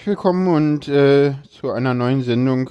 Herzlich 0.00 0.16
willkommen 0.16 0.48
und 0.48 0.88
äh, 0.88 1.34
zu 1.50 1.72
einer 1.72 1.92
neuen 1.92 2.22
Sendung 2.22 2.70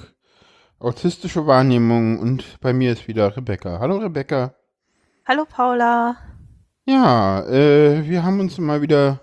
Autistische 0.80 1.46
Wahrnehmung 1.46 2.18
und 2.18 2.58
bei 2.60 2.72
mir 2.72 2.90
ist 2.90 3.06
wieder 3.06 3.36
Rebecca. 3.36 3.78
Hallo 3.78 3.98
Rebecca. 3.98 4.56
Hallo 5.28 5.44
Paula. 5.48 6.16
Ja, 6.86 7.46
äh, 7.46 8.08
wir 8.08 8.24
haben 8.24 8.40
uns 8.40 8.58
mal 8.58 8.82
wieder 8.82 9.20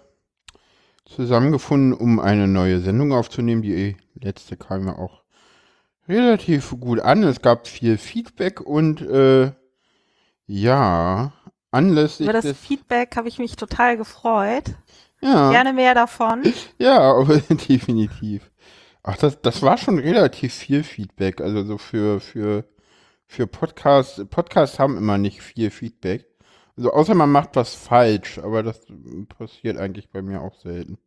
zusammengefunden, 1.03 1.91
um 1.91 2.21
eine 2.21 2.47
neue 2.47 2.79
Sendung 2.79 3.11
aufzunehmen. 3.11 3.61
Die 3.61 3.97
letzte 4.13 4.55
kam 4.55 4.87
ja 4.87 4.97
auch 4.97 5.23
relativ 6.07 6.79
gut 6.79 7.01
an. 7.01 7.23
Es 7.23 7.41
gab 7.41 7.67
viel 7.67 7.97
Feedback 7.97 8.61
und 8.61 9.01
äh, 9.01 9.51
ja, 10.45 11.33
anlässlich 11.71 12.29
Über 12.29 12.41
das 12.41 12.57
Feedback 12.57 13.17
habe 13.17 13.27
ich 13.27 13.37
mich 13.37 13.57
total 13.57 13.97
gefreut. 13.97 14.63
Ja, 15.21 15.51
Gerne 15.51 15.73
mehr 15.73 15.93
davon. 15.95 16.43
ja, 16.77 16.99
aber 16.99 17.37
definitiv. 17.49 18.51
Ach, 19.03 19.17
das, 19.17 19.41
das 19.41 19.61
war 19.61 19.77
schon 19.77 19.99
relativ 19.99 20.53
viel 20.53 20.83
Feedback. 20.83 21.41
Also 21.41 21.63
so 21.63 21.77
für, 21.77 22.19
für, 22.19 22.65
für 23.25 23.47
Podcasts. 23.47 24.21
Podcasts 24.29 24.79
haben 24.79 24.97
immer 24.97 25.17
nicht 25.17 25.41
viel 25.41 25.71
Feedback. 25.71 26.25
Also 26.75 26.91
außer 26.91 27.15
man 27.15 27.31
macht 27.31 27.55
was 27.55 27.73
falsch, 27.73 28.37
aber 28.37 28.61
das 28.63 28.81
passiert 29.37 29.77
eigentlich 29.77 30.09
bei 30.11 30.21
mir 30.21 30.41
auch 30.41 30.55
selten. 30.59 30.97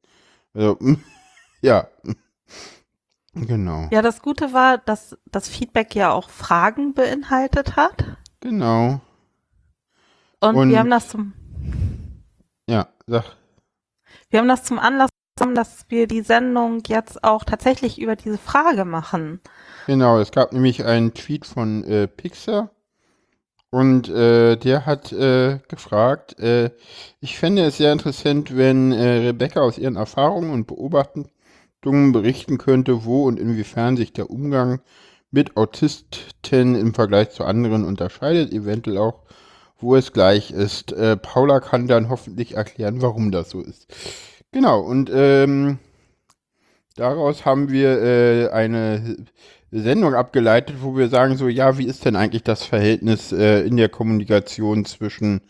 Also, 0.54 0.78
ja. 1.62 1.86
Genau. 3.34 3.86
Ja, 3.92 4.02
das 4.02 4.22
Gute 4.22 4.52
war, 4.52 4.78
dass 4.78 5.16
das 5.26 5.48
Feedback 5.48 5.94
ja 5.94 6.10
auch 6.10 6.30
Fragen 6.30 6.94
beinhaltet 6.94 7.76
hat. 7.76 8.16
Genau. 8.40 9.00
Und, 10.40 10.56
Und- 10.56 10.70
wir 10.70 10.78
haben 10.80 10.90
das 10.90 11.08
zum, 11.10 11.34
Ja, 12.68 12.88
sag. 13.06 13.36
Wir 14.30 14.40
haben 14.40 14.48
das 14.48 14.64
zum 14.64 14.78
Anlass 14.78 15.10
genommen, 15.36 15.54
dass 15.54 15.84
wir 15.88 16.06
die 16.06 16.22
Sendung 16.22 16.82
jetzt 16.86 17.22
auch 17.24 17.44
tatsächlich 17.44 18.00
über 18.00 18.16
diese 18.16 18.38
Frage 18.38 18.84
machen. 18.84 19.40
Genau, 19.86 20.18
es 20.18 20.30
gab 20.30 20.52
nämlich 20.52 20.84
einen 20.84 21.14
Tweet 21.14 21.46
von 21.46 21.84
äh, 21.84 22.06
Pixar 22.06 22.70
und 23.70 24.08
äh, 24.08 24.56
der 24.56 24.86
hat 24.86 25.12
äh, 25.12 25.60
gefragt, 25.68 26.38
äh, 26.38 26.70
ich 27.20 27.38
fände 27.38 27.62
es 27.62 27.76
sehr 27.76 27.92
interessant, 27.92 28.56
wenn 28.56 28.92
äh, 28.92 29.28
Rebecca 29.28 29.60
aus 29.60 29.78
ihren 29.78 29.96
Erfahrungen 29.96 30.50
und 30.50 30.66
Beobachtungen 30.66 32.12
berichten 32.12 32.58
könnte, 32.58 33.04
wo 33.04 33.24
und 33.26 33.38
inwiefern 33.38 33.96
sich 33.96 34.12
der 34.12 34.30
Umgang 34.30 34.80
mit 35.30 35.56
Autisten 35.56 36.74
im 36.74 36.94
Vergleich 36.94 37.30
zu 37.30 37.44
anderen 37.44 37.84
unterscheidet, 37.84 38.52
eventuell 38.52 38.98
auch, 38.98 39.22
wo 39.80 39.96
es 39.96 40.12
gleich 40.12 40.50
ist. 40.50 40.92
Äh, 40.92 41.16
Paula 41.16 41.60
kann 41.60 41.86
dann 41.86 42.08
hoffentlich 42.08 42.56
erklären, 42.56 43.02
warum 43.02 43.30
das 43.30 43.50
so 43.50 43.60
ist. 43.60 43.86
Genau, 44.52 44.80
und 44.80 45.10
ähm, 45.12 45.78
daraus 46.96 47.44
haben 47.44 47.70
wir 47.70 48.02
äh, 48.02 48.48
eine 48.50 49.16
Sendung 49.70 50.14
abgeleitet, 50.14 50.76
wo 50.80 50.96
wir 50.96 51.08
sagen 51.08 51.36
so, 51.36 51.48
ja, 51.48 51.78
wie 51.78 51.86
ist 51.86 52.04
denn 52.04 52.16
eigentlich 52.16 52.42
das 52.42 52.64
Verhältnis 52.64 53.32
äh, 53.32 53.60
in 53.60 53.76
der 53.76 53.88
Kommunikation 53.88 54.84
zwischen 54.84 55.42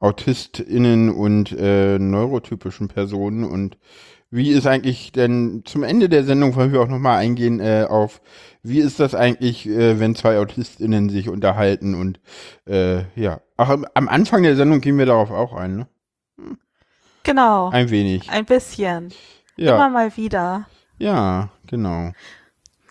AutistInnen 0.00 1.10
und 1.10 1.52
äh, 1.52 1.98
neurotypischen 1.98 2.88
Personen 2.88 3.44
und 3.44 3.78
wie 4.30 4.50
ist 4.50 4.66
eigentlich 4.66 5.12
denn, 5.12 5.62
zum 5.64 5.84
Ende 5.84 6.08
der 6.08 6.24
Sendung 6.24 6.56
wollen 6.56 6.72
wir 6.72 6.82
auch 6.82 6.88
nochmal 6.88 7.18
eingehen 7.18 7.60
äh, 7.60 7.86
auf, 7.88 8.20
wie 8.64 8.80
ist 8.80 8.98
das 8.98 9.14
eigentlich, 9.14 9.66
äh, 9.68 10.00
wenn 10.00 10.14
zwei 10.16 10.38
AutistInnen 10.38 11.08
sich 11.10 11.28
unterhalten 11.28 11.94
und 11.94 12.18
äh, 12.66 13.04
ja. 13.14 13.40
Ach, 13.56 13.68
am- 13.68 13.86
am 13.94 14.08
Anfang 14.08 14.42
der 14.42 14.56
Sendung 14.56 14.80
gehen 14.80 14.98
wir 14.98 15.06
darauf 15.06 15.30
auch 15.30 15.52
ein, 15.52 15.76
ne? 15.76 15.86
Genau. 17.22 17.70
Ein 17.70 17.90
wenig. 17.90 18.28
Ein 18.30 18.44
bisschen. 18.44 19.12
Immer 19.56 19.66
Ja, 19.78 19.88
mal 19.88 20.16
wieder. 20.16 20.66
ja, 20.98 21.50
genau. 21.68 22.10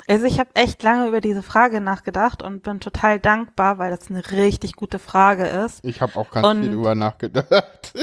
Also 0.08 0.26
ich 0.26 0.40
habe 0.40 0.50
echt 0.56 0.84
lange 0.84 1.08
über 1.08 1.22
diese 1.22 1.42
Frage 1.44 1.80
nachgedacht 1.80 2.42
und 2.44 2.62
bin 2.64 2.80
total 2.82 3.20
dankbar, 3.20 3.78
weil 3.78 3.90
das 3.90 4.10
eine 4.10 4.32
richtig 4.32 4.76
gute 4.76 5.00
Frage 5.00 5.46
ist. 5.46 5.84
Ich 5.86 6.02
habe 6.02 6.16
auch 6.18 6.30
ganz 6.32 6.46
Und- 6.48 6.62
viel 6.64 6.72
drüber 6.74 6.94
nachgedacht 6.96 7.94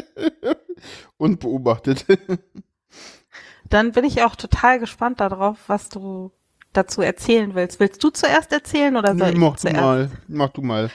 und 1.19 1.41
beobachtet. 1.41 2.06
Dann 3.69 3.92
bin 3.92 4.04
ich 4.04 4.22
auch 4.22 4.34
total 4.34 4.78
gespannt 4.80 5.20
darauf, 5.20 5.59
was 5.69 5.88
du 5.91 6.32
dazu 6.72 7.03
erzählen 7.03 7.54
willst. 7.54 7.81
Willst 7.81 8.03
du 8.03 8.10
zuerst 8.10 8.53
erzählen 8.53 8.97
oder 8.97 9.16
soll 9.16 9.28
Nee, 9.28 9.32
ich 9.34 9.38
mach 9.38 9.53
du 9.54 9.60
zuerst? 9.60 9.76
mal, 9.81 10.10
mach 10.28 10.48
du 10.50 10.62
mal. 10.62 10.91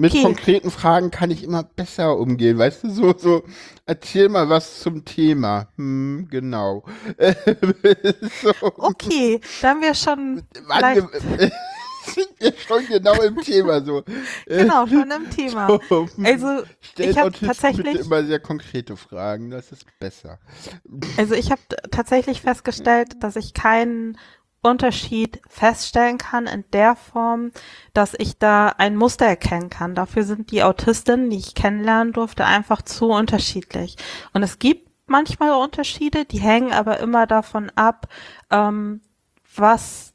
Mit 0.00 0.10
Okay, 0.12 0.22
konkreten 0.24 0.72
Fragen 0.72 1.12
kann 1.12 1.30
ich 1.30 1.44
immer 1.44 1.62
besser 1.62 2.16
umgehen, 2.18 2.58
weißt 2.58 2.82
du, 2.82 2.90
so, 2.90 3.14
so, 3.16 3.44
erzähl 3.84 4.28
mal 4.28 4.48
was 4.48 4.80
zum 4.80 5.04
Thema. 5.04 5.68
Hm, 5.76 6.26
genau. 6.28 6.82
so, 8.42 8.52
okay, 8.78 9.40
da 9.62 9.68
haben 9.70 9.82
wir 9.82 9.94
schon 9.94 10.42
wir- 10.52 11.08
sind 12.06 12.28
wir 12.38 12.52
schon 12.56 12.86
genau 12.88 13.20
im 13.22 13.36
Thema, 13.38 13.80
so. 13.84 14.02
genau 14.46 14.86
schon 14.88 15.10
im 15.10 15.30
Thema. 15.30 15.78
So, 15.88 16.08
Also 16.24 16.62
ich 16.98 17.16
habe 17.18 17.32
tatsächlich, 17.32 17.84
bitte 17.86 17.98
immer 18.04 18.24
sehr 18.24 18.40
konkrete 18.40 18.96
Fragen, 18.96 19.50
das 19.50 19.70
ist 19.70 19.86
besser. 20.00 20.38
also 21.16 21.34
ich 21.34 21.50
habe 21.52 21.60
tatsächlich 21.92 22.40
festgestellt, 22.42 23.22
dass 23.22 23.36
ich 23.36 23.54
keinen 23.54 24.18
Unterschied 24.66 25.40
feststellen 25.48 26.18
kann 26.18 26.46
in 26.46 26.64
der 26.72 26.96
Form, 26.96 27.52
dass 27.94 28.14
ich 28.18 28.38
da 28.38 28.68
ein 28.68 28.96
Muster 28.96 29.26
erkennen 29.26 29.70
kann. 29.70 29.94
Dafür 29.94 30.24
sind 30.24 30.50
die 30.50 30.62
Autistinnen, 30.62 31.30
die 31.30 31.38
ich 31.38 31.54
kennenlernen 31.54 32.12
durfte, 32.12 32.44
einfach 32.44 32.82
zu 32.82 33.10
unterschiedlich. 33.10 33.96
Und 34.34 34.42
es 34.42 34.58
gibt 34.58 34.90
manchmal 35.06 35.52
Unterschiede, 35.52 36.24
die 36.24 36.40
hängen 36.40 36.72
aber 36.72 36.98
immer 37.00 37.26
davon 37.26 37.70
ab, 37.76 38.08
ähm, 38.50 39.00
was 39.54 40.12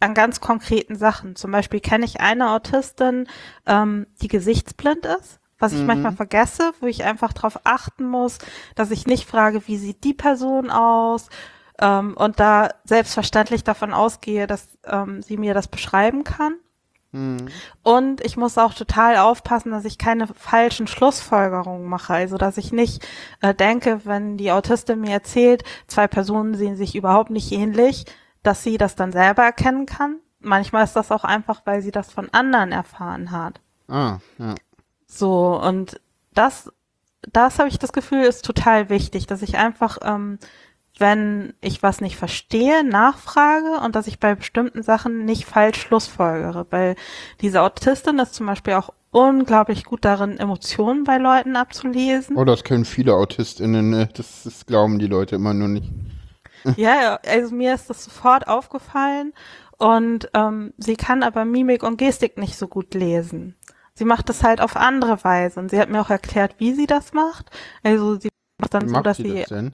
an 0.00 0.14
ganz 0.14 0.40
konkreten 0.40 0.96
Sachen. 0.96 1.34
Zum 1.36 1.50
Beispiel 1.50 1.80
kenne 1.80 2.04
ich 2.04 2.20
eine 2.20 2.50
Autistin, 2.50 3.26
ähm, 3.66 4.06
die 4.20 4.28
gesichtsblind 4.28 5.06
ist, 5.06 5.40
was 5.58 5.72
ich 5.72 5.80
Mhm. 5.80 5.86
manchmal 5.86 6.12
vergesse, 6.12 6.72
wo 6.80 6.86
ich 6.86 7.04
einfach 7.04 7.32
darauf 7.32 7.60
achten 7.64 8.04
muss, 8.06 8.38
dass 8.74 8.90
ich 8.90 9.06
nicht 9.06 9.26
frage, 9.26 9.66
wie 9.66 9.78
sieht 9.78 10.04
die 10.04 10.12
Person 10.14 10.70
aus, 10.70 11.28
ähm, 11.80 12.16
und 12.16 12.40
da 12.40 12.70
selbstverständlich 12.84 13.64
davon 13.64 13.92
ausgehe, 13.92 14.46
dass 14.46 14.68
ähm, 14.84 15.22
sie 15.22 15.36
mir 15.36 15.54
das 15.54 15.68
beschreiben 15.68 16.24
kann. 16.24 16.56
Hm. 17.12 17.48
Und 17.84 18.24
ich 18.24 18.36
muss 18.36 18.58
auch 18.58 18.74
total 18.74 19.18
aufpassen, 19.18 19.70
dass 19.70 19.84
ich 19.84 19.98
keine 19.98 20.26
falschen 20.26 20.88
Schlussfolgerungen 20.88 21.88
mache. 21.88 22.12
Also, 22.12 22.38
dass 22.38 22.58
ich 22.58 22.72
nicht 22.72 23.06
äh, 23.40 23.54
denke, 23.54 24.00
wenn 24.04 24.36
die 24.36 24.50
Autistin 24.50 25.00
mir 25.00 25.12
erzählt, 25.12 25.62
zwei 25.86 26.08
Personen 26.08 26.54
sehen 26.54 26.76
sich 26.76 26.96
überhaupt 26.96 27.30
nicht 27.30 27.52
ähnlich, 27.52 28.04
dass 28.42 28.64
sie 28.64 28.78
das 28.78 28.96
dann 28.96 29.12
selber 29.12 29.44
erkennen 29.44 29.86
kann. 29.86 30.18
Manchmal 30.40 30.84
ist 30.84 30.94
das 30.94 31.12
auch 31.12 31.24
einfach, 31.24 31.62
weil 31.64 31.82
sie 31.82 31.92
das 31.92 32.12
von 32.12 32.28
anderen 32.32 32.72
erfahren 32.72 33.30
hat. 33.30 33.60
Ah, 33.88 34.18
ja. 34.38 34.54
So, 35.06 35.60
und 35.60 36.00
das, 36.34 36.72
das 37.30 37.58
habe 37.58 37.68
ich 37.68 37.78
das 37.78 37.92
Gefühl, 37.92 38.22
ist 38.22 38.44
total 38.44 38.90
wichtig, 38.90 39.26
dass 39.26 39.42
ich 39.42 39.56
einfach, 39.56 39.98
ähm, 40.02 40.38
wenn 40.98 41.54
ich 41.60 41.82
was 41.82 42.00
nicht 42.00 42.16
verstehe, 42.16 42.84
nachfrage 42.84 43.80
und 43.84 43.96
dass 43.96 44.06
ich 44.06 44.20
bei 44.20 44.34
bestimmten 44.34 44.82
Sachen 44.82 45.24
nicht 45.24 45.44
falsch 45.44 45.80
schlussfolgere. 45.80 46.66
Weil 46.70 46.94
diese 47.40 47.62
Autistin 47.62 48.18
ist 48.18 48.34
zum 48.34 48.46
Beispiel 48.46 48.74
auch 48.74 48.90
unglaublich 49.10 49.84
gut 49.84 50.04
darin, 50.04 50.38
Emotionen 50.38 51.04
bei 51.04 51.18
Leuten 51.18 51.56
abzulesen. 51.56 52.36
Oh, 52.36 52.44
das 52.44 52.64
können 52.64 52.84
viele 52.84 53.14
AutistInnen, 53.14 53.90
ne? 53.90 54.08
das, 54.14 54.42
das 54.44 54.66
glauben 54.66 54.98
die 54.98 55.06
Leute 55.06 55.36
immer 55.36 55.54
nur 55.54 55.68
nicht. 55.68 55.90
Ja, 56.78 56.94
ja, 56.94 57.18
also 57.26 57.54
mir 57.54 57.74
ist 57.74 57.90
das 57.90 58.04
sofort 58.04 58.48
aufgefallen 58.48 59.34
und 59.76 60.30
ähm, 60.32 60.72
sie 60.78 60.96
kann 60.96 61.22
aber 61.22 61.44
Mimik 61.44 61.82
und 61.82 61.98
Gestik 61.98 62.38
nicht 62.38 62.56
so 62.56 62.68
gut 62.68 62.94
lesen. 62.94 63.54
Sie 63.92 64.06
macht 64.06 64.30
das 64.30 64.42
halt 64.42 64.62
auf 64.62 64.74
andere 64.74 65.22
Weise 65.24 65.60
und 65.60 65.70
sie 65.70 65.78
hat 65.78 65.90
mir 65.90 66.00
auch 66.00 66.08
erklärt, 66.08 66.54
wie 66.56 66.72
sie 66.72 66.86
das 66.86 67.12
macht. 67.12 67.50
Also 67.82 68.18
sie 68.18 68.30
macht 68.58 68.74
dann 68.74 68.88
so, 68.88 69.00
dass 69.00 69.16
sie 69.16 69.44
das 69.48 69.72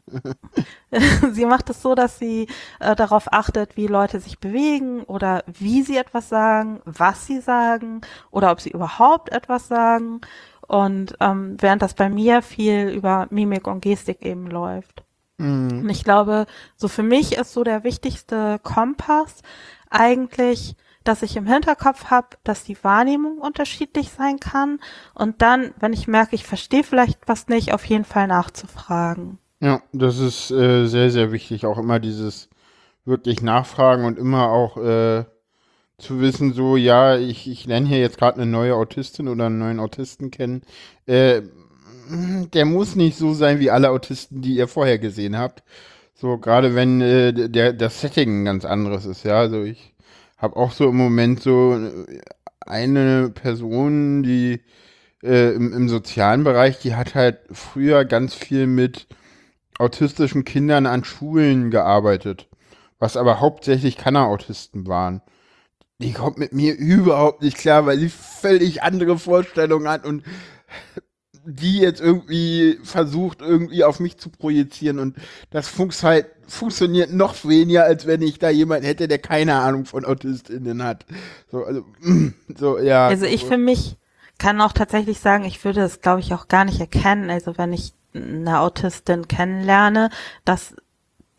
sie 1.33 1.45
macht 1.45 1.71
es 1.71 1.83
so, 1.83 1.95
dass 1.95 2.19
sie 2.19 2.49
äh, 2.81 2.97
darauf 2.97 3.33
achtet, 3.33 3.77
wie 3.77 3.87
Leute 3.87 4.21
sich 4.21 4.39
bewegen 4.39 5.03
oder 5.03 5.45
wie 5.47 5.83
sie 5.83 5.97
etwas 5.97 6.29
sagen, 6.29 6.81
was 6.85 7.27
sie 7.27 7.41
sagen 7.41 8.01
oder 8.31 8.51
ob 8.51 8.61
sie 8.61 8.71
überhaupt 8.71 9.31
etwas 9.33 9.69
sagen. 9.69 10.21
Und 10.67 11.17
ähm, 11.21 11.57
während 11.59 11.83
das 11.83 11.95
bei 11.95 12.09
mir 12.09 12.43
viel 12.43 12.89
über 12.91 13.27
Mimik 13.31 13.67
und 13.67 13.81
Gestik 13.81 14.23
eben 14.23 14.47
läuft. 14.47 15.03
Hm. 15.39 15.81
Und 15.83 15.89
ich 15.89 16.05
glaube, 16.05 16.47
so 16.77 16.87
für 16.87 17.03
mich 17.03 17.37
ist 17.37 17.53
so 17.53 17.65
der 17.65 17.83
wichtigste 17.83 18.61
Kompass 18.63 19.43
eigentlich, 19.91 20.77
dass 21.05 21.23
ich 21.23 21.37
im 21.37 21.47
Hinterkopf 21.47 22.07
habe, 22.07 22.29
dass 22.45 22.65
die 22.65 22.77
Wahrnehmung 22.83 23.39
unterschiedlich 23.39 24.11
sein 24.11 24.39
kann 24.39 24.81
und 25.15 25.43
dann, 25.43 25.73
wenn 25.81 25.93
ich 25.93 26.09
merke, 26.09 26.35
ich 26.37 26.45
verstehe 26.45 26.85
vielleicht 26.85 27.19
was 27.27 27.49
nicht, 27.49 27.73
auf 27.73 27.85
jeden 27.85 28.05
Fall 28.05 28.27
nachzufragen. 28.27 29.39
Ja, 29.61 29.83
das 29.93 30.19
ist 30.19 30.51
äh, 30.51 30.87
sehr, 30.87 31.11
sehr 31.11 31.33
wichtig. 31.33 31.67
Auch 31.67 31.79
immer 31.79 32.01
dieses 32.01 32.49
wirklich 33.05 33.43
nachfragen 33.43 34.05
und 34.05 34.19
immer 34.19 34.51
auch 34.51 34.77
äh, 34.79 35.25
zu 35.99 36.21
wissen, 36.21 36.53
so, 36.55 36.77
ja, 36.77 37.17
ich, 37.19 37.49
ich 37.49 37.67
lerne 37.67 37.87
hier 37.89 37.99
jetzt 38.01 38.19
gerade 38.19 38.41
eine 38.41 38.51
neue 38.51 38.75
Autistin 38.75 39.29
oder 39.29 39.47
einen 39.47 39.59
neuen 39.59 39.81
Autisten 39.81 40.31
kennen. 40.31 40.63
Äh, 41.07 41.43
der 42.55 42.65
muss 42.65 42.97
nicht 42.97 43.17
so 43.17 43.35
sein 43.35 43.61
wie 43.61 43.71
alle 43.71 43.91
Autisten, 43.91 44.41
die 44.43 44.57
ihr 44.57 44.67
vorher 44.69 44.99
gesehen 44.99 45.39
habt, 45.39 45.63
So, 46.21 46.37
gerade 46.37 46.75
wenn 46.75 47.01
äh, 47.01 47.49
der, 47.49 47.73
das 47.73 48.03
Setting 48.03 48.43
ein 48.43 48.45
ganz 48.45 48.67
anderes 48.67 49.07
ist, 49.07 49.25
ja. 49.25 49.39
Also 49.39 49.63
ich 49.63 49.95
habe 50.41 50.57
auch 50.57 50.73
so 50.73 50.89
im 50.89 50.97
Moment 50.97 51.41
so 51.43 51.75
äh, 51.75 52.21
eine 52.61 53.31
Person, 53.31 54.23
die 54.23 54.61
äh, 55.23 55.55
im, 55.55 55.73
im 55.73 55.89
sozialen 55.89 56.45
Bereich, 56.45 56.79
die 56.79 56.95
hat 56.95 57.15
halt 57.15 57.41
früher 57.53 58.05
ganz 58.05 58.35
viel 58.35 58.67
mit 58.67 59.07
autistischen 59.79 60.45
Kindern 60.45 60.87
an 60.87 61.05
Schulen 61.05 61.71
gearbeitet, 61.71 62.49
was 62.99 63.17
aber 63.17 63.41
hauptsächlich 63.41 63.97
Kanner-Autisten 63.97 64.87
waren. 64.87 65.23
Die 65.99 66.13
kommt 66.13 66.39
mit 66.39 66.53
mir 66.53 66.77
überhaupt 66.77 67.43
nicht 67.43 67.59
klar, 67.59 67.85
weil 67.87 67.99
sie 67.99 68.09
völlig 68.09 68.83
andere 68.83 69.19
Vorstellungen 69.19 69.89
hat 69.89 70.07
und 70.07 70.23
die 71.45 71.79
jetzt 71.79 72.01
irgendwie 72.01 72.79
versucht, 72.83 73.41
irgendwie 73.41 73.85
auf 73.85 74.01
mich 74.01 74.19
zu 74.19 74.31
projizieren 74.31 74.99
und 74.99 75.17
das 75.51 75.69
funks 75.69 76.03
halt, 76.03 76.27
funktioniert 76.47 77.13
noch 77.13 77.45
weniger, 77.45 77.85
als 77.85 78.07
wenn 78.07 78.23
ich 78.23 78.39
da 78.39 78.51
jemanden 78.51 78.85
hätte, 78.85 79.09
der 79.09 79.19
keine 79.19 79.55
Ahnung 79.55 79.85
von 79.85 80.05
AutistInnen 80.05 80.83
hat. 80.83 81.07
So, 81.51 81.65
also, 81.65 81.85
so, 82.59 82.79
ja. 82.79 83.07
Also 83.07 83.27
ich 83.27 83.45
für 83.45 83.59
mich 83.59 83.97
kann 84.39 84.61
auch 84.61 84.73
tatsächlich 84.73 85.21
sagen, 85.21 85.45
ich 85.45 85.65
würde 85.65 85.83
es, 85.83 86.01
glaube 86.01 86.21
ich, 86.21 86.35
auch 86.35 86.49
gar 86.49 86.65
nicht 86.65 86.81
erkennen. 86.81 87.31
Also 87.31 87.57
wenn 87.59 87.73
ich 87.73 87.93
eine 88.15 88.61
Autistin 88.61 89.29
kennenlerne, 89.29 90.11
dass 90.45 90.75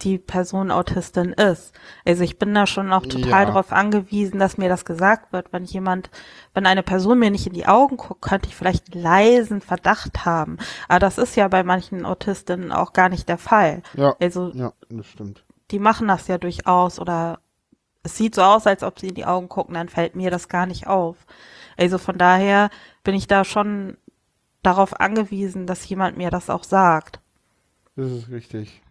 die 0.03 0.18
Person 0.18 0.71
Autistin 0.71 1.33
ist. 1.33 1.74
Also 2.06 2.24
ich 2.24 2.39
bin 2.39 2.53
da 2.53 2.65
schon 2.65 2.92
auch 2.92 3.06
total 3.06 3.30
ja. 3.42 3.45
darauf 3.45 3.71
angewiesen, 3.71 4.39
dass 4.39 4.57
mir 4.57 4.69
das 4.69 4.86
gesagt 4.86 5.31
wird. 5.31 5.53
Wenn 5.53 5.65
jemand, 5.65 6.09
wenn 6.53 6.65
eine 6.65 6.83
Person 6.83 7.19
mir 7.19 7.31
nicht 7.31 7.48
in 7.48 7.53
die 7.53 7.68
Augen 7.68 7.98
guckt, 7.98 8.21
könnte 8.21 8.50
ich 8.50 8.56
vielleicht 8.56 8.94
leisen 8.95 9.62
Verdacht 9.62 10.25
haben. 10.25 10.57
Aber 10.88 11.00
das 11.00 11.18
ist 11.18 11.36
ja 11.36 11.48
bei 11.48 11.63
manchen 11.63 12.06
Autistinnen 12.06 12.71
auch 12.71 12.94
gar 12.94 13.09
nicht 13.09 13.30
der 13.30 13.38
Fall. 13.38 13.83
Ja, 13.94 14.15
also 14.19 14.51
ja, 14.53 14.74
das 14.89 15.07
stimmt. 15.07 15.44
Die 15.71 15.80
machen 15.80 16.07
das 16.07 16.27
ja 16.27 16.38
durchaus 16.38 17.00
oder 17.00 17.39
es 18.03 18.18
sieht 18.18 18.36
so 18.36 18.42
aus, 18.42 18.65
als 18.68 18.83
ob 18.83 19.00
sie 19.00 19.09
in 19.09 19.15
die 19.15 19.25
Augen 19.25 19.48
gucken, 19.48 19.75
dann 19.75 19.89
fällt 19.89 20.15
mir 20.15 20.31
das 20.31 20.50
gar 20.50 20.65
nicht 20.65 20.88
auf. 20.88 21.18
Also 21.77 21.98
von 21.98 22.18
daher 22.18 22.69
bin 23.03 23.15
ich 23.15 23.27
da 23.27 23.45
schon 23.45 23.98
darauf 24.63 25.00
angewiesen, 25.00 25.68
dass 25.68 25.88
jemand 25.88 26.18
mir 26.18 26.31
das 26.31 26.50
auch 26.50 26.63
sagt. 26.63 27.19
Das 27.95 28.12
ist 28.12 28.30
richtig. 28.30 28.81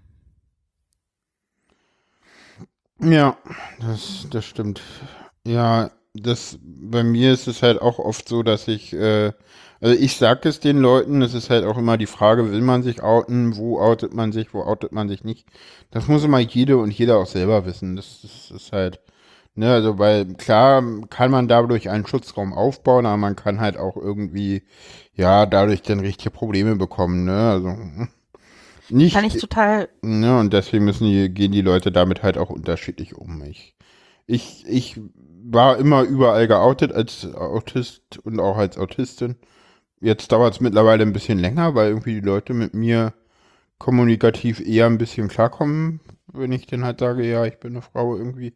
Ja, 3.02 3.36
das, 3.80 4.26
das 4.30 4.44
stimmt. 4.44 4.82
Ja, 5.46 5.90
das 6.14 6.58
bei 6.62 7.02
mir 7.04 7.32
ist 7.32 7.46
es 7.48 7.62
halt 7.62 7.80
auch 7.80 7.98
oft 7.98 8.28
so, 8.28 8.42
dass 8.42 8.68
ich, 8.68 8.92
äh, 8.92 9.32
also 9.80 9.94
ich 9.98 10.16
sag 10.16 10.44
es 10.46 10.60
den 10.60 10.78
Leuten, 10.78 11.22
es 11.22 11.34
ist 11.34 11.50
halt 11.50 11.64
auch 11.64 11.78
immer 11.78 11.96
die 11.96 12.06
Frage, 12.06 12.50
will 12.52 12.60
man 12.62 12.82
sich 12.82 13.02
outen, 13.02 13.56
wo 13.56 13.80
outet 13.80 14.12
man 14.14 14.32
sich, 14.32 14.52
wo 14.54 14.62
outet 14.62 14.92
man 14.92 15.08
sich 15.08 15.24
nicht. 15.24 15.46
Das 15.90 16.08
muss 16.08 16.24
immer 16.24 16.40
jede 16.40 16.76
und 16.78 16.90
jeder 16.92 17.18
auch 17.18 17.26
selber 17.26 17.64
wissen. 17.66 17.96
Das, 17.96 18.20
das 18.22 18.50
ist 18.50 18.72
halt, 18.72 19.00
ne, 19.54 19.72
also 19.72 19.98
weil 19.98 20.26
klar 20.34 20.82
kann 21.10 21.30
man 21.30 21.48
dadurch 21.48 21.90
einen 21.90 22.06
Schutzraum 22.06 22.52
aufbauen, 22.52 23.06
aber 23.06 23.16
man 23.18 23.36
kann 23.36 23.60
halt 23.60 23.76
auch 23.78 23.96
irgendwie, 23.96 24.62
ja, 25.14 25.46
dadurch 25.46 25.82
dann 25.82 26.00
richtige 26.00 26.30
Probleme 26.30 26.76
bekommen, 26.76 27.24
ne, 27.26 27.50
also. 27.50 27.76
Nicht, 28.90 29.14
Kann 29.14 29.24
ich 29.24 29.36
total. 29.36 29.88
Ne, 30.02 30.38
und 30.38 30.52
deswegen 30.52 30.84
müssen 30.84 31.04
die, 31.04 31.28
gehen 31.28 31.52
die 31.52 31.62
Leute 31.62 31.92
damit 31.92 32.22
halt 32.22 32.38
auch 32.38 32.50
unterschiedlich 32.50 33.14
um. 33.14 33.42
Ich, 33.44 33.74
ich, 34.26 34.64
ich 34.66 35.00
war 35.42 35.78
immer 35.78 36.02
überall 36.02 36.46
geoutet 36.46 36.92
als 36.92 37.26
Autist 37.34 38.18
und 38.18 38.40
auch 38.40 38.56
als 38.56 38.78
Autistin. 38.78 39.36
Jetzt 40.00 40.32
dauert 40.32 40.54
es 40.54 40.60
mittlerweile 40.60 41.02
ein 41.02 41.12
bisschen 41.12 41.38
länger, 41.38 41.74
weil 41.74 41.88
irgendwie 41.88 42.14
die 42.14 42.26
Leute 42.26 42.54
mit 42.54 42.74
mir 42.74 43.12
kommunikativ 43.78 44.60
eher 44.60 44.86
ein 44.86 44.98
bisschen 44.98 45.28
klarkommen, 45.28 46.00
wenn 46.32 46.52
ich 46.52 46.66
dann 46.66 46.84
halt 46.84 47.00
sage, 47.00 47.26
ja, 47.26 47.44
ich 47.46 47.58
bin 47.58 47.72
eine 47.72 47.82
Frau 47.82 48.16
irgendwie. 48.16 48.54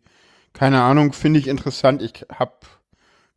Keine 0.52 0.82
Ahnung, 0.82 1.12
finde 1.12 1.40
ich 1.40 1.48
interessant. 1.48 2.02
Ich 2.02 2.26
habe 2.32 2.52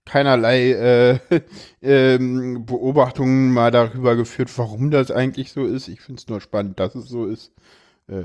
keinerlei 0.07 0.71
äh, 0.71 1.19
ähm, 1.81 2.65
Beobachtungen 2.65 3.51
mal 3.51 3.71
darüber 3.71 4.15
geführt, 4.15 4.49
warum 4.57 4.89
das 4.89 5.11
eigentlich 5.11 5.51
so 5.51 5.65
ist. 5.65 5.87
Ich 5.87 6.01
finde 6.01 6.19
es 6.19 6.27
nur 6.27 6.41
spannend, 6.41 6.79
dass 6.79 6.95
es 6.95 7.09
so 7.09 7.25
ist. 7.25 7.51
Äh, 8.07 8.23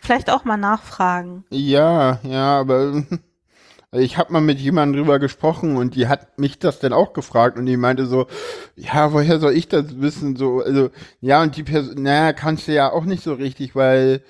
Vielleicht 0.00 0.30
auch 0.30 0.44
mal 0.44 0.56
nachfragen. 0.56 1.44
Ja, 1.50 2.20
ja, 2.22 2.60
aber 2.60 3.02
ich 3.92 4.16
habe 4.16 4.32
mal 4.32 4.40
mit 4.40 4.60
jemandem 4.60 5.02
drüber 5.02 5.18
gesprochen 5.18 5.76
und 5.76 5.96
die 5.96 6.06
hat 6.06 6.38
mich 6.38 6.58
das 6.58 6.78
dann 6.78 6.92
auch 6.92 7.12
gefragt 7.12 7.58
und 7.58 7.66
die 7.66 7.76
meinte 7.76 8.06
so, 8.06 8.26
ja, 8.76 9.12
woher 9.12 9.40
soll 9.40 9.52
ich 9.52 9.68
das 9.68 10.00
wissen? 10.00 10.36
So, 10.36 10.60
also, 10.60 10.90
ja, 11.20 11.42
und 11.42 11.56
die 11.56 11.64
Person, 11.64 12.02
naja, 12.02 12.32
kannst 12.32 12.68
du 12.68 12.72
ja 12.72 12.92
auch 12.92 13.04
nicht 13.04 13.22
so 13.22 13.34
richtig, 13.34 13.74
weil 13.74 14.22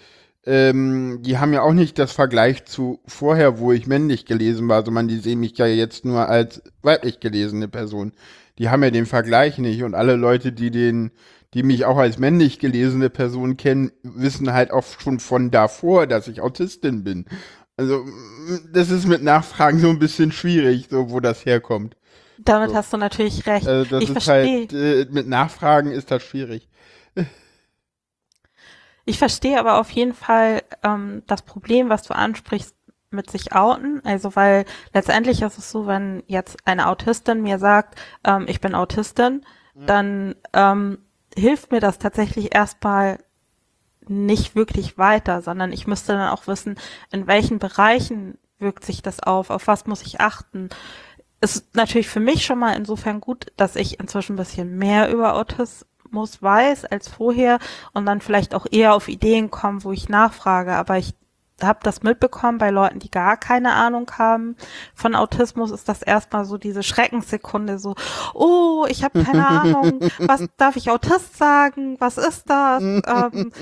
ähm, 0.46 1.20
die 1.22 1.38
haben 1.38 1.52
ja 1.52 1.62
auch 1.62 1.72
nicht 1.72 1.98
das 1.98 2.12
Vergleich 2.12 2.64
zu 2.66 3.00
vorher, 3.06 3.58
wo 3.58 3.72
ich 3.72 3.86
männlich 3.86 4.26
gelesen 4.26 4.68
war, 4.68 4.84
sondern 4.84 5.08
die 5.08 5.18
sehen 5.18 5.40
mich 5.40 5.56
ja 5.56 5.66
jetzt 5.66 6.04
nur 6.04 6.28
als 6.28 6.62
weiblich 6.82 7.20
gelesene 7.20 7.68
Person. 7.68 8.12
Die 8.58 8.68
haben 8.68 8.82
ja 8.82 8.90
den 8.90 9.06
Vergleich 9.06 9.58
nicht 9.58 9.82
und 9.82 9.94
alle 9.94 10.16
Leute, 10.16 10.52
die 10.52 10.70
den, 10.70 11.12
die 11.54 11.62
mich 11.62 11.86
auch 11.86 11.96
als 11.96 12.18
männlich 12.18 12.58
gelesene 12.58 13.10
Person 13.10 13.56
kennen, 13.56 13.90
wissen 14.02 14.52
halt 14.52 14.70
auch 14.70 14.84
schon 15.00 15.18
von 15.18 15.50
davor, 15.50 16.06
dass 16.06 16.28
ich 16.28 16.40
Autistin 16.40 17.04
bin. 17.04 17.24
Also, 17.76 18.04
das 18.72 18.90
ist 18.90 19.06
mit 19.06 19.22
Nachfragen 19.22 19.80
so 19.80 19.88
ein 19.88 19.98
bisschen 19.98 20.30
schwierig, 20.30 20.88
so 20.90 21.10
wo 21.10 21.20
das 21.20 21.44
herkommt. 21.44 21.96
Damit 22.38 22.70
so. 22.70 22.76
hast 22.76 22.92
du 22.92 22.96
natürlich 22.96 23.46
recht. 23.46 23.66
Also 23.66 23.90
das 23.90 24.04
ich 24.04 24.10
ist 24.10 24.28
halt, 24.28 24.72
äh, 24.72 25.06
mit 25.10 25.26
Nachfragen 25.26 25.90
ist 25.90 26.10
das 26.10 26.22
schwierig. 26.22 26.68
Ich 29.04 29.18
verstehe 29.18 29.58
aber 29.58 29.78
auf 29.78 29.90
jeden 29.90 30.14
Fall 30.14 30.62
ähm, 30.82 31.22
das 31.26 31.42
Problem, 31.42 31.88
was 31.88 32.02
du 32.02 32.14
ansprichst, 32.14 32.74
mit 33.10 33.30
sich 33.30 33.54
outen. 33.54 34.04
Also 34.04 34.34
weil 34.36 34.64
letztendlich 34.92 35.42
ist 35.42 35.58
es 35.58 35.70
so, 35.70 35.86
wenn 35.86 36.22
jetzt 36.26 36.58
eine 36.66 36.88
Autistin 36.88 37.42
mir 37.42 37.58
sagt, 37.58 37.98
ähm, 38.24 38.46
ich 38.48 38.60
bin 38.60 38.74
Autistin, 38.74 39.44
mhm. 39.74 39.86
dann 39.86 40.34
ähm, 40.52 40.98
hilft 41.36 41.72
mir 41.72 41.80
das 41.80 41.98
tatsächlich 41.98 42.54
erstmal 42.54 43.18
nicht 44.06 44.54
wirklich 44.54 44.98
weiter, 44.98 45.40
sondern 45.40 45.72
ich 45.72 45.86
müsste 45.86 46.12
dann 46.12 46.28
auch 46.28 46.46
wissen, 46.46 46.76
in 47.10 47.26
welchen 47.26 47.58
Bereichen 47.58 48.36
wirkt 48.58 48.84
sich 48.84 49.02
das 49.02 49.20
auf, 49.20 49.50
auf 49.50 49.66
was 49.66 49.86
muss 49.86 50.02
ich 50.02 50.20
achten. 50.20 50.68
Ist 51.40 51.74
natürlich 51.74 52.08
für 52.08 52.20
mich 52.20 52.44
schon 52.44 52.58
mal 52.58 52.76
insofern 52.76 53.20
gut, 53.20 53.52
dass 53.56 53.76
ich 53.76 54.00
inzwischen 54.00 54.34
ein 54.34 54.36
bisschen 54.36 54.76
mehr 54.76 55.10
über 55.10 55.34
Autismus 55.34 55.86
Algorithmus 56.14 56.42
weiß 56.42 56.84
als 56.86 57.08
vorher 57.08 57.58
und 57.92 58.06
dann 58.06 58.20
vielleicht 58.20 58.54
auch 58.54 58.66
eher 58.70 58.94
auf 58.94 59.08
Ideen 59.08 59.50
kommen, 59.50 59.84
wo 59.84 59.92
ich 59.92 60.08
nachfrage. 60.08 60.72
Aber 60.74 60.98
ich 60.98 61.14
habe 61.62 61.80
das 61.82 62.02
mitbekommen 62.02 62.58
bei 62.58 62.70
Leuten, 62.70 62.98
die 62.98 63.10
gar 63.10 63.36
keine 63.36 63.72
Ahnung 63.72 64.10
haben 64.18 64.56
von 64.94 65.14
Autismus, 65.14 65.70
ist 65.70 65.88
das 65.88 66.02
erstmal 66.02 66.44
so 66.44 66.58
diese 66.58 66.82
Schreckenssekunde, 66.82 67.78
so, 67.78 67.94
oh, 68.34 68.86
ich 68.88 69.04
habe 69.04 69.22
keine 69.22 69.46
Ahnung, 69.60 70.00
was 70.18 70.46
darf 70.56 70.76
ich 70.76 70.90
Autist 70.90 71.36
sagen, 71.36 71.96
was 72.00 72.18
ist 72.18 72.50
das? 72.50 72.82
ähm, 72.82 73.52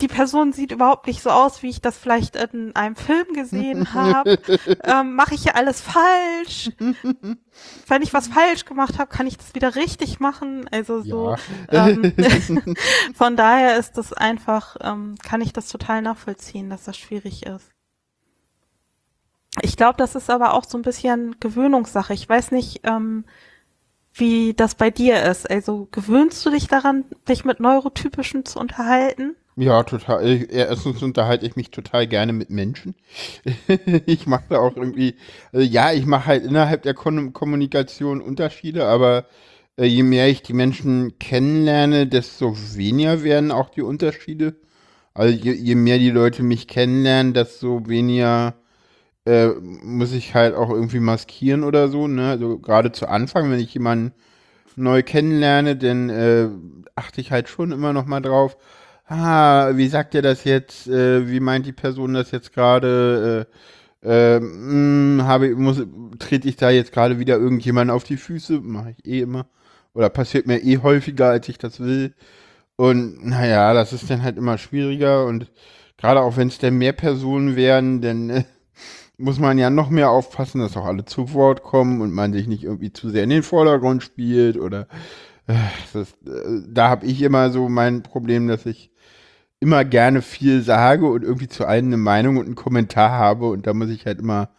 die 0.00 0.08
Person 0.08 0.52
sieht 0.52 0.72
überhaupt 0.72 1.06
nicht 1.06 1.22
so 1.22 1.30
aus, 1.30 1.62
wie 1.62 1.70
ich 1.70 1.80
das 1.80 1.96
vielleicht 1.96 2.36
in 2.36 2.74
einem 2.74 2.96
Film 2.96 3.26
gesehen 3.34 3.92
habe. 3.94 4.38
ähm, 4.84 5.14
Mache 5.14 5.34
ich 5.34 5.42
hier 5.42 5.56
alles 5.56 5.80
falsch? 5.80 6.70
Wenn 7.86 8.02
ich 8.02 8.12
was 8.12 8.28
falsch 8.28 8.64
gemacht 8.64 8.98
habe, 8.98 9.08
kann 9.08 9.26
ich 9.26 9.36
das 9.36 9.54
wieder 9.54 9.74
richtig 9.74 10.20
machen. 10.20 10.68
Also 10.70 11.02
so. 11.02 11.36
Ja. 11.70 11.88
Ähm, 11.88 12.12
von 13.14 13.36
daher 13.36 13.78
ist 13.78 13.92
das 13.92 14.12
einfach, 14.12 14.76
ähm, 14.80 15.14
kann 15.22 15.40
ich 15.40 15.52
das 15.52 15.68
total 15.68 16.02
nachvollziehen, 16.02 16.70
dass 16.70 16.84
das 16.84 16.96
schwierig 16.96 17.46
ist. 17.46 17.70
Ich 19.62 19.76
glaube, 19.76 19.96
das 19.98 20.16
ist 20.16 20.30
aber 20.30 20.54
auch 20.54 20.64
so 20.64 20.76
ein 20.76 20.82
bisschen 20.82 21.36
Gewöhnungssache. 21.38 22.12
Ich 22.12 22.28
weiß 22.28 22.50
nicht, 22.50 22.80
ähm, 22.84 23.24
wie 24.12 24.54
das 24.54 24.74
bei 24.74 24.90
dir 24.90 25.22
ist. 25.24 25.48
Also 25.48 25.88
gewöhnst 25.90 26.44
du 26.44 26.50
dich 26.50 26.66
daran, 26.68 27.04
dich 27.28 27.44
mit 27.44 27.60
Neurotypischen 27.60 28.44
zu 28.44 28.58
unterhalten? 28.58 29.36
Ja, 29.56 29.84
total. 29.84 30.46
Erstens 30.50 31.02
unterhalte 31.02 31.46
ich 31.46 31.54
mich 31.54 31.70
total 31.70 32.08
gerne 32.08 32.32
mit 32.32 32.50
Menschen. 32.50 32.96
ich 34.06 34.26
mache 34.26 34.44
da 34.48 34.58
auch 34.58 34.76
irgendwie, 34.76 35.14
also 35.52 35.64
ja, 35.64 35.92
ich 35.92 36.06
mache 36.06 36.26
halt 36.26 36.44
innerhalb 36.44 36.82
der 36.82 36.94
Kon 36.94 37.32
Kommunikation 37.32 38.20
Unterschiede, 38.20 38.86
aber 38.86 39.26
äh, 39.78 39.84
je 39.86 40.02
mehr 40.02 40.28
ich 40.28 40.42
die 40.42 40.54
Menschen 40.54 41.18
kennenlerne, 41.20 42.06
desto 42.08 42.56
weniger 42.74 43.22
werden 43.22 43.52
auch 43.52 43.70
die 43.70 43.82
Unterschiede. 43.82 44.56
Also 45.14 45.34
je, 45.36 45.52
je 45.52 45.74
mehr 45.76 45.98
die 45.98 46.10
Leute 46.10 46.42
mich 46.42 46.66
kennenlernen, 46.68 47.34
desto 47.34 47.88
weniger 47.88 48.54
äh, 49.26 49.48
muss 49.82 50.12
ich 50.12 50.34
halt 50.34 50.54
auch 50.54 50.70
irgendwie 50.70 51.00
maskieren 51.00 51.64
oder 51.64 51.88
so. 51.88 52.08
Ne? 52.08 52.28
Also 52.30 52.58
gerade 52.58 52.92
zu 52.92 53.08
Anfang, 53.08 53.50
wenn 53.50 53.60
ich 53.60 53.74
jemanden 53.74 54.12
neu 54.76 55.02
kennenlerne, 55.02 55.76
dann 55.76 56.10
äh, 56.10 56.48
achte 56.96 57.20
ich 57.20 57.32
halt 57.32 57.48
schon 57.48 57.72
immer 57.72 57.92
noch 57.92 58.06
mal 58.06 58.20
drauf 58.20 58.56
ah, 59.06 59.70
wie 59.74 59.88
sagt 59.88 60.14
ihr 60.14 60.22
das 60.22 60.44
jetzt? 60.44 60.86
Äh, 60.88 61.28
wie 61.30 61.40
meint 61.40 61.66
die 61.66 61.72
Person 61.72 62.14
das 62.14 62.30
jetzt 62.30 62.52
gerade? 62.52 63.46
Äh, 64.02 64.36
äh, 64.36 64.40
hm, 64.40 65.22
ich, 65.42 65.56
muss, 65.56 65.82
trete 66.18 66.48
ich 66.48 66.56
da 66.56 66.70
jetzt 66.70 66.92
gerade 66.92 67.18
wieder 67.18 67.36
irgendjemand 67.36 67.90
auf 67.90 68.04
die 68.04 68.16
Füße? 68.16 68.60
Mache 68.60 68.94
ich 68.96 69.06
eh 69.06 69.20
immer. 69.20 69.46
Oder 69.94 70.10
passiert 70.10 70.46
mir 70.46 70.58
eh 70.58 70.78
häufiger, 70.78 71.28
als 71.28 71.48
ich 71.48 71.58
das 71.58 71.80
will. 71.80 72.14
Und 72.76 73.24
naja, 73.24 73.72
das 73.72 73.92
ist 73.92 74.10
dann 74.10 74.22
halt 74.22 74.36
immer 74.36 74.58
schwieriger 74.58 75.26
und 75.26 75.50
gerade 75.96 76.20
auch 76.20 76.36
wenn 76.36 76.48
es 76.48 76.58
dann 76.58 76.76
mehr 76.76 76.92
Personen 76.92 77.56
wären, 77.56 78.00
dann 78.00 78.30
äh, 78.30 78.44
muss 79.16 79.38
man 79.38 79.58
ja 79.58 79.70
noch 79.70 79.90
mehr 79.90 80.10
aufpassen, 80.10 80.60
dass 80.60 80.76
auch 80.76 80.84
alle 80.84 81.04
zu 81.04 81.32
Wort 81.34 81.62
kommen 81.62 82.00
und 82.00 82.12
man 82.12 82.32
sich 82.32 82.46
nicht 82.48 82.64
irgendwie 82.64 82.92
zu 82.92 83.10
sehr 83.10 83.24
in 83.24 83.30
den 83.30 83.42
Vordergrund 83.44 84.02
spielt 84.02 84.56
oder 84.58 84.88
äh, 85.46 85.54
das, 85.92 86.12
äh, 86.26 86.62
da 86.68 86.88
habe 86.88 87.06
ich 87.06 87.22
immer 87.22 87.50
so 87.50 87.68
mein 87.68 88.02
Problem, 88.02 88.48
dass 88.48 88.66
ich 88.66 88.90
immer 89.60 89.84
gerne 89.84 90.22
viel 90.22 90.62
sage 90.62 91.06
und 91.06 91.22
irgendwie 91.22 91.48
zu 91.48 91.66
allen 91.66 91.86
eine 91.86 91.96
Meinung 91.96 92.36
und 92.36 92.46
einen 92.46 92.54
Kommentar 92.54 93.10
habe 93.10 93.48
und 93.48 93.66
da 93.66 93.74
muss 93.74 93.88
ich 93.90 94.06
halt 94.06 94.20
immer 94.20 94.50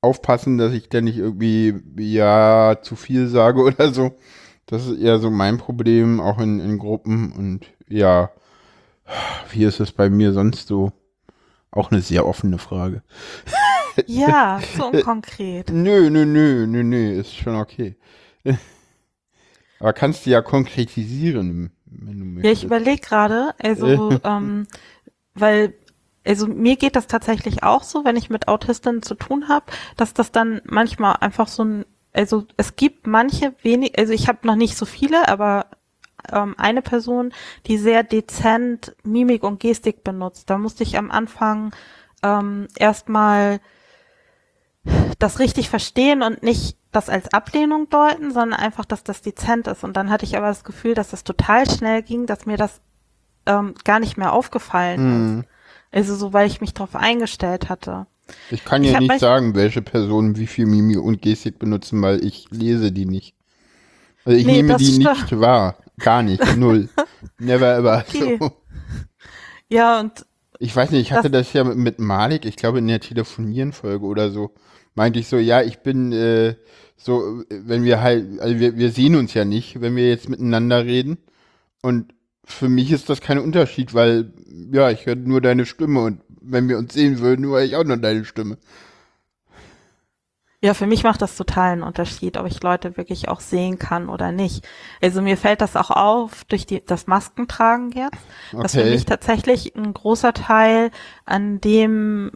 aufpassen, 0.00 0.58
dass 0.58 0.72
ich 0.72 0.88
dann 0.88 1.04
nicht 1.04 1.18
irgendwie 1.18 1.74
ja 1.98 2.78
zu 2.82 2.96
viel 2.96 3.28
sage 3.28 3.60
oder 3.62 3.92
so. 3.92 4.12
Das 4.66 4.86
ist 4.86 4.98
eher 5.00 5.18
so 5.18 5.30
mein 5.30 5.58
Problem, 5.58 6.20
auch 6.20 6.38
in, 6.38 6.60
in 6.60 6.78
Gruppen 6.78 7.32
und 7.32 7.66
ja, 7.88 8.30
wie 9.50 9.64
ist 9.64 9.80
es 9.80 9.92
bei 9.92 10.08
mir 10.10 10.32
sonst 10.32 10.68
so? 10.68 10.92
Auch 11.72 11.90
eine 11.90 12.00
sehr 12.00 12.26
offene 12.26 12.58
Frage. 12.58 13.02
Ja, 14.06 14.60
so 14.76 14.86
unkonkret. 14.86 15.70
Nö, 15.70 16.10
nö, 16.10 16.24
nö, 16.24 16.66
nö, 16.66 16.82
nö, 16.82 17.12
ist 17.20 17.34
schon 17.34 17.56
okay. 17.56 17.96
Aber 19.80 19.92
kannst 19.94 20.26
du 20.26 20.30
ja 20.30 20.42
konkretisieren, 20.42 21.72
wenn 21.86 22.18
du 22.18 22.24
möchtest. 22.24 22.44
Ja, 22.44 22.52
ich 22.52 22.64
überlege 22.64 23.00
gerade, 23.00 23.54
also, 23.58 24.18
ähm, 24.24 24.66
weil, 25.34 25.74
also 26.24 26.46
mir 26.46 26.76
geht 26.76 26.96
das 26.96 27.06
tatsächlich 27.06 27.62
auch 27.62 27.82
so, 27.82 28.04
wenn 28.04 28.16
ich 28.16 28.30
mit 28.30 28.46
Autistinnen 28.46 29.02
zu 29.02 29.14
tun 29.14 29.48
habe, 29.48 29.66
dass 29.96 30.14
das 30.14 30.32
dann 30.32 30.60
manchmal 30.64 31.16
einfach 31.20 31.48
so 31.48 31.64
ein, 31.64 31.86
also 32.12 32.46
es 32.56 32.76
gibt 32.76 33.06
manche 33.06 33.54
wenig, 33.62 33.98
also 33.98 34.12
ich 34.12 34.28
habe 34.28 34.46
noch 34.46 34.56
nicht 34.56 34.76
so 34.76 34.84
viele, 34.84 35.28
aber 35.28 35.66
ähm, 36.30 36.54
eine 36.58 36.82
Person, 36.82 37.32
die 37.66 37.78
sehr 37.78 38.02
dezent 38.02 38.94
Mimik 39.02 39.42
und 39.42 39.60
Gestik 39.60 40.04
benutzt. 40.04 40.50
Da 40.50 40.58
musste 40.58 40.82
ich 40.82 40.98
am 40.98 41.10
Anfang 41.10 41.74
ähm, 42.22 42.68
erstmal 42.76 43.60
das 45.18 45.38
richtig 45.38 45.68
verstehen 45.68 46.22
und 46.22 46.42
nicht 46.42 46.76
das 46.92 47.08
als 47.08 47.32
Ablehnung 47.32 47.88
deuten, 47.88 48.32
sondern 48.32 48.58
einfach, 48.60 48.84
dass 48.84 49.04
das 49.04 49.22
dezent 49.22 49.66
ist. 49.68 49.84
Und 49.84 49.96
dann 49.96 50.10
hatte 50.10 50.24
ich 50.24 50.36
aber 50.36 50.48
das 50.48 50.64
Gefühl, 50.64 50.94
dass 50.94 51.10
das 51.10 51.24
total 51.24 51.68
schnell 51.70 52.02
ging, 52.02 52.26
dass 52.26 52.46
mir 52.46 52.56
das 52.56 52.80
ähm, 53.46 53.74
gar 53.84 54.00
nicht 54.00 54.16
mehr 54.16 54.32
aufgefallen 54.32 54.98
Hm. 54.98 55.40
ist. 55.40 55.48
Also 55.92 56.14
so, 56.14 56.32
weil 56.32 56.46
ich 56.46 56.60
mich 56.60 56.72
darauf 56.74 56.94
eingestellt 56.94 57.68
hatte. 57.68 58.06
Ich 58.50 58.64
kann 58.64 58.84
ja 58.84 59.00
nicht 59.00 59.18
sagen, 59.18 59.56
welche 59.56 59.82
Personen 59.82 60.36
wie 60.36 60.46
viel 60.46 60.66
Mimi 60.66 60.96
und 60.96 61.20
Gestik 61.20 61.58
benutzen, 61.58 62.00
weil 62.00 62.24
ich 62.24 62.46
lese 62.50 62.92
die 62.92 63.06
nicht. 63.06 63.34
Also 64.24 64.38
ich 64.38 64.46
Nee, 64.46 64.52
nehme 64.58 64.68
das 64.74 64.82
die 64.82 64.98
nicht 64.98 65.40
wahr. 65.40 65.76
Gar 65.98 66.22
nicht. 66.22 66.56
Null. 66.56 66.88
Never 67.38 67.74
ever. 67.76 68.04
Okay. 68.08 68.36
So. 68.40 68.52
Ja, 69.68 69.98
und 70.00 70.24
Ich 70.60 70.74
weiß 70.76 70.90
nicht, 70.92 71.00
ich 71.00 71.12
hatte 71.12 71.30
das, 71.30 71.52
ja 71.52 71.64
mit, 71.64 71.76
mit 71.76 71.98
Malik, 71.98 72.44
ich 72.44 72.56
glaube 72.56 72.78
in 72.78 72.86
der 72.86 73.00
Telefonieren-Folge 73.00 74.04
oder 74.04 74.30
so, 74.30 74.52
meinte 74.94 75.18
ich 75.18 75.28
so, 75.28 75.36
ja, 75.38 75.62
ich 75.62 75.80
bin 75.80 76.12
äh, 76.12 76.56
so, 76.96 77.42
wenn 77.48 77.84
wir 77.84 78.00
halt, 78.02 78.40
also 78.40 78.58
wir, 78.58 78.76
wir 78.76 78.90
sehen 78.90 79.16
uns 79.16 79.34
ja 79.34 79.44
nicht, 79.44 79.80
wenn 79.80 79.96
wir 79.96 80.08
jetzt 80.08 80.28
miteinander 80.28 80.84
reden. 80.84 81.18
Und 81.82 82.14
für 82.44 82.68
mich 82.68 82.92
ist 82.92 83.08
das 83.08 83.20
kein 83.20 83.38
Unterschied, 83.38 83.94
weil, 83.94 84.32
ja, 84.72 84.90
ich 84.90 85.06
höre 85.06 85.16
nur 85.16 85.40
deine 85.40 85.66
Stimme 85.66 86.00
und 86.02 86.20
wenn 86.42 86.68
wir 86.68 86.78
uns 86.78 86.94
sehen 86.94 87.20
würden, 87.20 87.46
höre 87.46 87.62
ich 87.62 87.76
auch 87.76 87.84
nur 87.84 87.96
deine 87.96 88.24
Stimme. 88.24 88.58
Ja, 90.62 90.74
für 90.74 90.86
mich 90.86 91.04
macht 91.04 91.22
das 91.22 91.36
total 91.38 91.72
einen 91.72 91.82
Unterschied, 91.82 92.36
ob 92.36 92.46
ich 92.46 92.62
Leute 92.62 92.98
wirklich 92.98 93.28
auch 93.28 93.40
sehen 93.40 93.78
kann 93.78 94.10
oder 94.10 94.30
nicht. 94.30 94.68
Also 95.00 95.22
mir 95.22 95.38
fällt 95.38 95.62
das 95.62 95.74
auch 95.74 95.90
auf 95.90 96.44
durch 96.44 96.66
die, 96.66 96.84
das 96.84 97.06
Maskentragen 97.06 97.92
jetzt, 97.92 98.26
dass 98.58 98.74
für 98.74 98.84
Okay. 98.84 98.84
mich 98.84 99.06
tatsächlich 99.06 99.74
ein 99.74 99.94
großer 99.94 100.34
Teil 100.34 100.90
an 101.24 101.62
dem, 101.62 102.32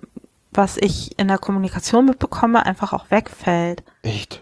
was 0.54 0.76
ich 0.76 1.18
in 1.18 1.28
der 1.28 1.38
Kommunikation 1.38 2.06
mitbekomme, 2.06 2.64
einfach 2.64 2.92
auch 2.92 3.10
wegfällt. 3.10 3.82
Echt? 4.02 4.40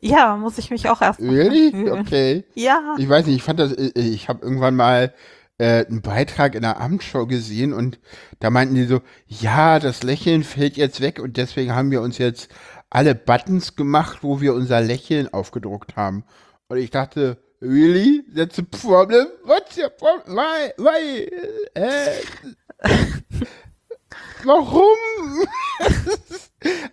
Ja, 0.00 0.36
muss 0.36 0.58
ich 0.58 0.70
mich 0.70 0.88
auch 0.88 1.02
erst 1.02 1.20
Really? 1.20 1.90
Okay. 1.90 2.44
Ja, 2.54 2.94
Ich 2.98 3.08
weiß 3.08 3.26
nicht, 3.26 3.36
ich 3.36 3.42
fand 3.42 3.60
das, 3.60 3.72
äh, 3.72 3.90
ich 3.96 4.28
habe 4.28 4.42
irgendwann 4.42 4.74
mal 4.76 5.12
äh, 5.58 5.84
einen 5.86 6.00
Beitrag 6.00 6.54
in 6.54 6.62
der 6.62 6.80
Abendshow 6.80 7.26
gesehen 7.26 7.72
und 7.72 7.98
da 8.38 8.48
meinten 8.50 8.74
die 8.74 8.84
so, 8.84 9.02
ja, 9.26 9.78
das 9.78 10.02
Lächeln 10.02 10.42
fällt 10.42 10.76
jetzt 10.76 11.00
weg 11.00 11.20
und 11.20 11.36
deswegen 11.36 11.74
haben 11.74 11.90
wir 11.90 12.00
uns 12.00 12.16
jetzt 12.18 12.50
alle 12.88 13.14
Buttons 13.14 13.76
gemacht, 13.76 14.18
wo 14.22 14.40
wir 14.40 14.54
unser 14.54 14.80
Lächeln 14.80 15.32
aufgedruckt 15.32 15.96
haben. 15.96 16.24
Und 16.68 16.78
ich 16.78 16.90
dachte, 16.90 17.36
really? 17.60 18.24
That's 18.34 18.58
a 18.58 18.62
problem? 18.62 19.26
What's 19.44 19.76
your 19.76 19.90
problem? 19.90 20.36
Why? 20.36 20.72
Why? 20.78 21.30
Äh, 21.74 22.22
warum? 24.44 24.96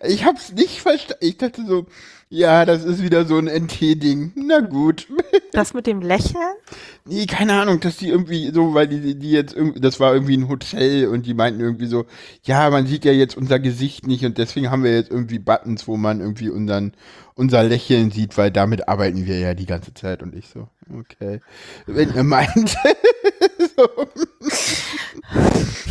ich 0.04 0.24
hab's 0.24 0.52
nicht 0.52 0.80
verstanden. 0.80 1.24
Ich 1.24 1.38
dachte 1.38 1.64
so, 1.66 1.86
ja, 2.30 2.66
das 2.66 2.84
ist 2.84 3.02
wieder 3.02 3.24
so 3.24 3.38
ein 3.38 3.46
NT-Ding. 3.46 4.32
Na 4.34 4.60
gut. 4.60 5.06
das 5.52 5.72
mit 5.72 5.86
dem 5.86 6.02
Lächeln? 6.02 6.56
Nee, 7.06 7.24
keine 7.24 7.54
Ahnung, 7.54 7.80
dass 7.80 7.96
die 7.96 8.08
irgendwie 8.08 8.50
so, 8.52 8.74
weil 8.74 8.86
die, 8.86 9.14
die 9.18 9.30
jetzt 9.30 9.54
irgendwie, 9.54 9.80
das 9.80 9.98
war 9.98 10.12
irgendwie 10.12 10.36
ein 10.36 10.48
Hotel 10.48 11.06
und 11.08 11.24
die 11.24 11.32
meinten 11.32 11.60
irgendwie 11.60 11.86
so, 11.86 12.04
ja, 12.42 12.68
man 12.68 12.86
sieht 12.86 13.06
ja 13.06 13.12
jetzt 13.12 13.36
unser 13.36 13.58
Gesicht 13.58 14.06
nicht 14.06 14.26
und 14.26 14.36
deswegen 14.36 14.70
haben 14.70 14.84
wir 14.84 14.94
jetzt 14.94 15.10
irgendwie 15.10 15.38
Buttons, 15.38 15.88
wo 15.88 15.96
man 15.96 16.20
irgendwie 16.20 16.50
unseren, 16.50 16.92
unser 17.34 17.62
Lächeln 17.62 18.10
sieht, 18.10 18.36
weil 18.36 18.50
damit 18.50 18.88
arbeiten 18.88 19.24
wir 19.24 19.38
ja 19.38 19.54
die 19.54 19.66
ganze 19.66 19.94
Zeit 19.94 20.22
und 20.22 20.34
ich 20.34 20.48
so, 20.48 20.68
okay. 20.98 21.40
Wenn 21.86 22.14
ihr 22.14 22.24
meint, 22.24 22.76
so. 23.76 23.88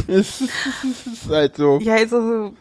Es, 0.08 0.42
ist, 0.42 0.52
es 0.84 1.08
ist 1.14 1.30
halt 1.30 1.56
so. 1.56 1.80
Ja, 1.80 1.96
also 1.96 2.54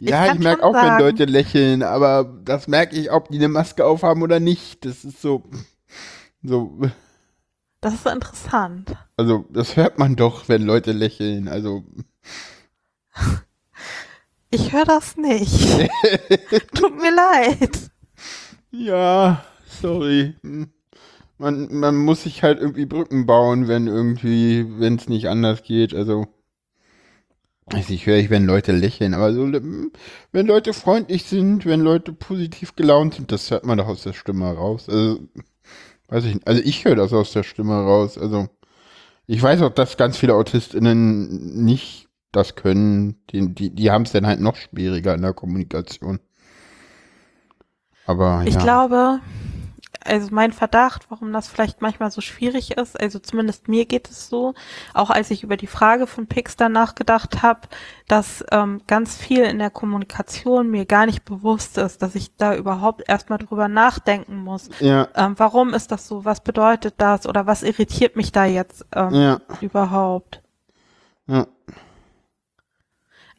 Ja, 0.00 0.26
kann 0.26 0.36
ich 0.38 0.42
merke 0.44 0.62
auch, 0.64 0.74
wenn 0.74 0.80
sagen- 0.82 1.04
Leute 1.04 1.24
lächeln, 1.24 1.82
aber 1.82 2.24
das 2.44 2.68
merke 2.68 2.96
ich, 2.96 3.10
ob 3.10 3.28
die 3.28 3.38
eine 3.38 3.48
Maske 3.48 3.84
aufhaben 3.86 4.22
oder 4.22 4.40
nicht. 4.40 4.84
Das 4.84 5.04
ist 5.04 5.20
so, 5.22 5.42
so, 6.42 6.78
das 7.80 7.94
ist 7.94 8.06
interessant. 8.06 8.94
also 9.16 9.44
das 9.50 9.76
hört 9.76 9.98
man 9.98 10.16
doch, 10.16 10.48
wenn 10.48 10.62
Leute 10.62 10.92
lächeln. 10.92 11.48
Also 11.48 11.84
Ich 14.50 14.72
höre 14.72 14.84
das 14.84 15.16
nicht. 15.16 15.70
Tut 16.74 16.96
mir 16.96 17.14
leid. 17.14 17.90
ja, 18.70 19.44
sorry. 19.80 20.34
Man, 21.38 21.74
man 21.74 21.96
muss 21.96 22.24
sich 22.24 22.42
halt 22.42 22.60
irgendwie 22.60 22.84
Brücken 22.86 23.24
bauen, 23.26 23.66
wenn 23.66 23.86
irgendwie, 23.86 24.66
wenn 24.78 24.96
es 24.96 25.08
nicht 25.08 25.28
anders 25.28 25.62
geht. 25.62 25.94
Also 25.94 26.26
ich 27.70 28.06
höre 28.06 28.18
ich, 28.18 28.30
wenn 28.30 28.44
Leute 28.44 28.72
lächeln, 28.72 29.14
aber 29.14 29.32
so, 29.32 29.50
wenn 30.32 30.46
Leute 30.46 30.72
freundlich 30.72 31.24
sind, 31.24 31.64
wenn 31.64 31.80
Leute 31.80 32.12
positiv 32.12 32.76
gelaunt 32.76 33.14
sind, 33.14 33.32
das 33.32 33.50
hört 33.50 33.64
man 33.64 33.78
doch 33.78 33.86
aus 33.86 34.02
der 34.02 34.12
Stimme 34.12 34.52
raus. 34.52 34.88
Also 34.88 35.20
weiß 36.08 36.24
ich 36.24 36.34
nicht. 36.34 36.46
Also 36.46 36.62
ich 36.62 36.84
höre 36.84 36.96
das 36.96 37.12
aus 37.12 37.32
der 37.32 37.42
Stimme 37.42 37.74
raus. 37.74 38.18
Also 38.18 38.48
ich 39.26 39.42
weiß 39.42 39.62
auch, 39.62 39.70
dass 39.72 39.96
ganz 39.96 40.16
viele 40.16 40.34
AutistInnen 40.34 41.64
nicht 41.64 42.08
das 42.32 42.54
können. 42.54 43.16
Die, 43.30 43.54
die, 43.54 43.70
die 43.70 43.90
haben 43.90 44.02
es 44.02 44.12
dann 44.12 44.26
halt 44.26 44.40
noch 44.40 44.56
schwieriger 44.56 45.14
in 45.14 45.22
der 45.22 45.32
Kommunikation. 45.32 46.18
Aber 48.06 48.42
Ich 48.44 48.54
ja. 48.54 48.62
glaube, 48.62 49.20
also 50.04 50.28
mein 50.30 50.52
Verdacht, 50.52 51.10
warum 51.10 51.32
das 51.32 51.48
vielleicht 51.48 51.82
manchmal 51.82 52.10
so 52.10 52.20
schwierig 52.20 52.76
ist, 52.76 53.00
also 53.00 53.18
zumindest 53.18 53.68
mir 53.68 53.84
geht 53.84 54.08
es 54.10 54.28
so, 54.28 54.54
auch 54.94 55.10
als 55.10 55.30
ich 55.30 55.42
über 55.42 55.56
die 55.56 55.66
Frage 55.66 56.06
von 56.06 56.26
Pixar 56.26 56.68
nachgedacht 56.68 57.42
habe, 57.42 57.60
dass 58.08 58.44
ähm, 58.50 58.80
ganz 58.86 59.16
viel 59.16 59.44
in 59.44 59.58
der 59.58 59.70
Kommunikation 59.70 60.70
mir 60.70 60.86
gar 60.86 61.06
nicht 61.06 61.24
bewusst 61.24 61.78
ist, 61.78 62.02
dass 62.02 62.14
ich 62.14 62.36
da 62.36 62.54
überhaupt 62.54 63.08
erstmal 63.08 63.38
drüber 63.38 63.68
nachdenken 63.68 64.36
muss. 64.36 64.68
ja, 64.80 65.08
Ähm, 65.14 65.34
warum 65.38 65.74
ist 65.74 65.92
das 65.92 66.08
so? 66.08 66.24
Was 66.24 66.40
bedeutet 66.40 66.94
das? 66.98 67.26
Oder 67.26 67.46
was 67.46 67.62
irritiert 67.62 68.16
mich 68.16 68.32
da 68.32 68.44
jetzt 68.44 68.84
ähm, 68.94 69.14
ja, 69.14 69.40
überhaupt? 69.60 70.42
ja. 71.26 71.46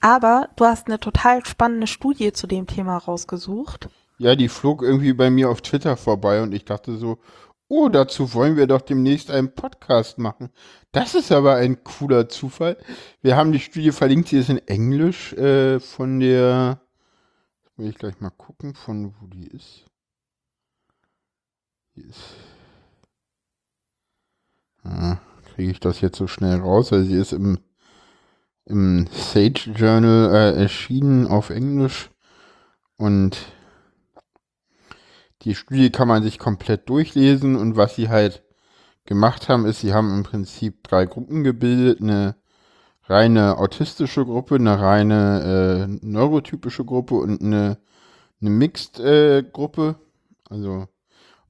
Aber 0.03 0.50
du 0.58 0.65
hast 0.65 0.88
eine 0.88 1.00
total 1.00 1.46
spannende 1.46 1.88
Studie 1.88 2.34
zu 2.34 2.46
dem 2.46 2.67
Thema 2.67 2.98
rausgesucht. 2.98 3.88
Ja, 4.24 4.38
die 4.38 4.48
flog 4.48 4.84
irgendwie 4.84 5.12
bei 5.12 5.30
mir 5.30 5.50
auf 5.50 5.62
Twitter 5.62 5.98
vorbei 5.98 6.42
und 6.42 6.53
ich 6.53 6.63
dachte 6.63 6.96
so, 6.96 7.20
oh, 7.68 7.89
dazu 7.89 8.34
wollen 8.34 8.56
wir 8.56 8.68
doch 8.68 8.80
demnächst 8.80 9.30
einen 9.30 9.53
Podcast 9.53 10.18
machen. 10.18 10.50
Das 10.94 11.13
ist 11.13 11.30
aber 11.34 11.56
ein 11.56 11.84
cooler 11.84 12.30
Zufall. 12.30 12.77
Wir 13.22 13.36
haben 13.36 13.51
die 13.51 13.60
Studie 13.60 13.92
verlinkt, 13.92 14.30
sie 14.30 14.38
ist 14.38 14.48
in 14.48 14.65
Englisch 14.65 15.34
äh, 15.34 15.82
von 15.82 16.22
der, 16.22 16.80
will 17.75 17.89
ich 17.89 17.98
gleich 17.98 18.22
mal 18.22 18.30
gucken, 18.30 18.75
von 18.75 19.13
wo 19.20 19.27
die 19.27 19.48
ist. 19.48 19.88
Die 21.98 22.03
ist. 22.03 22.24
Ah, 24.86 25.18
Kriege 25.53 25.72
ich 25.72 25.82
das 25.82 26.00
jetzt 26.00 26.18
so 26.18 26.27
schnell 26.27 26.62
raus? 26.62 26.94
Also 26.94 27.06
sie 27.06 27.18
ist 27.18 27.34
im, 27.34 27.58
im 28.63 29.06
Sage 29.12 29.70
Journal 29.75 30.34
äh, 30.34 30.62
erschienen 30.62 31.27
auf 31.27 31.50
Englisch 31.50 32.10
und 32.96 33.38
die 35.43 35.55
Studie 35.55 35.91
kann 35.91 36.07
man 36.07 36.23
sich 36.23 36.39
komplett 36.39 36.89
durchlesen 36.89 37.55
und 37.55 37.75
was 37.75 37.95
sie 37.95 38.09
halt 38.09 38.43
gemacht 39.05 39.50
haben, 39.50 39.65
ist, 39.65 39.81
sie 39.81 39.93
haben 39.93 40.13
im 40.13 40.23
Prinzip 40.23 40.83
drei 40.83 41.05
Gruppen 41.05 41.43
gebildet. 41.43 42.01
Eine 42.01 42.35
reine 43.03 43.57
autistische 43.57 44.25
Gruppe, 44.25 44.55
eine 44.55 44.79
reine 44.79 45.89
äh, 46.01 46.05
neurotypische 46.05 46.85
Gruppe 46.85 47.15
und 47.15 47.41
eine, 47.41 47.77
eine 48.41 48.50
Mixed-Gruppe. 48.50 49.95
Äh, 50.00 50.53
also, 50.53 50.88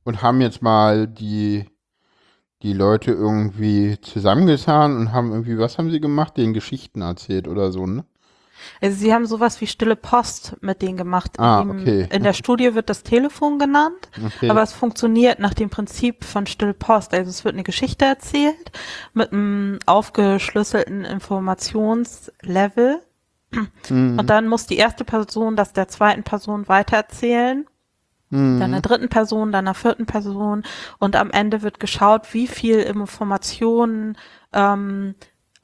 und 0.03 0.21
haben 0.21 0.41
jetzt 0.41 0.61
mal 0.61 1.07
die, 1.07 1.65
die 2.63 2.73
Leute 2.73 3.11
irgendwie 3.11 3.99
zusammengetan 4.01 4.97
und 4.97 5.13
haben 5.13 5.31
irgendwie, 5.31 5.57
was 5.57 5.77
haben 5.77 5.91
sie 5.91 6.01
gemacht? 6.01 6.37
Den 6.37 6.53
Geschichten 6.53 7.01
erzählt 7.01 7.47
oder 7.47 7.71
so, 7.71 7.85
ne? 7.85 8.05
Also 8.81 8.97
sie 8.97 9.13
haben 9.13 9.25
sowas 9.25 9.61
wie 9.61 9.67
stille 9.67 9.95
Post 9.95 10.57
mit 10.61 10.81
denen 10.81 10.97
gemacht. 10.97 11.39
Ah, 11.39 11.61
okay. 11.61 12.07
In 12.11 12.23
der 12.23 12.33
Studie 12.33 12.75
wird 12.75 12.89
das 12.89 13.03
Telefon 13.03 13.59
genannt, 13.59 14.09
okay. 14.25 14.49
aber 14.49 14.61
es 14.61 14.73
funktioniert 14.73 15.39
nach 15.39 15.53
dem 15.53 15.69
Prinzip 15.69 16.23
von 16.23 16.47
stille 16.47 16.73
Post. 16.73 17.13
Also 17.13 17.29
es 17.29 17.45
wird 17.45 17.55
eine 17.55 17.63
Geschichte 17.63 18.05
erzählt 18.05 18.71
mit 19.13 19.31
einem 19.31 19.79
aufgeschlüsselten 19.85 21.05
Informationslevel. 21.05 23.01
Mhm. 23.89 24.19
Und 24.19 24.29
dann 24.29 24.47
muss 24.47 24.65
die 24.65 24.77
erste 24.77 25.05
Person 25.05 25.55
das 25.55 25.73
der 25.73 25.87
zweiten 25.87 26.23
Person 26.23 26.67
weitererzählen. 26.67 27.65
Mhm. 28.33 28.59
Dann 28.59 28.71
der 28.71 28.81
dritten 28.81 29.09
Person, 29.09 29.51
dann 29.51 29.65
der 29.65 29.75
vierten 29.75 30.07
Person. 30.07 30.63
Und 30.97 31.15
am 31.15 31.29
Ende 31.29 31.61
wird 31.61 31.79
geschaut, 31.79 32.33
wie 32.33 32.47
viel 32.47 32.79
Informationen 32.79 34.17
ähm, 34.53 35.13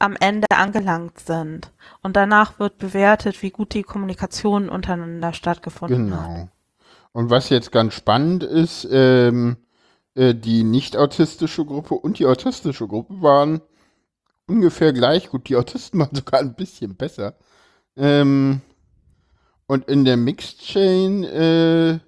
am 0.00 0.16
Ende 0.18 0.46
angelangt 0.50 1.20
sind. 1.20 1.70
Und 2.02 2.16
danach 2.16 2.58
wird 2.58 2.78
bewertet, 2.78 3.42
wie 3.42 3.50
gut 3.50 3.74
die 3.74 3.82
Kommunikation 3.82 4.68
untereinander 4.68 5.32
stattgefunden 5.32 6.06
genau. 6.06 6.16
hat. 6.16 6.28
Genau. 6.28 6.48
Und 7.12 7.30
was 7.30 7.48
jetzt 7.48 7.70
ganz 7.70 7.94
spannend 7.94 8.42
ist, 8.42 8.88
ähm, 8.90 9.56
äh, 10.14 10.34
die 10.34 10.64
nicht 10.64 10.96
autistische 10.96 11.64
Gruppe 11.64 11.94
und 11.94 12.18
die 12.18 12.26
autistische 12.26 12.86
Gruppe 12.88 13.20
waren 13.20 13.60
ungefähr 14.46 14.92
gleich 14.92 15.28
gut. 15.28 15.48
Die 15.48 15.56
Autisten 15.56 16.00
waren 16.00 16.14
sogar 16.14 16.40
ein 16.40 16.54
bisschen 16.54 16.96
besser. 16.96 17.34
Ähm, 17.96 18.60
und 19.66 19.88
in 19.88 20.04
der 20.04 20.16
Mixed 20.16 20.60
Chain, 20.60 21.24
äh, 21.24 21.98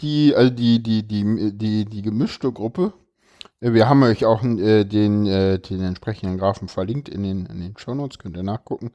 die, 0.00 0.34
also 0.34 0.50
die, 0.50 0.82
die, 0.82 1.06
die, 1.06 1.52
die, 1.56 1.84
die 1.84 2.02
gemischte 2.02 2.50
Gruppe, 2.50 2.92
wir 3.60 3.88
haben 3.88 4.02
euch 4.02 4.24
auch 4.24 4.42
äh, 4.42 4.84
den, 4.84 5.26
äh, 5.26 5.58
den 5.58 5.82
entsprechenden 5.82 6.38
Graphen 6.38 6.68
verlinkt 6.68 7.08
in 7.08 7.22
den, 7.22 7.46
in 7.46 7.60
den 7.60 7.76
Shownotes, 7.76 8.18
könnt 8.18 8.36
ihr 8.36 8.42
nachgucken. 8.42 8.92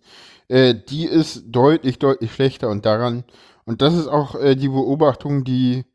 Äh, 0.48 0.76
die 0.76 1.06
ist 1.06 1.44
deutlich, 1.48 2.00
deutlich 2.00 2.34
schlechter 2.34 2.70
und 2.70 2.86
daran, 2.86 3.24
und 3.66 3.82
das 3.82 3.96
ist 3.96 4.08
auch 4.08 4.36
äh, 4.36 4.56
die 4.56 4.70
Beobachtung, 4.70 5.44
die, 5.44 5.86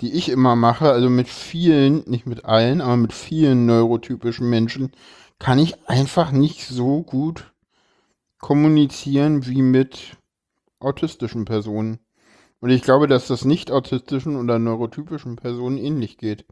die 0.00 0.12
ich 0.12 0.28
immer 0.28 0.56
mache, 0.56 0.90
also 0.90 1.10
mit 1.10 1.28
vielen, 1.28 2.04
nicht 2.08 2.26
mit 2.26 2.44
allen, 2.44 2.80
aber 2.80 2.96
mit 2.96 3.12
vielen 3.12 3.66
neurotypischen 3.66 4.48
Menschen 4.48 4.92
kann 5.38 5.58
ich 5.58 5.88
einfach 5.88 6.30
nicht 6.30 6.66
so 6.66 7.02
gut 7.02 7.52
kommunizieren 8.38 9.46
wie 9.46 9.62
mit 9.62 10.16
autistischen 10.78 11.44
Personen. 11.44 11.98
Und 12.60 12.70
ich 12.70 12.82
glaube, 12.82 13.08
dass 13.08 13.26
das 13.26 13.44
nicht 13.44 13.70
autistischen 13.70 14.36
oder 14.36 14.58
neurotypischen 14.58 15.36
Personen 15.36 15.76
ähnlich 15.76 16.16
geht. 16.18 16.46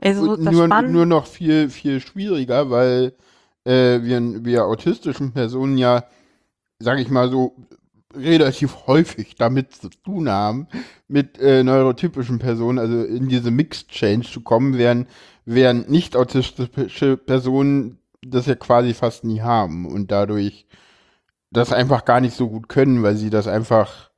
Also, 0.00 0.36
nur, 0.36 0.68
nur 0.68 1.06
noch 1.06 1.26
viel, 1.26 1.70
viel 1.70 2.00
schwieriger, 2.00 2.70
weil 2.70 3.14
äh, 3.64 4.02
wir, 4.02 4.44
wir 4.44 4.64
autistischen 4.64 5.32
Personen 5.32 5.78
ja, 5.78 6.04
sag 6.78 6.98
ich 6.98 7.10
mal 7.10 7.30
so, 7.30 7.56
relativ 8.14 8.86
häufig 8.86 9.36
damit 9.36 9.72
zu 9.72 9.88
tun 9.88 10.28
haben, 10.28 10.66
mit 11.08 11.38
äh, 11.38 11.62
neurotypischen 11.62 12.38
Personen, 12.38 12.78
also 12.78 13.04
in 13.04 13.28
diese 13.28 13.50
Mixed 13.50 13.88
Change 13.88 14.28
zu 14.28 14.40
kommen, 14.40 14.78
während, 14.78 15.08
während 15.44 15.88
nicht 15.90 16.16
autistische 16.16 17.16
Personen 17.16 17.98
das 18.22 18.46
ja 18.46 18.54
quasi 18.54 18.94
fast 18.94 19.24
nie 19.24 19.40
haben 19.40 19.86
und 19.86 20.10
dadurch 20.10 20.66
das 21.50 21.72
einfach 21.72 22.04
gar 22.04 22.20
nicht 22.20 22.36
so 22.36 22.48
gut 22.48 22.68
können, 22.68 23.02
weil 23.02 23.16
sie 23.16 23.30
das 23.30 23.46
einfach 23.46 24.10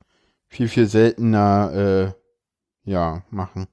viel, 0.49 0.69
viel 0.69 0.87
seltener 0.87 2.15
äh, 2.85 2.91
ja, 2.91 3.23
machen. 3.31 3.69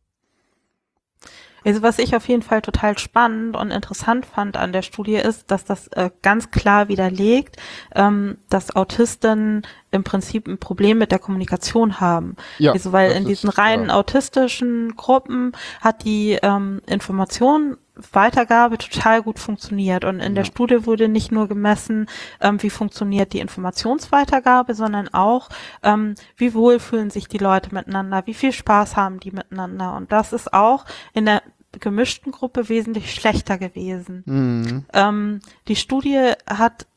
Also 1.65 1.81
was 1.81 1.99
ich 1.99 2.15
auf 2.15 2.27
jeden 2.27 2.41
Fall 2.41 2.61
total 2.61 2.97
spannend 2.97 3.55
und 3.55 3.71
interessant 3.71 4.25
fand 4.25 4.57
an 4.57 4.71
der 4.71 4.81
Studie 4.81 5.15
ist, 5.15 5.51
dass 5.51 5.65
das 5.65 5.87
äh, 5.89 6.09
ganz 6.21 6.51
klar 6.51 6.87
widerlegt, 6.87 7.57
ähm, 7.95 8.37
dass 8.49 8.75
Autisten 8.75 9.63
im 9.91 10.03
Prinzip 10.03 10.47
ein 10.47 10.57
Problem 10.57 10.97
mit 10.97 11.11
der 11.11 11.19
Kommunikation 11.19 11.99
haben. 11.99 12.35
Ja, 12.59 12.73
also 12.73 12.91
weil 12.91 13.11
in 13.11 13.25
diesen 13.25 13.49
reinen 13.49 13.87
ja. 13.89 13.95
autistischen 13.95 14.95
Gruppen 14.95 15.53
hat 15.81 16.03
die 16.03 16.37
ähm, 16.41 16.81
Information 16.85 17.77
Weitergabe 18.11 18.77
total 18.77 19.21
gut 19.21 19.39
funktioniert. 19.39 20.05
Und 20.05 20.19
in 20.19 20.33
ja. 20.33 20.41
der 20.41 20.43
Studie 20.45 20.85
wurde 20.85 21.07
nicht 21.07 21.31
nur 21.31 21.47
gemessen, 21.47 22.07
ähm, 22.41 22.61
wie 22.61 22.69
funktioniert 22.69 23.33
die 23.33 23.39
Informationsweitergabe, 23.39 24.73
sondern 24.73 25.07
auch, 25.09 25.49
ähm, 25.83 26.15
wie 26.37 26.53
wohl 26.53 26.79
fühlen 26.79 27.09
sich 27.09 27.27
die 27.27 27.37
Leute 27.37 27.73
miteinander, 27.73 28.23
wie 28.25 28.33
viel 28.33 28.51
Spaß 28.51 28.95
haben 28.95 29.19
die 29.19 29.31
miteinander. 29.31 29.95
Und 29.95 30.11
das 30.11 30.33
ist 30.33 30.53
auch 30.53 30.85
in 31.13 31.25
der 31.25 31.41
gemischten 31.79 32.31
Gruppe 32.31 32.69
wesentlich 32.69 33.13
schlechter 33.13 33.57
gewesen. 33.57 34.23
Mhm. 34.25 34.85
Ähm, 34.93 35.39
die 35.67 35.75
Studie 35.75 36.33
hat 36.47 36.87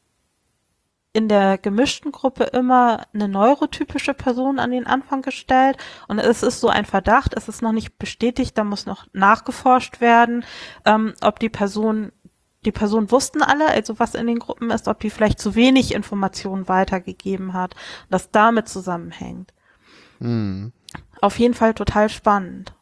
in 1.13 1.29
der 1.29 1.59
gemischten 1.59 2.11
Gruppe 2.11 2.45
immer 2.45 3.07
eine 3.13 3.29
neurotypische 3.29 4.15
Person 4.15 4.59
an 4.59 4.71
den 4.71 4.87
Anfang 4.87 5.23
gestellt 5.23 5.77
und 6.09 6.19
es 6.19 6.43
ist 6.43 6.61
so 6.61 6.69
ein 6.69 6.87
Verdacht, 6.87 7.35
es 7.35 7.49
ist 7.49 7.61
noch 7.61 7.73
nicht 7.73 7.99
bestätigt, 7.99 8.57
da 8.57 8.65
muss 8.65 8.87
noch 8.87 9.07
nachgeforscht 9.13 10.01
werden, 10.01 10.45
ähm, 10.85 11.15
ob 11.21 11.39
die 11.39 11.51
Person 11.51 12.13
die 12.65 12.73
Person 12.73 13.11
wussten 13.11 13.43
alle, 13.43 13.67
also 13.67 13.99
was 13.99 14.15
in 14.15 14.29
den 14.29 14.39
Gruppen 14.39 14.71
ist, 14.71 14.87
ob 14.87 15.01
die 15.01 15.11
vielleicht 15.11 15.41
zu 15.41 15.57
wenig 15.57 15.95
Informationen 15.95 16.69
weitergegeben 16.69 17.55
hat, 17.55 17.75
das 18.09 18.31
damit 18.31 18.69
zusammenhängt. 18.69 19.53
Mhm. 20.21 20.73
Auf 21.21 21.41
jeden 21.41 21.55
Fall 21.55 21.75
total 21.75 22.09
spannend. 22.09 22.73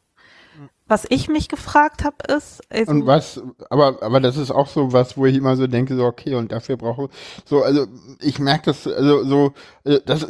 Was 0.91 1.07
ich 1.09 1.29
mich 1.29 1.49
gefragt 1.49 2.03
habe, 2.03 2.17
ist. 2.37 2.63
Also 2.69 2.91
und 2.91 3.07
was, 3.07 3.41
aber, 3.71 4.03
aber 4.03 4.19
das 4.19 4.37
ist 4.37 4.51
auch 4.51 4.67
so 4.67 4.93
was, 4.93 5.17
wo 5.17 5.25
ich 5.25 5.37
immer 5.37 5.55
so 5.55 5.69
denke, 5.69 5.95
so, 5.95 6.05
okay, 6.05 6.35
und 6.35 6.51
dafür 6.51 6.77
brauche 6.77 7.11
so, 7.45 7.63
also 7.63 7.87
ich 8.21 8.41
merke 8.41 8.65
das, 8.67 8.89
also 8.89 9.23
so, 9.23 9.53
äh, 9.85 10.01
das, 10.05 10.27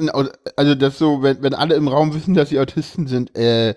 also 0.56 0.74
das 0.74 0.98
so, 0.98 1.22
wenn, 1.22 1.42
wenn 1.42 1.54
alle 1.54 1.76
im 1.76 1.88
Raum 1.88 2.12
wissen, 2.12 2.34
dass 2.34 2.50
sie 2.50 2.60
Autisten 2.60 3.06
sind, 3.06 3.34
äh, 3.38 3.74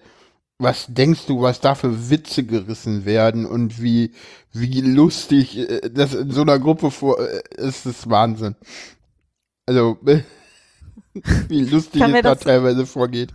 was 0.57 0.87
denkst 0.89 1.25
du, 1.25 1.41
was 1.41 1.61
da 1.61 1.73
für 1.73 2.09
Witze 2.09 2.43
gerissen 2.43 3.05
werden 3.05 3.45
und 3.45 3.81
wie, 3.81 4.11
wie 4.51 4.81
lustig 4.81 5.57
äh, 5.57 5.89
das 5.89 6.13
in 6.13 6.31
so 6.31 6.41
einer 6.41 6.59
Gruppe 6.59 6.91
vor, 6.91 7.17
äh, 7.17 7.43
ist 7.55 7.85
das 7.85 8.09
Wahnsinn. 8.09 8.57
Also, 9.65 9.97
wie 11.47 11.61
lustig 11.61 12.01
es 12.01 12.21
da 12.23 12.35
teilweise 12.35 12.85
vorgeht. 12.85 13.33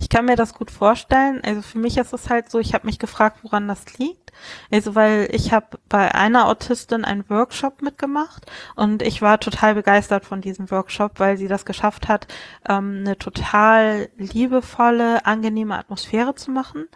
Ich 0.00 0.08
kann 0.08 0.24
mir 0.24 0.36
das 0.36 0.54
gut 0.54 0.70
vorstellen. 0.70 1.40
Also 1.44 1.62
für 1.62 1.78
mich 1.78 1.96
ist 1.96 2.12
es 2.12 2.28
halt 2.30 2.50
so, 2.50 2.58
ich 2.58 2.74
habe 2.74 2.86
mich 2.86 2.98
gefragt, 2.98 3.38
woran 3.42 3.68
das 3.68 3.98
liegt. 3.98 4.32
Also 4.70 4.94
weil 4.94 5.28
ich 5.32 5.52
habe 5.52 5.78
bei 5.88 6.14
einer 6.14 6.48
Autistin 6.48 7.04
einen 7.04 7.28
Workshop 7.30 7.82
mitgemacht 7.82 8.46
und 8.74 9.02
ich 9.02 9.22
war 9.22 9.40
total 9.40 9.74
begeistert 9.74 10.24
von 10.24 10.40
diesem 10.40 10.70
Workshop, 10.70 11.18
weil 11.18 11.36
sie 11.36 11.48
das 11.48 11.64
geschafft 11.64 12.08
hat, 12.08 12.26
ähm, 12.68 12.98
eine 13.00 13.16
total 13.16 14.08
liebevolle, 14.16 15.24
angenehme 15.24 15.78
Atmosphäre 15.78 16.34
zu 16.34 16.50
machen 16.50 16.86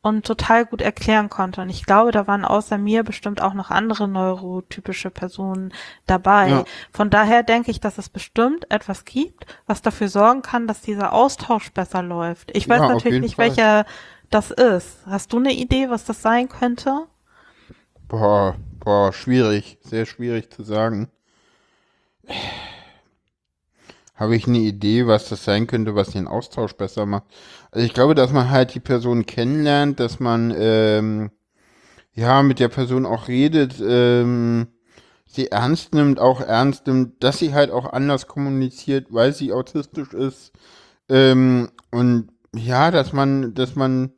und 0.00 0.24
total 0.24 0.64
gut 0.64 0.80
erklären 0.80 1.28
konnte. 1.28 1.60
Und 1.60 1.70
ich 1.70 1.84
glaube, 1.84 2.12
da 2.12 2.26
waren 2.26 2.44
außer 2.44 2.78
mir 2.78 3.02
bestimmt 3.02 3.42
auch 3.42 3.54
noch 3.54 3.70
andere 3.70 4.06
neurotypische 4.06 5.10
Personen 5.10 5.72
dabei. 6.06 6.48
Ja. 6.50 6.64
Von 6.92 7.10
daher 7.10 7.42
denke 7.42 7.70
ich, 7.70 7.80
dass 7.80 7.98
es 7.98 8.08
bestimmt 8.08 8.70
etwas 8.70 9.04
gibt, 9.04 9.46
was 9.66 9.82
dafür 9.82 10.08
sorgen 10.08 10.42
kann, 10.42 10.66
dass 10.66 10.80
dieser 10.80 11.12
Austausch 11.12 11.72
besser 11.72 12.02
läuft. 12.02 12.56
Ich 12.56 12.68
weiß 12.68 12.80
ja, 12.80 12.88
natürlich 12.88 13.20
nicht, 13.20 13.36
Fall. 13.36 13.48
welcher 13.48 13.86
das 14.30 14.50
ist. 14.50 14.98
Hast 15.06 15.32
du 15.32 15.38
eine 15.38 15.52
Idee, 15.52 15.90
was 15.90 16.04
das 16.04 16.22
sein 16.22 16.48
könnte? 16.48 17.06
Boah, 18.06 18.56
boah, 18.80 19.12
schwierig, 19.12 19.78
sehr 19.82 20.06
schwierig 20.06 20.52
zu 20.52 20.62
sagen. 20.62 21.10
Habe 24.18 24.34
ich 24.34 24.48
eine 24.48 24.58
Idee, 24.58 25.06
was 25.06 25.28
das 25.28 25.44
sein 25.44 25.68
könnte, 25.68 25.94
was 25.94 26.10
den 26.10 26.26
Austausch 26.26 26.72
besser 26.72 27.06
macht? 27.06 27.24
Also 27.70 27.86
ich 27.86 27.94
glaube, 27.94 28.16
dass 28.16 28.32
man 28.32 28.50
halt 28.50 28.74
die 28.74 28.80
Person 28.80 29.26
kennenlernt, 29.26 30.00
dass 30.00 30.18
man 30.18 30.52
ähm, 30.58 31.30
ja 32.14 32.42
mit 32.42 32.58
der 32.58 32.68
Person 32.68 33.06
auch 33.06 33.28
redet, 33.28 33.76
ähm, 33.80 34.66
sie 35.24 35.52
ernst 35.52 35.94
nimmt, 35.94 36.18
auch 36.18 36.40
ernst 36.40 36.88
nimmt, 36.88 37.22
dass 37.22 37.38
sie 37.38 37.54
halt 37.54 37.70
auch 37.70 37.92
anders 37.92 38.26
kommuniziert, 38.26 39.06
weil 39.10 39.32
sie 39.32 39.52
autistisch 39.52 40.12
ist. 40.12 40.52
Ähm, 41.08 41.70
und 41.92 42.30
ja, 42.56 42.90
dass 42.90 43.12
man, 43.12 43.54
dass 43.54 43.76
man, 43.76 44.12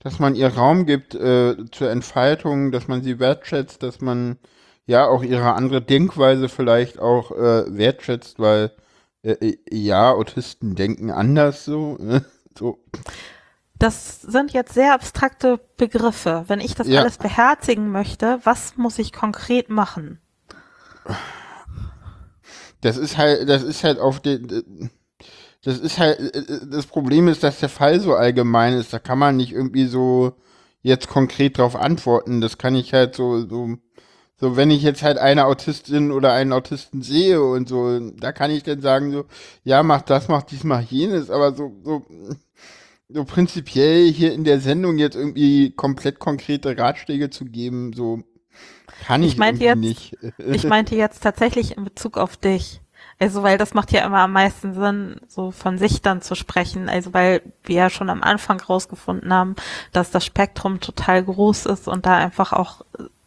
dass 0.00 0.18
man 0.18 0.34
ihr 0.34 0.48
Raum 0.48 0.84
gibt 0.84 1.14
äh, 1.14 1.54
zur 1.70 1.90
Entfaltung, 1.90 2.72
dass 2.72 2.88
man 2.88 3.04
sie 3.04 3.20
wertschätzt, 3.20 3.84
dass 3.84 4.00
man 4.00 4.38
ja 4.84 5.06
auch 5.06 5.22
ihre 5.22 5.54
andere 5.54 5.80
Denkweise 5.80 6.48
vielleicht 6.48 6.98
auch 6.98 7.30
äh, 7.30 7.64
wertschätzt, 7.76 8.40
weil 8.40 8.72
äh, 9.24 9.32
äh 9.32 9.58
ja, 9.70 10.12
Autisten 10.12 10.74
denken 10.74 11.10
anders 11.10 11.64
so. 11.64 11.96
Ne? 12.00 12.24
so. 12.56 12.78
Das 13.78 14.22
sind 14.22 14.52
jetzt 14.52 14.74
sehr 14.74 14.94
abstrakte 14.94 15.58
Begriffe. 15.76 16.44
Wenn 16.46 16.60
ich 16.60 16.74
das 16.74 16.86
Ja. 16.86 17.00
alles 17.00 17.18
beherzigen 17.18 17.90
möchte, 17.90 18.38
was 18.44 18.76
muss 18.76 18.98
ich 18.98 19.12
konkret 19.12 19.68
machen? 19.68 20.20
Das 22.80 22.96
ist 22.96 23.16
halt, 23.16 23.48
das 23.48 23.62
ist 23.62 23.82
halt 23.82 23.98
auf 23.98 24.20
den, 24.20 24.90
das 25.64 25.78
ist 25.78 25.98
halt, 25.98 26.20
äh, 26.34 26.66
das 26.70 26.86
Problem 26.86 27.28
ist, 27.28 27.42
dass 27.42 27.60
der 27.60 27.68
Fall 27.68 28.00
so 28.00 28.14
allgemein 28.14 28.74
ist. 28.74 28.92
Da 28.92 28.98
kann 28.98 29.18
man 29.18 29.36
nicht 29.36 29.52
irgendwie 29.52 29.86
so 29.86 30.34
jetzt 30.82 31.08
konkret 31.08 31.58
drauf 31.58 31.74
antworten. 31.76 32.40
Das 32.40 32.58
kann 32.58 32.74
ich 32.74 32.92
halt 32.92 33.14
so, 33.16 33.46
so, 33.48 33.76
so, 34.36 34.56
wenn 34.56 34.70
ich 34.70 34.82
jetzt 34.82 35.02
halt 35.02 35.18
eine 35.18 35.46
Autistin 35.46 36.10
oder 36.10 36.32
einen 36.32 36.52
Autisten 36.52 37.02
sehe 37.02 37.42
und 37.42 37.68
so, 37.68 37.98
da 38.10 38.32
kann 38.32 38.50
ich 38.50 38.62
dann 38.64 38.80
sagen 38.80 39.12
so, 39.12 39.24
ja, 39.62 39.82
mach 39.82 40.02
das, 40.02 40.28
mach 40.28 40.42
dies, 40.42 40.64
mach 40.64 40.80
jenes, 40.80 41.30
aber 41.30 41.54
so, 41.54 41.72
so, 41.84 42.02
so 43.08 43.24
prinzipiell 43.24 44.10
hier 44.10 44.32
in 44.32 44.44
der 44.44 44.60
Sendung 44.60 44.98
jetzt 44.98 45.14
irgendwie 45.16 45.70
komplett 45.70 46.18
konkrete 46.18 46.76
Ratschläge 46.76 47.30
zu 47.30 47.44
geben, 47.44 47.92
so 47.92 48.22
kann 49.06 49.22
ich, 49.22 49.32
Ich 49.32 49.38
meinte 49.38 49.64
jetzt- 49.64 49.78
nicht. 49.78 50.16
Ich 50.38 50.64
meinte 50.68 50.96
jetzt 50.96 51.22
tatsächlich 51.22 51.76
in 51.76 51.84
Bezug 51.84 52.16
auf 52.18 52.36
dich. 52.36 52.80
Also, 53.20 53.44
weil 53.44 53.58
das 53.58 53.74
macht 53.74 53.92
ja 53.92 54.04
immer 54.04 54.18
am 54.18 54.32
meisten 54.32 54.74
Sinn, 54.74 55.20
so 55.28 55.52
von 55.52 55.78
sich 55.78 56.02
dann 56.02 56.20
zu 56.20 56.34
sprechen. 56.34 56.88
Also, 56.88 57.14
weil 57.14 57.42
wir 57.62 57.76
ja 57.76 57.90
schon 57.90 58.10
am 58.10 58.22
Anfang 58.24 58.60
rausgefunden 58.60 59.32
haben, 59.32 59.54
dass 59.92 60.10
das 60.10 60.24
Spektrum 60.24 60.80
total 60.80 61.22
groß 61.22 61.66
ist 61.66 61.86
und 61.86 62.06
da 62.06 62.16
einfach 62.16 62.52
auch 62.52 62.82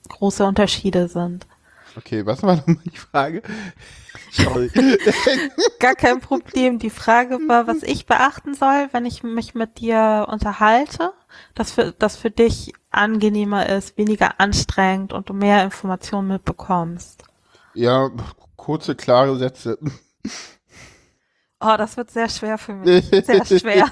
große 0.08 0.46
Unterschiede 0.46 1.08
sind. 1.08 1.46
Okay, 1.96 2.26
was 2.26 2.44
war 2.44 2.58
nochmal 2.58 2.78
die 2.86 2.98
Frage? 2.98 3.42
Sorry. 4.32 4.70
Gar 5.80 5.96
kein 5.96 6.20
Problem. 6.20 6.78
Die 6.80 6.90
Frage 6.92 7.40
war, 7.48 7.66
was 7.66 7.82
ich 7.82 8.06
beachten 8.06 8.54
soll, 8.54 8.90
wenn 8.92 9.06
ich 9.06 9.24
mich 9.24 9.56
mit 9.56 9.80
dir 9.80 10.28
unterhalte, 10.30 11.14
dass 11.56 11.72
für, 11.72 11.94
das 11.94 12.18
für 12.18 12.30
dich 12.30 12.74
angenehmer 12.92 13.68
ist, 13.70 13.98
weniger 13.98 14.40
anstrengend 14.40 15.14
und 15.14 15.30
du 15.30 15.34
mehr 15.34 15.64
Informationen 15.64 16.28
mitbekommst. 16.28 17.24
ja, 17.74 18.10
kurze, 18.56 18.96
klare 18.96 19.38
Sätze. 19.38 19.78
Oh, 21.60 21.74
das 21.76 21.98
wird 21.98 22.12
sehr 22.12 22.30
schwer 22.30 22.60
für 22.60 22.74
mich. 22.74 23.06
Sehr 23.06 23.44
schwer. 23.44 23.90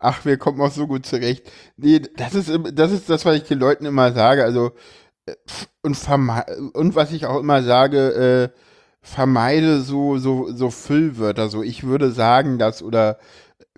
Ach, 0.00 0.24
wir 0.24 0.36
kommen 0.38 0.60
auch 0.60 0.72
so 0.72 0.88
gut 0.88 1.06
zurecht. 1.06 1.48
Nee, 1.76 2.00
das 2.00 2.34
ist, 2.34 2.50
das 2.72 2.90
ist 2.90 3.08
das, 3.08 3.24
was 3.24 3.36
ich 3.36 3.44
den 3.44 3.60
Leuten 3.60 3.86
immer 3.86 4.12
sage. 4.12 4.42
Also, 4.42 4.72
und, 5.82 5.98
und 6.74 6.94
was 6.94 7.12
ich 7.12 7.26
auch 7.26 7.40
immer 7.40 7.62
sage, 7.62 8.52
äh, 8.52 8.60
vermeide 9.06 9.80
so, 9.80 10.18
so, 10.18 10.50
so 10.52 10.70
Füllwörter. 10.70 11.48
So, 11.48 11.62
ich 11.62 11.84
würde 11.84 12.10
sagen 12.10 12.58
das 12.58 12.82
oder 12.82 13.18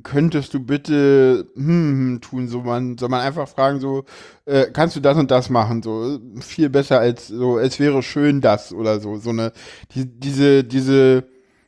könntest 0.03 0.55
du 0.55 0.61
bitte 0.61 1.51
hm, 1.55 1.65
hm, 1.65 2.21
tun, 2.21 2.49
so 2.49 2.63
man, 2.63 2.99
soll 2.99 3.09
man 3.09 3.21
einfach 3.21 3.49
fragen, 3.49 3.81
so, 3.81 4.05
äh, 4.47 4.67
kannst 4.73 4.97
du 4.97 5.01
das 5.01 5.19
und 5.19 5.31
das 5.31 5.51
machen, 5.51 5.83
so, 5.83 6.19
viel 6.41 6.71
besser 6.71 7.01
als 7.01 7.29
so, 7.29 7.59
es 7.59 7.79
wäre 7.81 8.03
schön 8.03 8.41
das 8.41 8.73
oder 8.73 9.01
so, 9.01 9.17
so 9.17 9.31
eine, 9.31 9.53
die, 9.95 10.07
diese, 10.07 10.65
diese, 10.65 11.25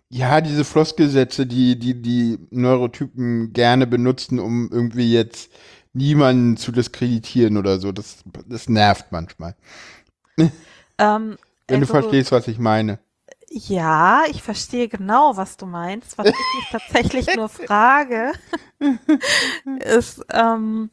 ja, 0.09 0.41
diese 0.41 0.65
Floskelsätze, 0.65 1.47
die, 1.47 1.79
die, 1.79 2.01
die 2.01 2.39
Neurotypen 2.51 3.53
gerne 3.53 3.87
benutzen, 3.87 4.39
um 4.39 4.71
irgendwie 4.73 5.13
jetzt 5.13 5.51
niemanden 5.93 6.57
zu 6.57 6.73
diskreditieren 6.73 7.57
oder 7.57 7.79
so, 7.79 7.93
das, 7.93 8.23
das 8.47 8.69
nervt 8.69 9.07
manchmal. 9.11 9.55
Ähm, 10.99 11.39
Wenn 11.67 11.81
du 11.81 11.87
also, 11.87 11.95
verstehst, 11.95 12.33
was 12.33 12.47
ich 12.49 12.59
meine. 12.59 12.99
Ja, 13.49 14.23
ich 14.29 14.43
verstehe 14.43 14.87
genau, 14.89 15.37
was 15.37 15.57
du 15.57 15.67
meinst. 15.67 16.19
Was 16.19 16.27
ich 16.29 16.35
mich 16.35 16.69
tatsächlich 16.71 17.37
nur 17.37 17.49
frage, 17.49 18.33
ist, 19.81 20.25
ähm, 20.33 20.91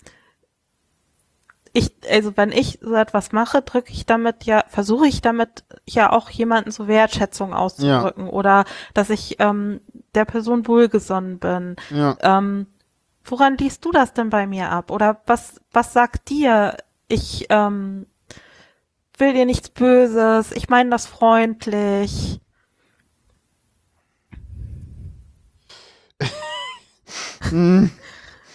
ich, 1.74 1.92
also 2.10 2.36
wenn 2.36 2.52
ich 2.52 2.80
so 2.82 2.96
etwas 2.96 3.32
mache, 3.32 3.62
drücke 3.62 3.92
ich 3.92 4.08
damit 4.08 4.46
ja, 4.46 4.64
versuche 4.70 5.08
ich 5.08 5.22
damit 5.22 5.64
ja 5.86 6.12
auch 6.12 6.32
jemanden 6.32 6.72
so 6.72 6.88
Wertschätzung 6.88 7.54
auszudrücken 7.54 8.28
oder 8.28 8.66
dass 8.96 9.12
ich 9.12 9.36
ähm, 9.40 9.82
der 10.16 10.26
Person 10.26 10.68
wohlgesonnen 10.68 11.38
bin. 11.38 11.76
Ja. 11.92 12.18
Ähm, 12.22 12.66
woran 13.30 13.58
liest 13.58 13.86
du 13.86 13.92
das 13.92 14.14
denn 14.14 14.30
bei 14.30 14.48
mir 14.48 14.70
ab? 14.72 14.92
Oder 14.92 15.22
was, 15.26 15.62
was 15.72 15.94
sagt 15.94 16.30
dir, 16.30 16.78
ich 17.08 17.46
ähm, 17.50 18.08
will 19.18 19.34
dir 19.34 19.46
nichts 19.46 19.70
Böses, 19.70 20.52
ich 20.52 20.70
meine 20.70 20.90
das 20.90 21.06
freundlich. 21.06 22.40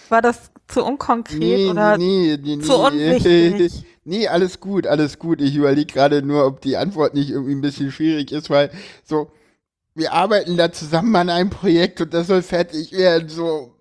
War 0.09 0.21
das 0.21 0.51
zu 0.67 0.83
unkonkret 0.83 1.39
Nee, 1.39 1.69
oder 1.69 1.97
nee, 1.97 2.37
nee, 2.41 2.57
nee, 2.57 2.63
zu 2.63 2.77
unwichtig? 2.77 3.85
Nee, 4.05 4.27
alles 4.27 4.59
gut, 4.59 4.85
alles 4.85 5.17
gut. 5.17 5.39
Ich 5.39 5.55
überlege 5.55 5.93
gerade 5.93 6.21
nur, 6.21 6.45
ob 6.45 6.59
die 6.59 6.75
Antwort 6.75 7.13
nicht 7.13 7.29
irgendwie 7.29 7.53
ein 7.53 7.61
bisschen 7.61 7.89
schwierig 7.89 8.33
ist, 8.33 8.49
weil 8.49 8.69
so, 9.05 9.31
wir 9.95 10.11
arbeiten 10.11 10.57
da 10.57 10.73
zusammen 10.73 11.15
an 11.15 11.29
einem 11.29 11.49
Projekt 11.49 12.01
und 12.01 12.13
das 12.13 12.27
soll 12.27 12.41
fertig 12.41 12.91
werden. 12.91 13.29
So, 13.29 13.73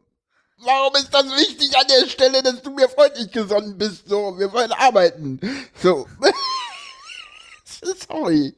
warum 0.65 0.95
ist 0.97 1.13
das 1.13 1.25
wichtig 1.37 1.77
an 1.77 1.87
der 1.89 2.09
Stelle, 2.09 2.43
dass 2.43 2.63
du 2.63 2.71
mir 2.71 2.89
freundlich 2.89 3.31
gesonnen 3.31 3.77
bist? 3.79 4.09
So, 4.09 4.39
wir 4.39 4.53
wollen 4.53 4.73
arbeiten. 4.73 5.41
So. 5.83 6.07
Sorry. 8.09 8.55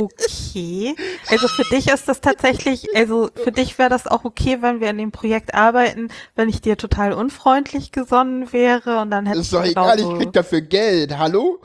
Okay. 0.00 0.96
Also 1.28 1.48
für 1.48 1.64
dich 1.64 1.88
ist 1.88 2.08
das 2.08 2.20
tatsächlich, 2.20 2.86
also 2.94 3.30
für 3.34 3.52
dich 3.52 3.78
wäre 3.78 3.90
das 3.90 4.06
auch 4.06 4.24
okay, 4.24 4.58
wenn 4.60 4.80
wir 4.80 4.88
an 4.88 4.98
dem 4.98 5.12
Projekt 5.12 5.54
arbeiten, 5.54 6.08
wenn 6.34 6.48
ich 6.48 6.60
dir 6.62 6.76
total 6.76 7.12
unfreundlich 7.12 7.92
gesonnen 7.92 8.52
wäre 8.52 9.00
und 9.00 9.10
dann 9.10 9.26
Ist 9.26 9.32
hättest 9.32 9.52
doch 9.52 9.62
du 9.62 9.70
egal, 9.70 10.00
ich 10.00 10.18
krieg 10.18 10.32
dafür 10.32 10.60
Geld. 10.62 11.18
Hallo? 11.18 11.60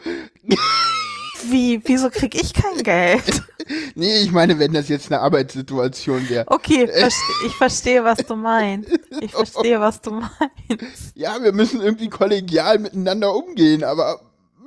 Wie, 1.44 1.82
wieso 1.86 2.10
krieg 2.10 2.36
ich 2.36 2.54
kein 2.54 2.84
Geld? 2.84 3.44
Nee, 3.96 4.20
ich 4.20 4.32
meine, 4.32 4.60
wenn 4.60 4.72
das 4.72 4.88
jetzt 4.88 5.12
eine 5.12 5.20
Arbeitssituation 5.20 6.30
wäre. 6.30 6.46
Okay, 6.48 6.88
verste 6.88 7.20
ich 7.46 7.54
verstehe, 7.54 8.02
was 8.02 8.20
du 8.20 8.38
meinst. 8.38 8.90
Ich 9.20 9.32
verstehe, 9.34 9.82
was 9.82 10.00
du 10.00 10.12
meinst. 10.12 11.12
ja, 11.16 11.44
wir 11.44 11.52
müssen 11.52 11.82
irgendwie 11.82 12.08
kollegial 12.08 12.80
miteinander 12.80 13.36
umgehen, 13.36 13.84
aber 13.84 14.22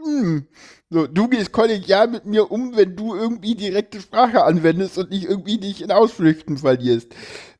hm, 0.04 0.46
so, 0.90 1.06
du 1.06 1.28
gehst 1.28 1.52
kollegial 1.52 2.08
mit 2.08 2.26
mir 2.26 2.50
um, 2.50 2.76
wenn 2.76 2.96
du 2.96 3.14
irgendwie 3.14 3.54
direkte 3.54 4.00
Sprache 4.00 4.44
anwendest 4.44 4.98
und 4.98 5.10
nicht 5.10 5.24
irgendwie 5.24 5.58
dich 5.58 5.82
in 5.82 5.92
Ausflüchten 5.92 6.58
verlierst. 6.58 7.12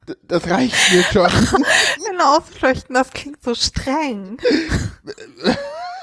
D 0.08 0.14
das 0.26 0.48
reicht 0.50 0.92
mir 0.92 1.04
schon. 1.04 1.30
In 2.10 2.20
Ausflüchten, 2.20 2.94
das 2.94 3.10
klingt 3.10 3.42
so 3.42 3.54
streng. 3.54 4.38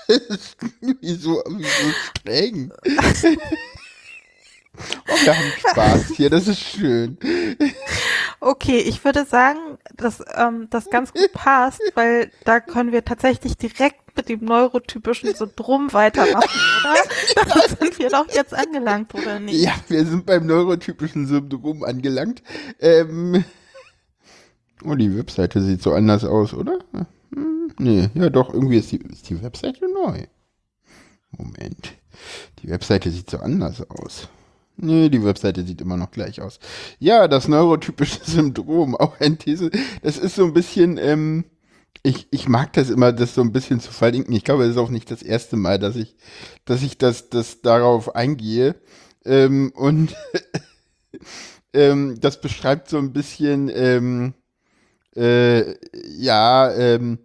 wieso, 1.02 1.44
wieso 1.48 1.92
streng? 2.20 2.72
Oh, 5.10 5.26
wir 5.26 5.36
haben 5.36 5.54
Spaß 5.58 6.08
hier, 6.16 6.30
das 6.30 6.48
ist 6.48 6.60
schön. 6.60 7.18
Okay, 8.40 8.78
ich 8.78 9.04
würde 9.04 9.26
sagen, 9.26 9.80
dass 9.96 10.24
ähm, 10.36 10.68
das 10.70 10.90
ganz 10.90 11.14
gut 11.14 11.32
passt, 11.34 11.82
weil 11.96 12.32
da 12.46 12.60
können 12.60 12.92
wir 12.92 13.04
tatsächlich 13.04 13.58
direkt 13.58 14.16
mit 14.16 14.30
dem 14.30 14.46
neurotypischen 14.46 15.34
Syndrom 15.34 15.94
weitermachen, 15.94 16.62
oder? 16.82 17.46
Da 17.46 17.68
sind 17.68 18.00
wir 18.00 18.10
doch 18.10 18.28
jetzt 18.34 18.54
angelangt, 18.54 19.14
oder 19.16 19.40
nicht? 19.40 19.64
Ja, 19.64 19.74
wir 19.88 20.06
sind 20.06 20.26
beim 20.26 20.46
neurotypischen 20.46 21.26
Syndrom 21.28 21.84
angelangt. 21.84 22.44
Ähm, 22.80 23.44
oh, 24.84 24.96
die 24.96 25.16
Webseite 25.18 25.62
sieht 25.62 25.82
so 25.82 25.94
anders 25.94 26.24
aus, 26.24 26.54
oder? 26.54 26.80
Hm, 26.92 27.06
nee, 27.80 28.10
ja 28.14 28.30
doch, 28.30 28.54
irgendwie 28.54 28.78
ist 28.78 28.92
die, 28.92 28.98
ist 28.98 29.30
die 29.30 29.42
Webseite 29.42 29.86
neu. 29.92 30.24
Moment. 31.32 31.94
Die 32.60 32.70
Webseite 32.70 33.12
sieht 33.12 33.30
so 33.30 33.38
anders 33.38 33.88
aus. 33.90 34.30
Nee, 34.78 35.10
die 35.10 35.24
Webseite 35.24 35.64
sieht 35.64 35.82
immer 35.82 35.98
noch 35.98 36.12
gleich 36.12 36.40
aus. 36.40 36.60
Ja, 37.00 37.28
das 37.28 37.48
neurotypische 37.48 38.20
Syndrom, 38.24 38.96
auch 38.96 39.20
ein 39.20 39.40
These. 39.40 39.72
Das 40.04 40.18
ist 40.18 40.36
so 40.36 40.46
ein 40.46 40.54
bisschen, 40.54 40.98
ähm, 40.98 41.46
ich, 42.04 42.28
ich 42.32 42.48
mag 42.48 42.74
das 42.74 42.90
immer, 42.90 43.12
das 43.12 43.34
so 43.34 43.42
ein 43.42 43.52
bisschen 43.52 43.80
zu 43.80 43.92
verlinken. 43.92 44.36
Ich 44.36 44.44
glaube, 44.44 44.64
es 44.64 44.72
ist 44.72 44.78
auch 44.78 44.90
nicht 44.90 45.10
das 45.10 45.24
erste 45.24 45.58
Mal, 45.58 45.80
dass 45.80 45.96
ich, 45.96 46.16
dass 46.66 46.84
ich 46.84 46.98
das, 46.98 47.30
das 47.30 47.62
darauf 47.62 48.16
eingehe. 48.16 48.76
Ähm, 49.26 49.72
und 49.76 50.16
ähm, 51.74 52.20
das 52.22 52.40
beschreibt 52.40 52.90
so 52.90 53.00
ein 53.00 53.14
bisschen, 53.14 53.72
ähm, 53.74 54.36
äh, 55.16 55.74
ja, 56.06 56.72
ähm, 56.72 57.18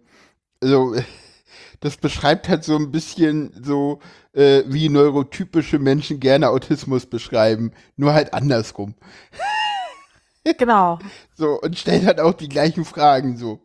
also 0.63 0.95
das 1.81 1.97
beschreibt 1.97 2.47
halt 2.49 2.63
so 2.63 2.75
ein 2.77 2.91
bisschen 2.91 3.51
so, 3.63 3.99
äh, 4.33 4.63
wie 4.67 4.89
neurotypische 4.89 5.79
Menschen 5.79 6.19
gerne 6.19 6.49
Autismus 6.49 7.05
beschreiben, 7.05 7.71
nur 7.97 8.13
halt 8.13 8.33
andersrum. 8.33 8.95
Genau. 10.57 10.99
So, 11.35 11.59
und 11.61 11.77
stellt 11.79 12.05
halt 12.05 12.19
auch 12.19 12.33
die 12.33 12.49
gleichen 12.49 12.83
Fragen 12.83 13.37
so. 13.37 13.61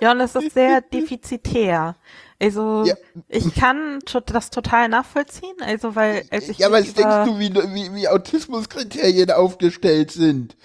Ja, 0.00 0.10
und 0.10 0.20
es 0.20 0.34
ist 0.34 0.52
sehr 0.54 0.80
defizitär. 0.80 1.94
Also 2.40 2.84
Ja. 2.84 2.96
ich 3.28 3.54
kann 3.54 4.00
das 4.26 4.50
total 4.50 4.88
nachvollziehen, 4.88 5.54
also 5.60 5.94
weil 5.94 6.24
als 6.30 6.48
ich 6.48 6.58
ja, 6.58 6.68
mich 6.68 6.88
was 6.88 6.94
denkst 6.94 7.26
du, 7.26 7.38
wie, 7.38 7.54
wie, 7.54 7.94
wie 7.94 8.08
Autismuskriterien 8.08 9.30
aufgestellt 9.30 10.10
sind? 10.10 10.56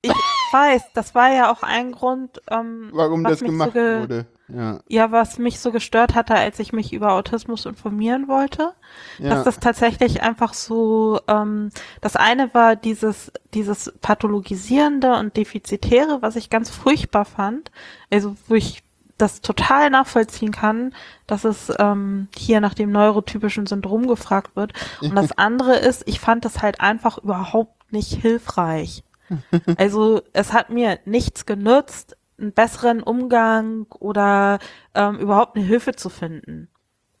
ich 0.00 0.12
weiß, 0.50 0.82
das 0.94 1.14
war 1.14 1.30
ja 1.32 1.52
auch 1.52 1.62
ein 1.62 1.92
Grund, 1.92 2.40
ähm, 2.50 2.88
warum 2.92 3.24
was 3.24 3.32
das 3.32 3.40
mich 3.42 3.50
so 3.50 3.52
gemacht 3.52 3.72
ge- 3.74 4.00
wurde. 4.00 4.26
Ja, 4.54 4.80
ja, 4.88 5.12
was 5.12 5.38
mich 5.38 5.60
so 5.60 5.72
gestört 5.72 6.14
hatte, 6.14 6.34
als 6.34 6.58
ich 6.58 6.72
mich 6.72 6.92
über 6.92 7.12
Autismus 7.12 7.66
informieren 7.66 8.28
wollte. 8.28 8.72
ja. 9.18 9.30
dass 9.30 9.44
das 9.44 9.60
tatsächlich 9.60 10.22
einfach 10.22 10.54
so, 10.54 11.20
ähm, 11.28 11.70
das 12.00 12.16
eine 12.16 12.52
war 12.54 12.76
dieses, 12.76 13.32
dieses 13.54 13.92
pathologisierende 14.00 15.14
und 15.14 15.36
defizitäre, 15.36 16.22
was 16.22 16.36
ich 16.36 16.50
ganz 16.50 16.70
furchtbar 16.70 17.24
fand, 17.24 17.70
also 18.10 18.36
wo 18.48 18.54
ich 18.54 18.82
das 19.18 19.40
total 19.40 19.88
nachvollziehen 19.90 20.50
kann, 20.50 20.94
dass 21.26 21.44
es 21.44 21.72
ähm, 21.78 22.28
hier 22.36 22.60
nach 22.60 22.74
dem 22.74 22.90
neurotypischen 22.90 23.66
Syndrom 23.66 24.06
gefragt 24.08 24.56
wird. 24.56 24.72
Und 25.00 25.14
das 25.14 25.32
andere 25.38 25.76
ist, 25.76 26.02
ich 26.06 26.20
fand 26.20 26.44
das 26.44 26.60
halt 26.60 26.80
einfach 26.80 27.18
überhaupt 27.18 27.92
nicht 27.92 28.12
hilfreich. 28.12 29.04
Also 29.78 30.20
es 30.34 30.52
hat 30.52 30.68
mir 30.68 30.98
nichts 31.06 31.46
genützt, 31.46 32.16
einen 32.42 32.52
besseren 32.52 33.02
Umgang 33.02 33.86
oder 33.98 34.58
ähm, 34.94 35.18
überhaupt 35.18 35.56
eine 35.56 35.64
Hilfe 35.64 35.92
zu 35.94 36.08
finden. 36.08 36.68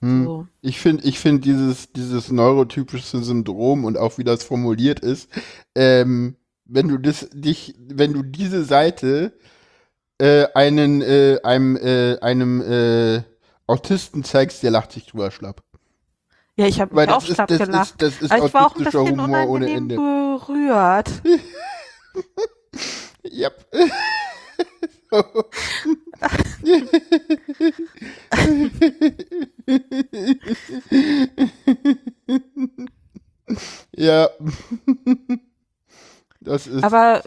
Hm. 0.00 0.24
So. 0.24 0.46
Ich 0.60 0.80
finde, 0.80 1.04
ich 1.04 1.18
finde 1.18 1.42
dieses, 1.42 1.92
dieses 1.92 2.30
neurotypische 2.30 3.22
Syndrom 3.22 3.84
und 3.84 3.96
auch 3.96 4.18
wie 4.18 4.24
das 4.24 4.42
formuliert 4.42 5.00
ist, 5.00 5.30
ähm, 5.74 6.36
wenn 6.64 6.88
du 6.88 6.98
das, 6.98 7.28
dich, 7.32 7.74
wenn 7.78 8.12
du 8.12 8.22
diese 8.22 8.64
Seite 8.64 9.32
äh, 10.18 10.46
einen, 10.54 11.02
äh, 11.02 11.38
einem, 11.44 11.76
äh, 11.76 12.18
einem 12.20 12.60
äh, 12.60 13.22
Autisten 13.66 14.24
zeigst, 14.24 14.62
der 14.62 14.72
lacht 14.72 14.92
sich 14.92 15.06
drüber 15.06 15.30
schlapp. 15.30 15.62
Ja, 16.56 16.66
ich 16.66 16.80
habe 16.80 16.94
mich 16.94 17.08
auch 17.08 17.20
das 17.20 17.28
ist, 17.28 17.34
schlapp 17.34 17.48
das 17.48 17.58
gelacht. 17.58 17.90
ist, 17.90 18.02
das 18.02 18.22
ist 18.22 18.32
Aber 18.32 18.46
ich 18.46 18.54
war 18.54 18.66
auch 18.66 18.76
ein 18.76 18.84
bisschen 18.84 19.20
Humor 19.22 19.48
ohne 19.48 19.70
Ende. 19.70 19.96
berührt. 19.96 21.10
Yep. 23.24 23.66
Ja. 33.96 34.28
Das 36.40 36.66
ist. 36.66 36.82
Aber 36.82 37.22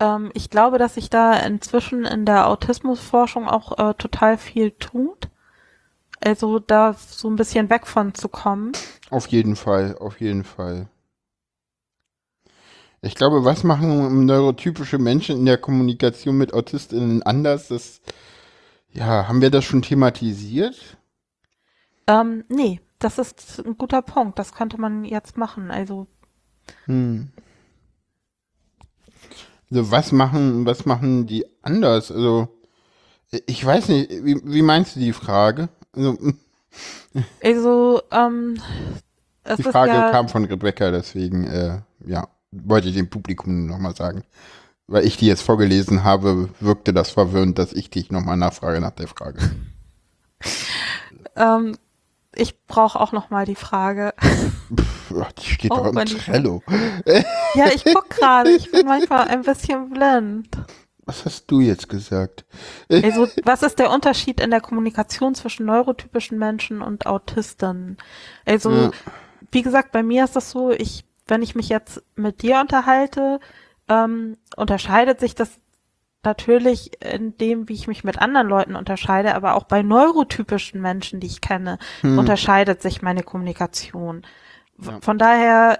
ähm, 0.00 0.30
ich 0.34 0.50
glaube, 0.50 0.78
dass 0.78 0.94
sich 0.94 1.10
da 1.10 1.34
inzwischen 1.38 2.04
in 2.04 2.24
der 2.24 2.48
Autismusforschung 2.48 3.48
auch 3.48 3.78
äh, 3.78 3.94
total 3.94 4.38
viel 4.38 4.70
tut. 4.72 5.28
Also 6.20 6.58
da 6.58 6.94
so 6.94 7.28
ein 7.28 7.36
bisschen 7.36 7.70
weg 7.70 7.86
von 7.86 8.14
zu 8.14 8.28
kommen. 8.28 8.72
Auf 9.10 9.26
jeden 9.28 9.56
Fall, 9.56 9.96
auf 9.98 10.20
jeden 10.20 10.44
Fall. 10.44 10.88
Ich 13.02 13.14
glaube, 13.14 13.44
was 13.44 13.64
machen 13.64 14.26
neurotypische 14.26 14.98
Menschen 14.98 15.38
in 15.38 15.46
der 15.46 15.58
Kommunikation 15.58 16.36
mit 16.36 16.52
AutistInnen 16.52 17.22
anders? 17.22 17.68
Das, 17.68 18.00
ja, 18.92 19.28
haben 19.28 19.40
wir 19.40 19.50
das 19.50 19.64
schon 19.64 19.82
thematisiert? 19.82 20.98
Ähm, 22.08 22.44
nee, 22.48 22.80
das 22.98 23.18
ist 23.18 23.62
ein 23.64 23.76
guter 23.78 24.02
Punkt. 24.02 24.38
Das 24.38 24.52
könnte 24.52 24.80
man 24.80 25.04
jetzt 25.04 25.36
machen. 25.36 25.70
Also 25.70 26.08
Hm. 26.86 27.28
Also 29.70 29.90
was 29.90 30.12
machen, 30.12 30.66
was 30.66 30.86
machen 30.86 31.26
die 31.26 31.44
anders? 31.62 32.10
Also, 32.10 32.48
ich 33.46 33.64
weiß 33.64 33.88
nicht, 33.88 34.10
wie, 34.24 34.40
wie 34.44 34.62
meinst 34.62 34.96
du 34.96 35.00
die 35.00 35.12
Frage? 35.12 35.68
Also, 35.94 36.16
Also, 37.42 38.02
ähm, 38.10 38.60
es 39.44 39.56
die 39.56 39.62
Frage 39.62 39.92
ja, 39.92 40.10
kam 40.10 40.28
von 40.28 40.44
Rebecca, 40.44 40.90
deswegen, 40.90 41.44
äh, 41.44 41.80
ja, 42.06 42.28
wollte 42.50 42.88
ich 42.88 42.94
dem 42.94 43.10
Publikum 43.10 43.66
nochmal 43.66 43.94
sagen. 43.96 44.24
Weil 44.86 45.04
ich 45.04 45.16
die 45.18 45.26
jetzt 45.26 45.42
vorgelesen 45.42 46.02
habe, 46.02 46.48
wirkte 46.60 46.94
das 46.94 47.10
verwirrend, 47.10 47.58
dass 47.58 47.72
ich 47.74 47.90
dich 47.90 48.10
nochmal 48.10 48.38
nachfrage 48.38 48.80
nach 48.80 48.92
der 48.92 49.08
Frage. 49.08 49.38
ähm, 51.36 51.76
ich 52.34 52.64
brauche 52.66 52.98
auch 53.00 53.12
noch 53.12 53.30
mal 53.30 53.44
die 53.44 53.54
Frage. 53.54 54.14
Pff, 54.74 55.12
die 55.38 55.50
steht 55.50 55.70
Oh, 55.72 55.76
doch 55.76 55.86
im 55.86 56.06
Trello. 56.06 56.62
Ja, 57.54 57.66
ich 57.74 57.84
guck 57.84 58.10
gerade. 58.10 58.50
Ich 58.50 58.70
bin 58.70 58.86
manchmal 58.86 59.28
ein 59.28 59.42
bisschen 59.42 59.90
blind. 59.90 60.48
Was 61.04 61.24
hast 61.24 61.50
du 61.50 61.60
jetzt 61.60 61.88
gesagt? 61.88 62.44
Also, 62.90 63.28
was 63.44 63.62
ist 63.62 63.78
der 63.78 63.90
Unterschied 63.90 64.40
in 64.40 64.50
der 64.50 64.60
Kommunikation 64.60 65.34
zwischen 65.34 65.64
neurotypischen 65.64 66.38
Menschen 66.38 66.82
und 66.82 67.06
Autisten? 67.06 67.96
Also, 68.44 68.70
Ja. 68.70 68.90
wie 69.50 69.62
gesagt, 69.62 69.90
bei 69.92 70.02
mir 70.02 70.24
ist 70.24 70.36
das 70.36 70.50
so, 70.50 70.70
ich, 70.70 71.04
wenn 71.28 71.42
ich 71.42 71.54
mich 71.54 71.68
jetzt 71.68 72.02
mit 72.16 72.42
dir 72.42 72.60
unterhalte, 72.60 73.40
ähm, 73.88 74.36
unterscheidet 74.56 75.20
sich 75.20 75.34
das 75.34 75.58
natürlich 76.24 76.90
in 77.02 77.36
dem, 77.38 77.68
wie 77.68 77.74
ich 77.74 77.86
mich 77.86 78.02
mit 78.04 78.18
anderen 78.18 78.48
Leuten 78.48 78.74
unterscheide, 78.76 79.34
aber 79.34 79.54
auch 79.54 79.64
bei 79.64 79.82
neurotypischen 79.82 80.80
Menschen, 80.80 81.20
die 81.20 81.28
ich 81.28 81.40
kenne, 81.40 81.78
Hm. 82.00 82.18
unterscheidet 82.18 82.82
sich 82.82 83.02
meine 83.02 83.22
Kommunikation. 83.22 84.26
Ja. 84.82 85.00
Von 85.00 85.18
daher 85.18 85.78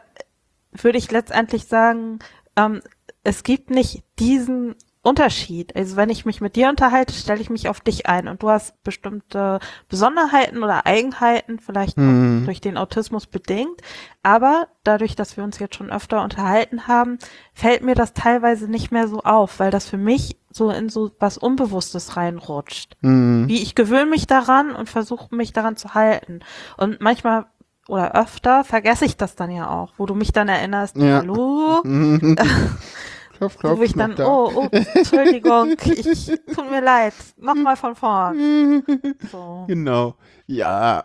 würde 0.72 0.98
ich 0.98 1.10
letztendlich 1.10 1.66
sagen, 1.66 2.20
ähm, 2.56 2.80
es 3.24 3.42
gibt 3.42 3.70
nicht 3.70 4.04
diesen 4.18 4.76
Unterschied. 5.08 5.74
Also 5.74 5.96
wenn 5.96 6.10
ich 6.10 6.24
mich 6.26 6.40
mit 6.40 6.54
dir 6.56 6.68
unterhalte, 6.68 7.12
stelle 7.14 7.40
ich 7.40 7.50
mich 7.50 7.68
auf 7.68 7.80
dich 7.80 8.06
ein 8.08 8.28
und 8.28 8.42
du 8.42 8.50
hast 8.50 8.80
bestimmte 8.84 9.58
Besonderheiten 9.88 10.62
oder 10.62 10.86
Eigenheiten, 10.86 11.58
vielleicht 11.58 11.96
Hm. 11.96 12.42
auch 12.42 12.44
durch 12.44 12.60
den 12.60 12.76
Autismus 12.76 13.26
bedingt. 13.26 13.80
Aber 14.22 14.68
dadurch, 14.84 15.16
dass 15.16 15.36
wir 15.36 15.44
uns 15.44 15.58
jetzt 15.58 15.76
schon 15.76 15.90
öfter 15.90 16.22
unterhalten 16.22 16.86
haben, 16.86 17.18
fällt 17.54 17.82
mir 17.82 17.94
das 17.94 18.12
teilweise 18.12 18.68
nicht 18.70 18.90
mehr 18.92 19.08
so 19.08 19.20
auf, 19.22 19.58
weil 19.58 19.70
das 19.70 19.86
für 19.88 19.96
mich 19.98 20.36
so 20.50 20.70
in 20.70 20.88
so 20.88 21.10
was 21.18 21.38
Unbewusstes 21.38 22.16
reinrutscht 22.16 22.96
Hm. 23.02 23.44
wie 23.48 23.62
ich 23.62 23.74
gewöhne 23.74 24.06
mich 24.06 24.26
daran 24.26 24.72
und 24.74 24.88
versuche 24.88 25.34
mich 25.34 25.52
daran 25.52 25.76
zu 25.76 25.94
halten. 25.94 26.40
Und 26.76 27.00
manchmal 27.00 27.46
oder 27.86 28.14
öfter 28.14 28.64
vergesse 28.64 29.06
ich 29.06 29.16
das 29.16 29.34
dann 29.34 29.50
ja 29.50 29.70
auch, 29.70 29.94
wo 29.96 30.04
du 30.04 30.14
mich 30.14 30.32
dann 30.32 30.48
erinnerst, 30.48 30.96
Ja. 30.98 31.18
hallo, 31.20 31.82
klopf, 33.38 33.56
klopf, 33.58 33.78
wo 33.78 33.82
ich 33.82 33.94
dann, 33.94 34.14
da. 34.16 34.26
oh, 34.26 34.52
oh, 34.54 34.68
Entschuldigung, 34.70 35.76
ich, 35.84 36.26
tut 36.26 36.70
mir 36.70 36.80
leid, 36.82 37.14
nochmal 37.36 37.76
von 37.76 37.94
vorn. 37.94 38.82
So. 39.32 39.64
Genau. 39.68 40.16
Ja. 40.46 41.04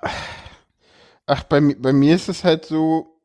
Ach, 1.25 1.43
bei, 1.43 1.61
bei 1.61 1.93
mir 1.93 2.15
ist 2.15 2.29
es 2.29 2.43
halt 2.43 2.65
so, 2.65 3.19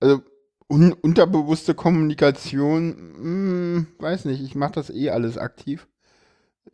also 0.00 0.20
un 0.68 0.92
unterbewusste 0.92 1.74
Kommunikation, 1.74 2.94
hm, 3.16 3.86
weiß 3.98 4.26
nicht, 4.26 4.42
ich 4.42 4.54
mache 4.54 4.72
das 4.72 4.90
eh 4.90 5.10
alles 5.10 5.38
aktiv. 5.38 5.88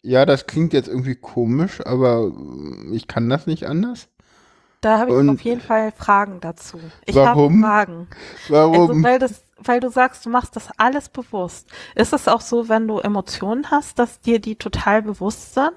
Ja, 0.03 0.27
das 0.27 0.47
klingt 0.47 0.73
jetzt 0.73 0.89
irgendwie 0.89 1.15
komisch, 1.15 1.81
aber 1.87 2.25
hm, 2.25 2.93
ich 2.93 3.07
kann 3.07 3.29
das 3.31 3.47
nicht 3.47 3.67
anders. 3.67 4.09
Da 4.81 4.99
habe 4.99 5.13
ich 5.13 5.17
Und- 5.17 5.31
auf 5.31 5.41
jeden 5.41 5.63
Fall 5.63 5.93
Fragen 5.93 6.41
dazu. 6.41 6.79
Ich 7.07 7.15
Warum? 7.15 7.65
habe 7.65 7.87
Fragen. 7.87 8.09
Warum? 8.49 8.91
Also, 8.91 9.03
weil, 9.03 9.19
das, 9.19 9.44
weil 9.59 9.81
du 9.81 9.91
sagst, 9.91 10.27
du 10.27 10.31
machst 10.31 10.57
das 10.57 10.69
alles 10.77 11.09
bewusst. 11.09 11.69
Ist 11.95 12.13
es 12.13 12.29
auch 12.29 12.41
so, 12.41 12.69
wenn 12.69 12.89
du 12.89 12.99
Emotionen 12.99 13.71
hast, 13.71 13.99
dass 13.99 14.21
dir 14.21 14.41
die 14.41 14.57
total 14.57 15.03
bewusst 15.03 15.55
sind? 15.55 15.73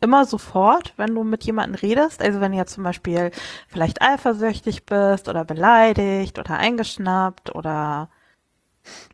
Immer 0.00 0.26
sofort, 0.26 0.92
wenn 0.96 1.14
du 1.14 1.24
mit 1.24 1.44
jemandem 1.44 1.76
redest? 1.76 2.22
Also 2.22 2.40
wenn 2.40 2.52
du 2.52 2.58
jetzt 2.58 2.74
zum 2.74 2.84
Beispiel 2.84 3.30
vielleicht 3.66 4.02
eifersüchtig 4.02 4.84
bist 4.84 5.28
oder 5.28 5.44
beleidigt 5.44 6.38
oder 6.38 6.58
eingeschnappt 6.58 7.54
oder 7.54 8.10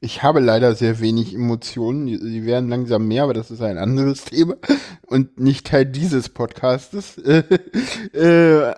Ich 0.00 0.22
habe 0.22 0.40
leider 0.40 0.74
sehr 0.74 1.00
wenig 1.00 1.34
Emotionen. 1.34 2.06
Die, 2.06 2.44
werden 2.44 2.68
langsam 2.68 3.06
mehr, 3.06 3.22
aber 3.22 3.32
das 3.32 3.50
ist 3.50 3.62
ein 3.62 3.78
anderes 3.78 4.24
Thema 4.26 4.56
und 5.06 5.38
nicht 5.38 5.68
Teil 5.68 5.86
dieses 5.86 6.28
Podcastes. 6.28 7.16
äh, 8.12 8.74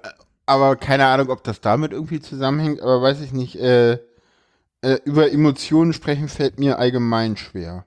aber 0.47 0.77
keine 0.77 1.07
Ahnung, 1.07 1.31
ob 1.31 1.43
das 1.43 1.63
damit 1.63 1.93
irgendwie 1.93 2.21
zusammenhängt, 2.21 2.83
aber 2.83 3.01
weiß 3.01 3.23
ich 3.23 3.33
nicht. 3.33 3.57
Äh, 3.57 3.99
äh, 4.85 5.01
über 5.05 5.33
Emotionen 5.33 5.93
sprechen 5.93 6.29
fällt 6.29 6.59
mir 6.59 6.79
allgemein 6.79 7.37
schwer. 7.37 7.87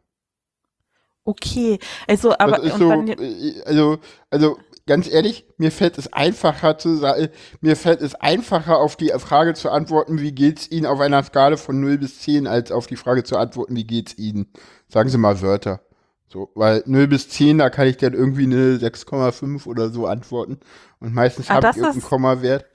okay. 1.26 1.80
Also 2.08 2.34
aber 2.38 2.62
so, 2.78 2.92
äh, 2.92 3.62
also, 3.66 4.00
also 4.30 4.58
ganz 4.86 5.10
ehrlich, 5.10 5.46
mir 5.58 5.72
fällt 5.72 5.98
es 5.98 6.12
einfacher 6.14 6.78
zu 6.78 6.96
sagen, 6.96 7.30
mir 7.62 7.76
fällt 7.76 8.02
es 8.02 8.16
einfacher 8.16 8.78
auf 8.78 8.96
die 8.96 9.12
Frage 9.18 9.54
zu 9.54 9.70
antworten, 9.70 10.22
wie 10.22 10.32
geht's 10.32 10.72
Ihnen 10.72 10.86
auf 10.86 11.00
einer 11.02 11.22
Skala 11.24 11.58
von 11.58 11.80
0 11.82 11.98
bis 11.98 12.20
10, 12.22 12.48
als 12.48 12.72
auf 12.72 12.88
die 12.88 12.96
Frage 12.96 13.24
zu 13.24 13.38
antworten, 13.38 13.76
wie 13.76 13.84
geht's 13.86 14.18
Ihnen? 14.18 14.48
Sagen 14.88 15.10
Sie 15.10 15.18
mal 15.18 15.42
Wörter. 15.42 15.82
So, 16.30 16.52
weil 16.56 16.84
0 16.86 17.08
bis 17.08 17.30
10, 17.30 17.58
da 17.58 17.70
kann 17.70 17.88
ich 17.88 17.98
dann 17.98 18.14
irgendwie 18.14 18.44
eine 18.46 18.78
6,5 18.78 19.66
oder 19.68 19.90
so 19.90 20.08
antworten. 20.08 20.60
Und 21.00 21.14
meistens 21.14 21.50
Ah, 21.50 21.56
habe 21.56 21.70
ich 21.72 21.78
irgendeinen 21.78 22.02
Kommawert. 22.02 22.66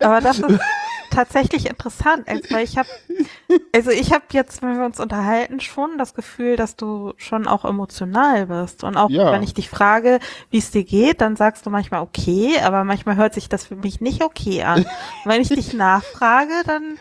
Aber 0.00 0.20
das 0.20 0.38
ist 0.38 0.60
tatsächlich 1.10 1.68
interessant, 1.68 2.28
also, 2.28 2.42
weil 2.50 2.64
ich 2.64 2.78
habe, 2.78 2.88
also 3.74 3.90
ich 3.90 4.12
habe 4.12 4.24
jetzt, 4.32 4.62
wenn 4.62 4.78
wir 4.78 4.84
uns 4.84 5.00
unterhalten, 5.00 5.60
schon 5.60 5.98
das 5.98 6.14
Gefühl, 6.14 6.56
dass 6.56 6.76
du 6.76 7.12
schon 7.16 7.46
auch 7.46 7.64
emotional 7.64 8.46
bist. 8.46 8.84
Und 8.84 8.96
auch 8.96 9.10
Ja. 9.10 9.32
wenn 9.32 9.42
ich 9.42 9.54
dich 9.54 9.68
frage, 9.68 10.20
wie 10.50 10.58
es 10.58 10.70
dir 10.70 10.84
geht, 10.84 11.20
dann 11.20 11.36
sagst 11.36 11.66
du 11.66 11.70
manchmal 11.70 12.02
okay, 12.02 12.58
aber 12.62 12.84
manchmal 12.84 13.16
hört 13.16 13.34
sich 13.34 13.48
das 13.48 13.66
für 13.66 13.76
mich 13.76 14.00
nicht 14.00 14.22
okay 14.22 14.62
an. 14.62 14.78
Und 14.80 14.86
wenn 15.24 15.42
ich 15.42 15.48
dich 15.48 15.72
nachfrage, 15.74 16.52
dann 16.66 16.98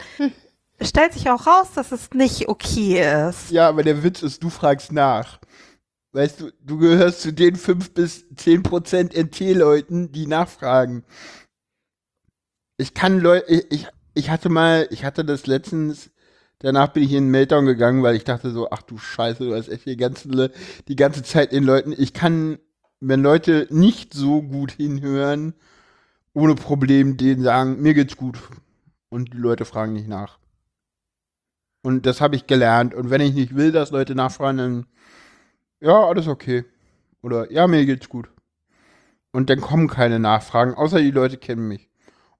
stellt 0.81 1.13
sich 1.13 1.29
auch 1.29 1.45
raus, 1.47 1.67
dass 1.75 1.91
es 1.91 2.11
nicht 2.11 2.47
okay 2.49 3.27
ist. 3.29 3.51
Ja, 3.51 3.67
aber 3.69 3.83
der 3.83 4.03
Witz 4.03 4.21
ist, 4.23 4.43
du 4.43 4.49
fragst 4.49 4.91
nach. 4.91 5.39
Weißt 6.11 6.41
du, 6.41 6.51
du 6.61 6.79
gehörst 6.79 7.21
zu 7.21 7.31
den 7.31 7.55
5 7.55 7.93
bis 7.93 8.25
10 8.35 8.63
Prozent 8.63 9.15
NT-Leuten, 9.15 10.11
die 10.11 10.25
nachfragen. 10.25 11.03
Ich 12.77 12.93
kann 12.93 13.19
Leute, 13.19 13.45
ich, 13.51 13.71
ich, 13.71 13.87
ich 14.19 14.29
hatte 14.29 14.49
mal, 14.49 14.87
ich 14.91 15.05
hatte 15.05 15.23
das 15.23 15.47
letztens, 15.47 16.11
danach 16.59 16.89
bin 16.89 17.03
ich 17.03 17.11
in 17.13 17.25
den 17.25 17.31
Meltdown 17.31 17.65
gegangen, 17.65 18.03
weil 18.03 18.15
ich 18.15 18.25
dachte 18.25 18.51
so, 18.51 18.69
ach 18.69 18.81
du 18.81 18.97
Scheiße, 18.97 19.45
du 19.45 19.55
hast 19.55 19.69
echt 19.69 19.85
die 19.85 19.97
ganze, 19.97 20.51
die 20.87 20.95
ganze 20.95 21.23
Zeit 21.23 21.53
den 21.53 21.63
Leuten, 21.63 21.93
ich 21.97 22.13
kann, 22.13 22.59
wenn 22.99 23.23
Leute 23.23 23.67
nicht 23.71 24.13
so 24.13 24.41
gut 24.41 24.71
hinhören, 24.71 25.53
ohne 26.33 26.55
Problem 26.55 27.17
denen 27.17 27.43
sagen, 27.43 27.81
mir 27.81 27.93
geht's 27.93 28.17
gut. 28.17 28.37
Und 29.09 29.33
die 29.33 29.37
Leute 29.37 29.65
fragen 29.65 29.93
nicht 29.93 30.07
nach. 30.07 30.37
Und 31.81 32.05
das 32.05 32.21
habe 32.21 32.35
ich 32.35 32.45
gelernt. 32.45 32.93
Und 32.93 33.09
wenn 33.09 33.21
ich 33.21 33.33
nicht 33.33 33.55
will, 33.55 33.71
dass 33.71 33.91
Leute 33.91 34.13
nachfragen, 34.13 34.57
dann 34.57 34.85
ja, 35.81 36.05
alles 36.05 36.27
okay. 36.27 36.65
Oder 37.21 37.51
ja, 37.51 37.67
mir 37.67 37.85
geht's 37.85 38.09
gut. 38.09 38.29
Und 39.31 39.49
dann 39.49 39.61
kommen 39.61 39.87
keine 39.87 40.19
Nachfragen, 40.19 40.73
außer 40.73 40.99
die 40.99 41.11
Leute 41.11 41.37
kennen 41.37 41.67
mich. 41.67 41.88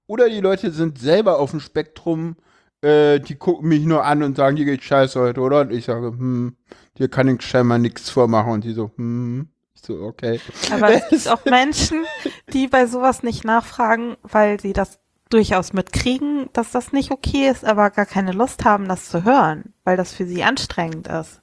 Oder 0.10 0.28
die 0.28 0.41
Leute 0.41 0.72
sind 0.72 0.98
selber 0.98 1.38
auf 1.38 1.52
dem 1.52 1.60
Spektrum, 1.60 2.36
äh, 2.82 3.19
die 3.19 3.36
gucken 3.36 3.69
mich 3.69 3.86
nur 3.86 4.04
an 4.06 4.24
und 4.24 4.38
sagen, 4.38 4.56
dir 4.56 4.65
geht's 4.65 4.86
scheiße 4.86 5.19
heute, 5.19 5.39
oder? 5.39 5.62
Und 5.62 5.72
ich 5.72 5.86
sage, 5.86 6.08
hm, 6.08 6.58
dir 6.98 7.10
kann 7.10 7.28
ich 7.28 7.43
scheinbar 7.43 7.78
nichts 7.78 8.10
vormachen. 8.10 8.54
Und 8.54 8.63
die 8.63 8.74
so, 8.74 8.89
hm. 8.95 9.50
Ich 9.76 9.84
so, 9.84 10.02
okay. 10.02 10.41
Aber 10.72 10.91
es 10.91 11.08
gibt 11.10 11.28
auch 11.28 11.45
Menschen, 11.45 12.06
die 12.54 12.67
bei 12.67 12.88
sowas 12.88 13.22
nicht 13.22 13.43
nachfragen, 13.43 14.17
weil 14.24 14.60
sie 14.60 14.74
das 14.74 14.98
durchaus 15.30 15.74
mitkriegen, 15.74 16.50
dass 16.54 16.72
das 16.72 16.91
nicht 16.91 17.12
okay 17.12 17.48
ist, 17.48 17.63
aber 17.63 17.91
gar 17.91 18.08
keine 18.08 18.32
Lust 18.32 18.65
haben, 18.65 18.88
das 18.88 19.10
zu 19.10 19.24
hören, 19.24 19.76
weil 19.84 19.95
das 19.95 20.12
für 20.12 20.26
sie 20.26 20.43
anstrengend 20.43 21.08
ist. 21.08 21.39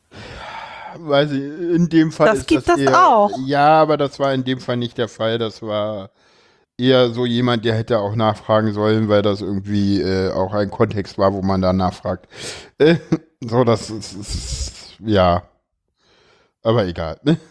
Weiß 0.99 1.31
ich, 1.31 1.41
in 1.41 1.89
dem 1.89 2.11
Fall 2.11 2.27
Das 2.27 2.39
ist 2.39 2.49
gibt 2.49 2.69
das 2.69 2.81
eher, 2.81 3.07
auch. 3.09 3.31
Ja, 3.47 3.81
aber 3.81 3.97
das 3.97 4.19
war 4.19 4.35
in 4.35 4.43
dem 4.43 4.59
Fall 4.59 4.77
nicht 4.77 4.99
der 4.99 5.07
Fall. 5.07 5.39
Das 5.39 5.63
war 5.63 6.11
eher 6.79 7.11
so 7.11 7.27
jemand, 7.27 7.65
der 7.65 7.75
hätte 7.75 7.99
auch 7.99 8.15
nachfragen 8.17 8.73
sollen, 8.73 9.09
weil 9.09 9.23
das 9.23 9.41
irgendwie 9.41 10.01
äh, 10.01 10.31
auch 10.33 10.53
ein 10.55 10.71
Kontext 10.71 11.19
war, 11.19 11.33
wo 11.33 11.43
man 11.43 11.63
da 11.63 11.73
nachfragt. 11.73 12.29
Äh, 12.79 12.97
so, 13.41 13.65
das 13.65 13.91
ist, 13.91 14.15
ist 14.15 14.95
ja. 15.01 15.43
Aber 16.63 16.87
egal. 16.87 17.19
Ne? 17.25 17.39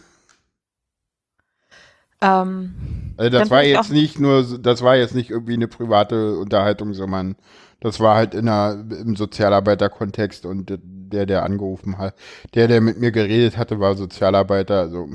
Ähm, 2.22 2.74
Also 3.18 3.30
das 3.30 3.50
war 3.50 3.62
jetzt 3.62 3.90
nicht 3.90 4.18
nur, 4.18 4.42
das 4.60 4.82
war 4.82 4.96
jetzt 4.96 5.14
nicht 5.14 5.30
irgendwie 5.30 5.54
eine 5.54 5.68
private 5.68 6.38
Unterhaltung, 6.38 6.94
sondern 6.94 7.36
das 7.80 8.00
war 8.00 8.16
halt 8.16 8.34
in 8.34 8.48
einer, 8.48 8.72
im 8.90 9.16
Sozialarbeiterkontext 9.16 10.46
und 10.46 10.70
der, 10.70 11.26
der 11.26 11.42
angerufen 11.44 11.98
hat, 11.98 12.14
der, 12.54 12.68
der 12.68 12.80
mit 12.80 12.98
mir 12.98 13.12
geredet 13.12 13.58
hatte, 13.58 13.80
war 13.80 13.96
Sozialarbeiter, 13.96 14.80
also 14.80 15.10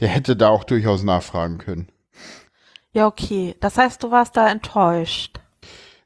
der 0.00 0.08
hätte 0.08 0.36
da 0.36 0.48
auch 0.50 0.64
durchaus 0.64 1.02
nachfragen 1.02 1.58
können. 1.58 1.88
Ja, 2.96 3.06
okay. 3.06 3.54
Das 3.60 3.76
heißt, 3.76 4.02
du 4.02 4.10
warst 4.10 4.38
da 4.38 4.48
enttäuscht. 4.48 5.38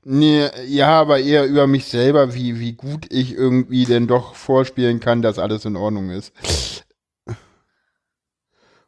Nee, 0.03 0.49
ja, 0.67 0.89
aber 0.89 1.21
eher 1.21 1.47
über 1.47 1.69
mich 1.69 1.85
selber, 1.85 2.35
wie, 2.35 2.59
wie 2.59 2.73
gut 2.73 3.07
ich 3.11 3.33
irgendwie 3.33 3.85
denn 3.85 4.09
doch 4.09 4.35
vorspielen 4.35 4.99
kann, 4.99 5.23
dass 5.23 5.39
alles 5.39 5.65
in 5.65 5.77
Ordnung 5.77 6.11
ist. 6.11 6.33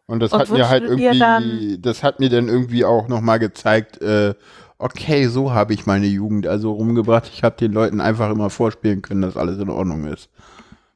Und 0.06 0.18
das 0.18 0.32
Und 0.32 0.40
hat 0.40 0.50
mir 0.50 0.68
halt 0.68 0.82
irgendwie, 0.82 1.78
das 1.78 2.02
hat 2.02 2.18
mir 2.18 2.28
dann 2.28 2.48
irgendwie 2.48 2.84
auch 2.84 3.06
nochmal 3.06 3.38
gezeigt, 3.38 4.02
äh, 4.02 4.34
okay, 4.78 5.28
so 5.28 5.52
habe 5.52 5.72
ich 5.72 5.86
meine 5.86 6.06
Jugend 6.06 6.48
also 6.48 6.72
rumgebracht. 6.72 7.30
Ich 7.32 7.44
habe 7.44 7.56
den 7.56 7.72
Leuten 7.72 8.00
einfach 8.00 8.30
immer 8.30 8.50
vorspielen 8.50 9.00
können, 9.02 9.22
dass 9.22 9.36
alles 9.36 9.58
in 9.60 9.70
Ordnung 9.70 10.06
ist. 10.06 10.28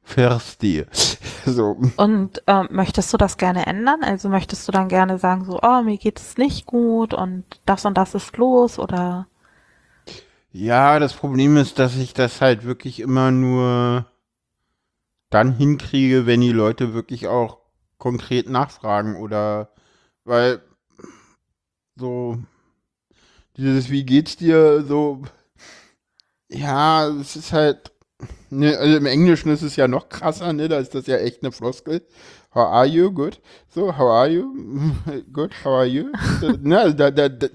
Verstehe. 0.07 0.87
So. 1.45 1.77
Und 1.95 2.43
ähm, 2.47 2.67
möchtest 2.71 3.13
du 3.13 3.17
das 3.17 3.37
gerne 3.37 3.67
ändern? 3.67 4.03
Also 4.03 4.27
möchtest 4.27 4.67
du 4.67 4.73
dann 4.73 4.89
gerne 4.89 5.17
sagen, 5.17 5.45
so, 5.45 5.61
oh, 5.61 5.81
mir 5.81 5.97
geht 5.97 6.19
es 6.19 6.37
nicht 6.37 6.65
gut 6.65 7.13
und 7.13 7.45
das 7.65 7.85
und 7.85 7.97
das 7.97 8.15
ist 8.15 8.35
los 8.35 8.79
oder 8.79 9.27
Ja, 10.51 10.99
das 10.99 11.13
Problem 11.13 11.55
ist, 11.55 11.79
dass 11.79 11.95
ich 11.95 12.13
das 12.13 12.41
halt 12.41 12.65
wirklich 12.65 12.99
immer 12.99 13.31
nur 13.31 14.07
dann 15.29 15.53
hinkriege, 15.53 16.25
wenn 16.25 16.41
die 16.41 16.51
Leute 16.51 16.93
wirklich 16.93 17.27
auch 17.27 17.59
konkret 17.97 18.49
nachfragen 18.49 19.15
oder 19.15 19.69
weil 20.25 20.61
so 21.95 22.39
dieses 23.55 23.89
wie 23.89 24.03
geht's 24.03 24.35
dir 24.35 24.83
so 24.83 25.21
ja, 26.49 27.07
es 27.07 27.37
ist 27.37 27.53
halt 27.53 27.93
ne, 28.49 28.77
also 28.77 28.97
im 28.97 29.05
Englischen 29.05 29.49
ist 29.49 29.61
es 29.61 29.75
ja 29.75 29.87
noch 29.87 30.09
krasser, 30.09 30.53
ne, 30.53 30.67
da 30.67 30.77
ist 30.77 30.95
das 30.95 31.07
ja 31.07 31.17
echt 31.17 31.43
eine 31.43 31.51
Floskel. 31.51 32.01
How 32.53 32.67
are 32.67 32.85
you? 32.85 33.11
Good. 33.11 33.39
So, 33.69 33.95
how 33.95 34.07
are 34.07 34.27
you? 34.27 34.93
Good. 35.33 35.53
How 35.63 35.73
are 35.73 35.85
you? 35.85 36.11
ne, 36.61 36.79
also 36.79 36.97
da, 36.97 37.11
da, 37.11 37.29
da, 37.29 37.47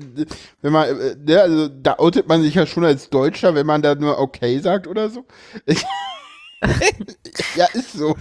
wenn 0.61 0.73
man, 0.73 0.89
äh, 0.89 1.17
ne, 1.17 1.41
also 1.41 1.69
da 1.69 1.99
outet 1.99 2.29
man 2.29 2.43
sich 2.43 2.55
ja 2.55 2.67
schon 2.67 2.85
als 2.85 3.11
Deutscher, 3.11 3.55
wenn 3.55 3.67
man 3.67 3.83
da 3.83 3.95
nur 3.95 4.19
okay 4.19 4.59
sagt 4.61 4.87
oder 4.87 5.11
so. 5.11 5.25
ja, 7.57 7.67
ist 7.73 7.95
so. 7.95 8.15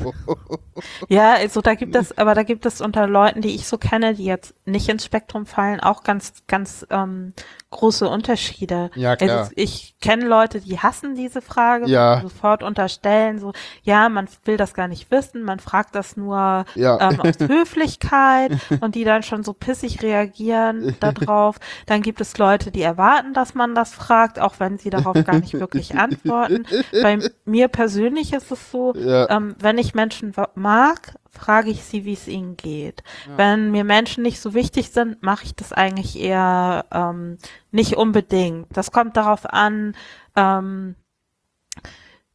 Ja, 1.09 1.33
also 1.33 1.61
da 1.61 1.75
gibt 1.75 1.95
es, 1.95 2.17
aber 2.17 2.33
da 2.33 2.43
gibt 2.43 2.65
es 2.65 2.81
unter 2.81 3.05
Leuten, 3.07 3.41
die 3.41 3.53
ich 3.53 3.67
so 3.67 3.77
kenne, 3.77 4.15
die 4.15 4.25
jetzt 4.25 4.55
nicht 4.65 4.89
ins 4.89 5.05
Spektrum 5.05 5.45
fallen, 5.45 5.79
auch 5.79 6.03
ganz, 6.03 6.33
ganz 6.47 6.85
ähm, 6.89 7.33
große 7.71 8.07
Unterschiede. 8.07 8.91
Ja, 8.95 9.15
klar. 9.15 9.39
Also 9.39 9.51
ich 9.55 9.95
kenne 10.01 10.25
Leute, 10.27 10.61
die 10.61 10.77
hassen 10.79 11.15
diese 11.15 11.41
Frage, 11.41 11.87
Ja. 11.87 12.17
die 12.17 12.23
sofort 12.23 12.63
unterstellen, 12.63 13.39
so, 13.39 13.53
ja, 13.83 14.09
man 14.09 14.27
will 14.45 14.57
das 14.57 14.73
gar 14.73 14.87
nicht 14.87 15.09
wissen, 15.09 15.43
man 15.43 15.59
fragt 15.59 15.95
das 15.95 16.17
nur 16.17 16.65
Ja. 16.75 16.99
ähm, 17.09 17.21
aus 17.21 17.39
Höflichkeit 17.39 18.51
und 18.81 18.95
die 18.95 19.03
dann 19.05 19.23
schon 19.23 19.43
so 19.43 19.53
pissig 19.53 20.03
reagieren 20.03 20.95
darauf. 20.99 21.57
Dann 21.85 22.01
gibt 22.01 22.21
es 22.21 22.37
Leute, 22.37 22.71
die 22.71 22.81
erwarten, 22.81 23.33
dass 23.33 23.55
man 23.55 23.73
das 23.73 23.93
fragt, 23.93 24.39
auch 24.39 24.55
wenn 24.59 24.77
sie 24.77 24.89
darauf 24.89 25.23
gar 25.23 25.39
nicht 25.39 25.53
wirklich 25.53 25.95
antworten. 25.97 26.65
Bei 27.01 27.19
mir 27.45 27.67
persönlich 27.69 28.33
ist 28.33 28.51
es 28.51 28.71
so, 28.71 28.93
Ja. 28.95 29.29
ähm, 29.29 29.55
wenn 29.59 29.77
ich 29.77 29.93
Menschen 29.95 30.33
mag, 30.55 31.15
frage 31.31 31.69
ich 31.71 31.83
sie, 31.83 32.03
wie 32.05 32.13
es 32.13 32.27
ihnen 32.27 32.57
geht. 32.57 33.03
Wenn 33.37 33.71
mir 33.71 33.83
Menschen 33.83 34.21
nicht 34.21 34.41
so 34.41 34.53
wichtig 34.53 34.91
sind, 34.91 35.23
mache 35.23 35.45
ich 35.45 35.55
das 35.55 35.71
eigentlich 35.71 36.19
eher 36.19 36.85
ähm, 36.91 37.37
nicht 37.71 37.95
unbedingt. 37.95 38.67
Das 38.75 38.91
kommt 38.91 39.15
darauf 39.15 39.45
an, 39.45 39.95
ähm, 40.35 40.95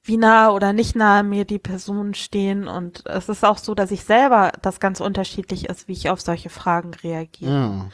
wie 0.02 0.16
nah 0.16 0.50
oder 0.50 0.72
nicht 0.72 0.96
nah 0.96 1.22
mir 1.22 1.44
die 1.44 1.58
Personen 1.58 2.14
stehen. 2.14 2.68
Und 2.68 3.04
es 3.06 3.28
ist 3.28 3.44
auch 3.44 3.58
so, 3.58 3.74
dass 3.74 3.90
ich 3.90 4.04
selber 4.04 4.52
das 4.62 4.80
ganz 4.80 5.00
unterschiedlich 5.00 5.68
ist, 5.68 5.88
wie 5.88 5.92
ich 5.92 6.08
auf 6.08 6.20
solche 6.20 6.48
Fragen 6.48 6.94
reagiere. 6.94 7.52
Ja. 7.52 7.86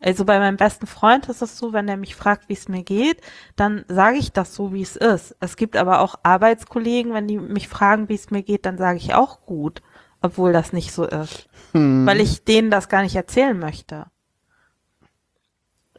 Also 0.00 0.24
bei 0.24 0.38
meinem 0.38 0.56
besten 0.56 0.86
Freund 0.86 1.28
ist 1.28 1.42
es 1.42 1.58
so, 1.58 1.72
wenn 1.72 1.88
er 1.88 1.96
mich 1.96 2.14
fragt, 2.14 2.48
wie 2.48 2.54
es 2.54 2.68
mir 2.68 2.82
geht, 2.82 3.20
dann 3.56 3.84
sage 3.88 4.18
ich 4.18 4.30
das 4.30 4.54
so, 4.54 4.72
wie 4.72 4.82
es 4.82 4.94
ist. 4.94 5.34
Es 5.40 5.56
gibt 5.56 5.76
aber 5.76 6.00
auch 6.00 6.16
Arbeitskollegen, 6.22 7.14
wenn 7.14 7.26
die 7.26 7.38
mich 7.38 7.68
fragen, 7.68 8.08
wie 8.08 8.14
es 8.14 8.30
mir 8.30 8.42
geht, 8.42 8.66
dann 8.66 8.78
sage 8.78 8.98
ich 8.98 9.14
auch 9.14 9.44
gut, 9.46 9.82
obwohl 10.22 10.52
das 10.52 10.72
nicht 10.72 10.92
so 10.92 11.04
ist, 11.04 11.48
Hm. 11.72 12.06
weil 12.06 12.20
ich 12.20 12.44
denen 12.44 12.70
das 12.70 12.88
gar 12.88 13.02
nicht 13.02 13.16
erzählen 13.16 13.58
möchte. 13.58 14.06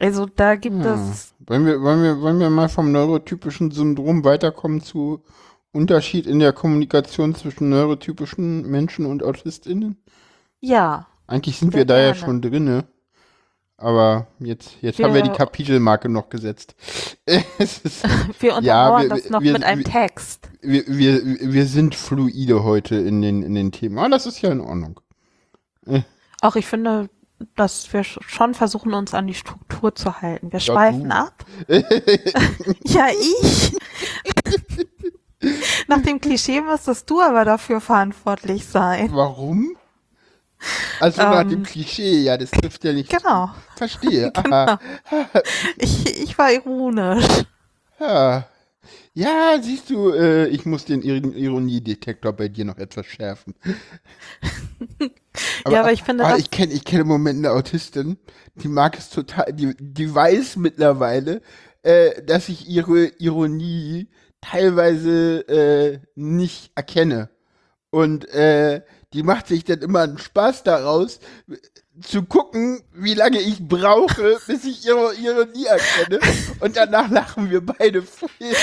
Also 0.00 0.26
da 0.26 0.54
gibt 0.54 0.84
es, 0.84 1.34
Wollen 1.40 1.66
wir, 1.66 1.80
wollen, 1.82 2.02
wir, 2.02 2.20
wollen 2.20 2.38
wir 2.38 2.50
mal 2.50 2.68
vom 2.68 2.92
neurotypischen 2.92 3.70
Syndrom 3.72 4.24
weiterkommen 4.24 4.80
zu 4.80 5.24
Unterschied 5.72 6.26
in 6.26 6.38
der 6.38 6.52
Kommunikation 6.52 7.34
zwischen 7.34 7.68
neurotypischen 7.68 8.62
Menschen 8.70 9.06
und 9.06 9.22
AutistInnen? 9.22 9.96
ja, 10.60 11.06
Eigentlich 11.26 11.58
sind 11.58 11.74
wir 11.74 11.84
da 11.84 11.98
ja 11.98 12.12
gerne. 12.12 12.14
schon 12.14 12.40
drinne. 12.42 12.84
Aber 13.80 14.26
jetzt, 14.40 14.72
jetzt 14.80 14.98
haben 15.00 15.14
wir 15.14 15.22
die 15.22 15.28
Wir- 15.30 15.36
Kapitelmarke 15.36 16.08
noch 16.08 16.28
gesetzt. 16.30 16.74
Es 17.58 17.78
ist, 17.78 18.02
wir 18.40 18.50
Ja, 18.60 18.88
untermauern 18.88 19.02
wir- 19.02 19.08
das 19.08 19.30
noch 19.30 19.40
wir- 19.40 19.52
mit 19.52 19.62
einem 19.64 19.84
wir- 19.84 19.92
Text. 19.92 20.50
wir, 20.60 20.84
wir, 20.88 21.22
wir 21.24 21.66
sind 21.66 21.94
fluide 21.94 22.64
heute 22.64 22.96
in 22.96 23.22
den, 23.22 23.42
in 23.42 23.54
den 23.54 23.70
Themen. 23.72 23.98
Aber 23.98 24.08
das 24.08 24.26
ist 24.26 24.42
ja 24.42 24.50
in 24.50 24.60
Ordnung. 24.60 25.00
Auch 26.42 26.56
ich 26.56 26.66
finde, 26.66 27.08
dass 27.54 27.92
wir 27.92 28.02
sch- 28.02 28.20
schon 28.26 28.54
versuchen, 28.54 28.94
uns 28.94 29.14
an 29.14 29.28
die 29.28 29.34
Struktur 29.34 29.94
zu 29.94 30.20
halten. 30.20 30.50
Wir 30.52 30.58
schweifen 30.60 31.08
du. 31.10 31.14
ab. 31.14 31.44
ja, 32.84 33.06
ich. 33.20 33.76
Nach 35.86 36.02
dem 36.02 36.20
Klischee 36.20 36.60
müsstest 36.60 37.08
du 37.08 37.20
aber 37.20 37.44
dafür 37.44 37.80
verantwortlich 37.80 38.66
sein. 38.66 39.10
Warum? 39.12 39.76
Also 41.00 41.22
nach 41.22 41.42
Ähm, 41.42 41.48
dem 41.50 41.62
Klischee, 41.62 42.22
ja, 42.22 42.36
das 42.36 42.50
trifft 42.50 42.82
ja 42.84 42.92
nicht. 42.92 43.10
Genau. 43.10 43.50
Verstehe. 43.76 44.32
Aha. 44.36 44.78
Ich, 45.76 46.22
ich 46.24 46.36
war 46.38 46.52
ironisch. 46.52 47.24
Ja. 48.00 48.46
Ja, 49.14 49.58
siehst 49.60 49.90
du, 49.90 50.10
äh, 50.12 50.46
ich 50.48 50.64
muss 50.64 50.84
den 50.84 51.02
Ir 51.02 51.16
Ironiedetektor 51.34 52.32
bei 52.32 52.48
dir 52.48 52.64
noch 52.64 52.78
etwas 52.78 53.06
schärfen. 53.06 53.54
Ja, 55.68 55.80
aber 55.80 55.92
ich 55.92 56.02
finde, 56.02 56.24
ah, 56.24 56.30
das- 56.30 56.40
ich 56.40 56.50
kenne 56.50 56.72
ich 56.72 56.84
kenn 56.84 57.00
im 57.02 57.06
Moment 57.06 57.38
eine 57.38 57.52
Autistin, 57.52 58.16
die 58.56 58.68
mag 58.68 58.98
es 58.98 59.10
total, 59.10 59.52
die, 59.52 59.74
die 59.78 60.12
weiß 60.12 60.56
mittlerweile, 60.56 61.42
äh, 61.82 62.22
dass 62.22 62.48
ich 62.48 62.68
ihre 62.68 63.06
Ironie 63.18 64.08
teilweise 64.40 65.40
äh, 65.48 65.98
nicht 66.16 66.72
erkenne. 66.74 67.30
Und 67.90 68.28
äh, 68.30 68.82
die 69.12 69.22
macht 69.22 69.46
sich 69.48 69.64
dann 69.64 69.80
immer 69.80 70.00
einen 70.00 70.18
Spaß 70.18 70.64
daraus, 70.64 71.20
zu 72.00 72.22
gucken, 72.22 72.82
wie 72.92 73.14
lange 73.14 73.40
ich 73.40 73.66
brauche, 73.66 74.38
bis 74.46 74.64
ich 74.64 74.86
ihre 74.86 75.14
Ironie 75.14 75.66
erkenne. 75.66 76.20
Und 76.60 76.76
danach 76.76 77.10
lachen 77.10 77.50
wir 77.50 77.64
beide 77.64 78.02
viel. 78.02 78.54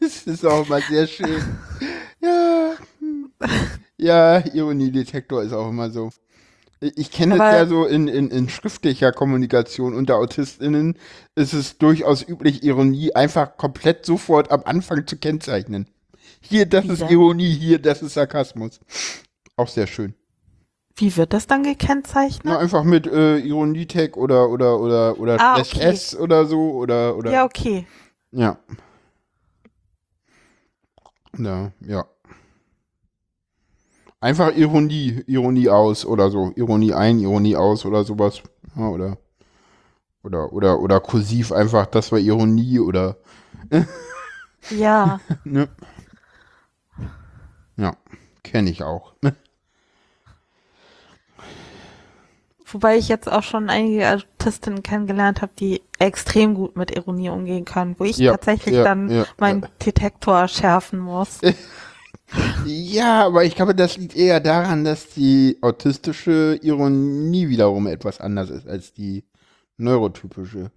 das 0.00 0.26
ist 0.26 0.46
auch 0.46 0.68
mal 0.68 0.82
sehr 0.82 1.06
schön. 1.06 1.42
Ja. 2.20 2.74
Ja, 3.96 4.44
Ironiedetektor 4.54 5.42
ist 5.42 5.52
auch 5.52 5.68
immer 5.68 5.90
so. 5.90 6.10
Ich 6.96 7.10
kenne 7.10 7.34
es 7.34 7.40
ja 7.40 7.66
so 7.66 7.84
in, 7.84 8.08
in, 8.08 8.30
in 8.30 8.48
schriftlicher 8.48 9.12
Kommunikation 9.12 9.94
unter 9.94 10.16
AutistInnen 10.16 10.96
ist 11.34 11.52
es 11.52 11.78
durchaus 11.78 12.26
üblich, 12.26 12.62
Ironie 12.62 13.14
einfach 13.14 13.56
komplett 13.56 14.06
sofort 14.06 14.50
am 14.50 14.62
Anfang 14.64 15.06
zu 15.06 15.16
kennzeichnen. 15.16 15.88
Hier, 16.40 16.66
das 16.66 16.84
Wie 16.84 16.92
ist 16.92 17.02
denn? 17.02 17.08
Ironie, 17.08 17.50
hier, 17.50 17.78
das 17.78 18.02
ist 18.02 18.14
Sarkasmus. 18.14 18.80
Auch 19.56 19.68
sehr 19.68 19.86
schön. 19.86 20.14
Wie 20.96 21.14
wird 21.16 21.34
das 21.34 21.46
dann 21.46 21.62
gekennzeichnet? 21.62 22.44
Na, 22.44 22.58
einfach 22.58 22.82
mit 22.82 23.06
äh, 23.06 23.36
Ironietag 23.38 24.16
oder 24.16 24.48
oder 24.48 24.80
oder 24.80 25.18
oder 25.18 25.38
ah, 25.38 25.58
okay. 25.58 25.80
S 25.80 26.16
oder 26.16 26.46
so 26.46 26.72
oder 26.72 27.16
oder. 27.16 27.30
Ja, 27.30 27.44
okay. 27.44 27.86
Ja. 28.32 28.58
Ja, 31.38 31.72
ja. 31.80 32.06
Einfach 34.20 34.54
Ironie, 34.56 35.22
Ironie 35.26 35.68
aus 35.68 36.06
oder 36.06 36.30
so. 36.30 36.52
Ironie 36.56 36.94
ein, 36.94 37.18
Ironie 37.18 37.56
aus 37.56 37.84
oder 37.84 38.02
sowas. 38.04 38.42
Ja, 38.74 38.88
oder, 38.88 39.18
oder, 40.22 40.52
oder, 40.52 40.80
oder 40.80 41.00
kursiv 41.00 41.52
einfach, 41.52 41.86
das 41.86 42.10
war 42.12 42.18
Ironie 42.18 42.80
oder. 42.80 43.16
ja. 44.70 45.20
ne? 45.44 45.68
Ja, 47.76 47.94
kenne 48.42 48.70
ich 48.70 48.82
auch. 48.82 49.12
Wobei 52.68 52.96
ich 52.96 53.08
jetzt 53.08 53.30
auch 53.30 53.44
schon 53.44 53.70
einige 53.70 54.08
Artistinnen 54.08 54.82
kennengelernt 54.82 55.40
habe, 55.40 55.52
die 55.58 55.82
extrem 55.98 56.54
gut 56.54 56.76
mit 56.76 56.90
Ironie 56.96 57.28
umgehen 57.28 57.64
können, 57.64 57.94
wo 57.98 58.04
ich 58.04 58.16
ja, 58.18 58.32
tatsächlich 58.32 58.74
ja, 58.74 58.82
dann 58.82 59.24
meinen 59.38 59.68
Detektor 59.84 60.48
schärfen 60.48 60.98
muss. 60.98 61.40
Ja, 62.64 63.26
aber 63.26 63.44
ich 63.44 63.54
glaube, 63.54 63.74
das 63.74 63.96
liegt 63.96 64.16
eher 64.16 64.40
daran, 64.40 64.84
dass 64.84 65.08
die 65.10 65.58
autistische 65.60 66.58
Ironie 66.62 67.48
wiederum 67.48 67.86
etwas 67.86 68.20
anders 68.20 68.50
ist 68.50 68.66
als 68.66 68.92
die 68.92 69.24
neurotypische. 69.76 70.70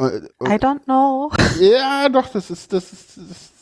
I 0.00 0.58
don't 0.58 0.84
know. 0.84 1.30
Ja, 1.60 2.08
doch, 2.08 2.28
das 2.28 2.50
ist, 2.50 2.72
das 2.72 2.92
ist, 2.92 3.16
das 3.16 3.38
ist 3.38 3.52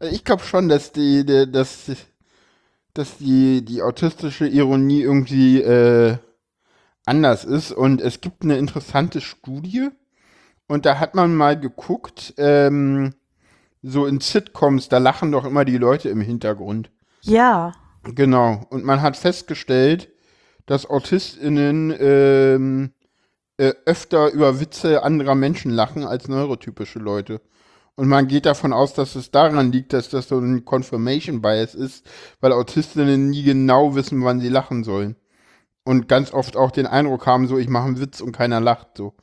ich 0.00 0.24
glaube 0.24 0.42
schon, 0.42 0.68
dass 0.68 0.92
die, 0.92 1.24
die, 1.24 1.50
dass, 1.50 1.90
dass 2.94 3.18
die, 3.18 3.64
die 3.64 3.82
autistische 3.82 4.46
Ironie 4.46 5.02
irgendwie 5.02 5.60
äh, 5.60 6.16
anders 7.06 7.44
ist. 7.44 7.72
Und 7.72 8.00
es 8.00 8.20
gibt 8.20 8.42
eine 8.42 8.58
interessante 8.58 9.20
Studie 9.20 9.90
und 10.66 10.86
da 10.86 10.98
hat 10.98 11.14
man 11.14 11.34
mal 11.34 11.58
geguckt, 11.58 12.34
ähm, 12.36 13.14
so 13.84 14.06
in 14.06 14.20
Sitcoms, 14.20 14.88
da 14.88 14.98
lachen 14.98 15.30
doch 15.30 15.44
immer 15.44 15.64
die 15.64 15.76
Leute 15.76 16.08
im 16.08 16.20
Hintergrund. 16.20 16.90
Ja. 17.22 17.74
Genau. 18.02 18.66
Und 18.70 18.84
man 18.84 19.02
hat 19.02 19.16
festgestellt, 19.16 20.10
dass 20.66 20.88
AutistInnen 20.88 21.94
ähm, 21.98 22.92
äh, 23.58 23.72
öfter 23.84 24.30
über 24.32 24.58
Witze 24.60 25.02
anderer 25.02 25.34
Menschen 25.34 25.70
lachen 25.70 26.04
als 26.04 26.28
neurotypische 26.28 26.98
Leute. 26.98 27.40
Und 27.96 28.08
man 28.08 28.26
geht 28.26 28.46
davon 28.46 28.72
aus, 28.72 28.94
dass 28.94 29.14
es 29.14 29.30
daran 29.30 29.70
liegt, 29.70 29.92
dass 29.92 30.08
das 30.08 30.28
so 30.28 30.38
ein 30.38 30.64
Confirmation 30.64 31.42
Bias 31.42 31.74
ist, 31.74 32.04
weil 32.40 32.52
Autistinnen 32.52 33.30
nie 33.30 33.42
genau 33.42 33.94
wissen, 33.94 34.24
wann 34.24 34.40
sie 34.40 34.48
lachen 34.48 34.82
sollen. 34.82 35.16
Und 35.84 36.08
ganz 36.08 36.32
oft 36.32 36.56
auch 36.56 36.70
den 36.70 36.86
Eindruck 36.86 37.26
haben, 37.26 37.46
so 37.46 37.58
ich 37.58 37.68
mache 37.68 37.86
einen 37.86 38.00
Witz 38.00 38.20
und 38.20 38.32
keiner 38.32 38.60
lacht 38.60 38.96
so. 38.96 39.14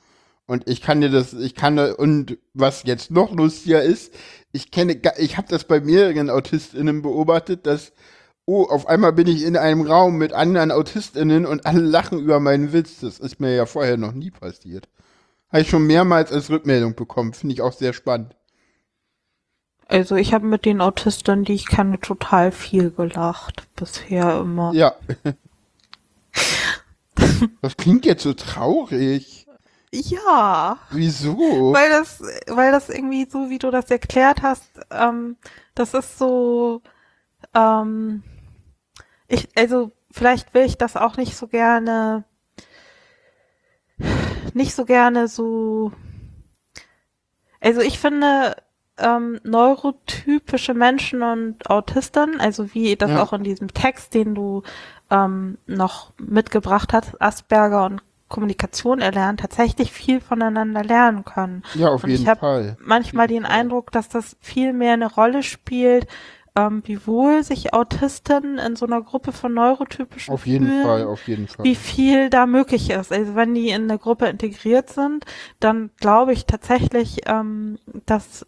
Und 0.45 0.67
ich 0.69 0.81
kann 0.81 1.01
dir 1.01 1.09
das, 1.09 1.33
ich 1.33 1.55
kann, 1.55 1.79
und 1.79 2.37
was 2.53 2.83
jetzt 2.83 3.09
noch 3.09 3.31
lustiger 3.31 3.81
ist, 3.81 4.13
ich 4.51 4.71
kenne, 4.71 4.99
ich 5.17 5.37
habe 5.37 5.47
das 5.47 5.63
bei 5.63 5.79
mehreren 5.79 6.29
AutistInnen 6.29 7.01
beobachtet, 7.01 7.65
dass, 7.65 7.93
oh, 8.45 8.63
auf 8.65 8.87
einmal 8.87 9.13
bin 9.13 9.27
ich 9.27 9.43
in 9.43 9.57
einem 9.57 9.81
Raum 9.81 10.17
mit 10.17 10.33
anderen 10.33 10.71
AutistInnen 10.71 11.45
und 11.45 11.65
alle 11.65 11.81
lachen 11.81 12.19
über 12.19 12.39
meinen 12.39 12.73
Witz. 12.73 12.99
Das 12.99 13.19
ist 13.19 13.39
mir 13.39 13.55
ja 13.55 13.65
vorher 13.65 13.97
noch 13.97 14.13
nie 14.13 14.31
passiert. 14.31 14.89
Habe 15.49 15.61
ich 15.61 15.69
schon 15.69 15.87
mehrmals 15.87 16.31
als 16.31 16.49
Rückmeldung 16.49 16.95
bekommen. 16.95 17.33
Finde 17.33 17.53
ich 17.53 17.61
auch 17.61 17.73
sehr 17.73 17.93
spannend. 17.93 18.35
Also 19.87 20.15
ich 20.15 20.33
habe 20.33 20.45
mit 20.45 20.63
den 20.65 20.79
Autistinnen, 20.79 21.43
die 21.43 21.53
ich 21.53 21.67
kenne, 21.67 21.99
total 21.99 22.53
viel 22.53 22.91
gelacht. 22.91 23.67
Bisher 23.75 24.39
immer. 24.39 24.73
Ja. 24.73 24.95
das 27.61 27.75
klingt 27.75 28.05
jetzt 28.05 28.23
so 28.23 28.33
traurig. 28.33 29.40
Ja. 29.93 30.77
Wieso? 30.91 31.73
Weil 31.73 31.89
das, 31.89 32.21
weil 32.47 32.71
das 32.71 32.89
irgendwie 32.89 33.27
so, 33.29 33.49
wie 33.49 33.59
du 33.59 33.71
das 33.71 33.91
erklärt 33.91 34.41
hast, 34.41 34.71
ähm, 34.89 35.35
das 35.75 35.93
ist 35.93 36.17
so, 36.17 36.81
ähm, 37.53 38.23
ich, 39.27 39.49
also 39.57 39.91
vielleicht 40.11 40.53
will 40.53 40.65
ich 40.65 40.77
das 40.77 40.95
auch 40.95 41.17
nicht 41.17 41.35
so 41.35 41.47
gerne, 41.47 42.23
nicht 44.53 44.75
so 44.75 44.85
gerne 44.85 45.27
so, 45.27 45.91
also 47.59 47.81
ich 47.81 47.99
finde, 47.99 48.55
ähm, 48.97 49.39
neurotypische 49.43 50.73
Menschen 50.73 51.21
und 51.21 51.69
Autisten, 51.69 52.39
also 52.39 52.73
wie 52.73 52.95
das 52.95 53.11
ja. 53.11 53.21
auch 53.21 53.33
in 53.33 53.43
diesem 53.43 53.73
Text, 53.73 54.13
den 54.13 54.35
du 54.35 54.63
ähm, 55.09 55.57
noch 55.65 56.13
mitgebracht 56.17 56.93
hast, 56.93 57.21
Asperger 57.21 57.85
und 57.85 58.01
Kommunikation 58.31 58.99
erlernen, 58.99 59.37
tatsächlich 59.37 59.91
viel 59.91 60.21
voneinander 60.21 60.83
lernen 60.83 61.23
können. 61.25 61.63
Ja, 61.75 61.89
auf 61.89 62.03
und 62.03 62.09
jeden 62.09 62.23
ich 62.23 62.39
Fall. 62.39 62.77
Manchmal 62.79 63.27
den 63.27 63.45
Eindruck, 63.45 63.91
dass 63.91 64.09
das 64.09 64.37
viel 64.39 64.73
mehr 64.73 64.93
eine 64.93 65.13
Rolle 65.13 65.43
spielt, 65.43 66.07
ähm, 66.55 66.81
wie 66.85 67.05
wohl 67.05 67.43
sich 67.43 67.73
Autisten 67.73 68.57
in 68.57 68.75
so 68.75 68.85
einer 68.85 69.01
Gruppe 69.01 69.31
von 69.31 69.53
Neurotypischen 69.53 70.33
Auf 70.33 70.47
jeden 70.47 70.67
fühlen, 70.67 70.83
Fall, 70.83 71.03
auf 71.05 71.27
jeden 71.27 71.47
Fall. 71.47 71.65
Wie 71.65 71.75
viel 71.75 72.29
da 72.29 72.45
möglich 72.45 72.89
ist. 72.89 73.11
Also 73.11 73.35
wenn 73.35 73.53
die 73.53 73.69
in 73.69 73.83
eine 73.83 73.99
Gruppe 73.99 74.27
integriert 74.27 74.89
sind, 74.89 75.25
dann 75.59 75.91
glaube 75.97 76.33
ich 76.33 76.45
tatsächlich, 76.45 77.21
ähm, 77.25 77.77
dass 78.05 78.45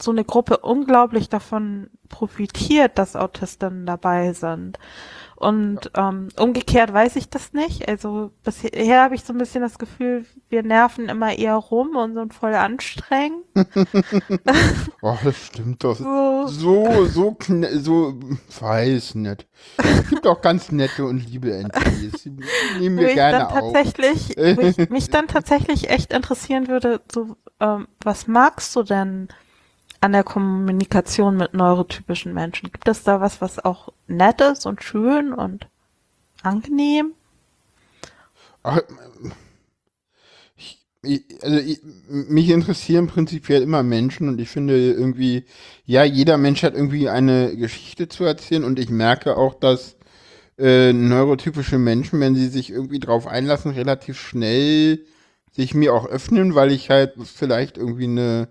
so 0.00 0.10
eine 0.10 0.24
Gruppe 0.24 0.58
unglaublich 0.58 1.28
davon 1.28 1.90
profitiert, 2.08 2.98
dass 2.98 3.16
Autisten 3.16 3.86
dabei 3.86 4.32
sind. 4.32 4.78
Und 5.36 5.90
ähm, 5.96 6.28
umgekehrt 6.38 6.92
weiß 6.92 7.16
ich 7.16 7.28
das 7.28 7.52
nicht. 7.52 7.88
Also 7.88 8.30
bisher 8.44 9.02
habe 9.02 9.14
ich 9.14 9.24
so 9.24 9.32
ein 9.32 9.38
bisschen 9.38 9.62
das 9.62 9.78
Gefühl, 9.78 10.24
wir 10.48 10.62
nerven 10.62 11.08
immer 11.08 11.36
eher 11.36 11.56
rum 11.56 11.96
und 11.96 12.14
sind 12.14 12.32
voll 12.32 12.54
anstrengend. 12.54 13.44
oh, 15.02 15.16
das 15.24 15.36
stimmt 15.36 15.82
doch. 15.82 15.96
So, 15.96 16.46
so, 16.46 17.04
so, 17.06 17.36
so 17.72 18.20
weiß 18.60 19.16
nicht. 19.16 19.46
Es 19.78 20.08
gibt 20.08 20.26
auch 20.26 20.40
ganz 20.40 20.70
nette 20.70 21.04
und 21.04 21.18
liebe. 21.28 21.68
Die 22.24 22.30
nehmen 22.78 22.98
wir 22.98 23.14
gerne 23.14 23.48
auf. 23.48 23.72
Tatsächlich, 23.72 24.36
mich, 24.36 24.90
mich 24.90 25.10
dann 25.10 25.26
tatsächlich 25.26 25.90
echt 25.90 26.12
interessieren 26.12 26.68
würde, 26.68 27.00
so, 27.10 27.36
ähm, 27.60 27.88
was 28.02 28.28
magst 28.28 28.74
du 28.76 28.82
denn 28.82 29.28
an 30.04 30.12
der 30.12 30.22
Kommunikation 30.22 31.38
mit 31.38 31.54
neurotypischen 31.54 32.34
Menschen? 32.34 32.70
Gibt 32.70 32.86
es 32.88 33.04
da 33.04 33.22
was, 33.22 33.40
was 33.40 33.64
auch 33.64 33.88
nett 34.06 34.38
ist 34.42 34.66
und 34.66 34.82
schön 34.82 35.32
und 35.32 35.66
angenehm? 36.42 37.14
Ach, 38.62 38.82
ich, 41.02 41.24
also 41.42 41.56
ich, 41.56 41.80
mich 42.08 42.50
interessieren 42.50 43.06
prinzipiell 43.06 43.62
immer 43.62 43.82
Menschen 43.82 44.28
und 44.28 44.38
ich 44.40 44.50
finde 44.50 44.76
irgendwie, 44.92 45.44
ja, 45.86 46.04
jeder 46.04 46.36
Mensch 46.36 46.62
hat 46.62 46.74
irgendwie 46.74 47.08
eine 47.08 47.56
Geschichte 47.56 48.06
zu 48.06 48.24
erzählen 48.24 48.64
und 48.64 48.78
ich 48.78 48.90
merke 48.90 49.38
auch, 49.38 49.54
dass 49.54 49.96
äh, 50.58 50.92
neurotypische 50.92 51.78
Menschen, 51.78 52.20
wenn 52.20 52.34
sie 52.34 52.48
sich 52.48 52.68
irgendwie 52.70 53.00
drauf 53.00 53.26
einlassen, 53.26 53.70
relativ 53.70 54.20
schnell 54.20 55.06
sich 55.50 55.74
mir 55.74 55.94
auch 55.94 56.06
öffnen, 56.06 56.54
weil 56.54 56.72
ich 56.72 56.90
halt 56.90 57.14
vielleicht 57.24 57.78
irgendwie 57.78 58.04
eine 58.04 58.48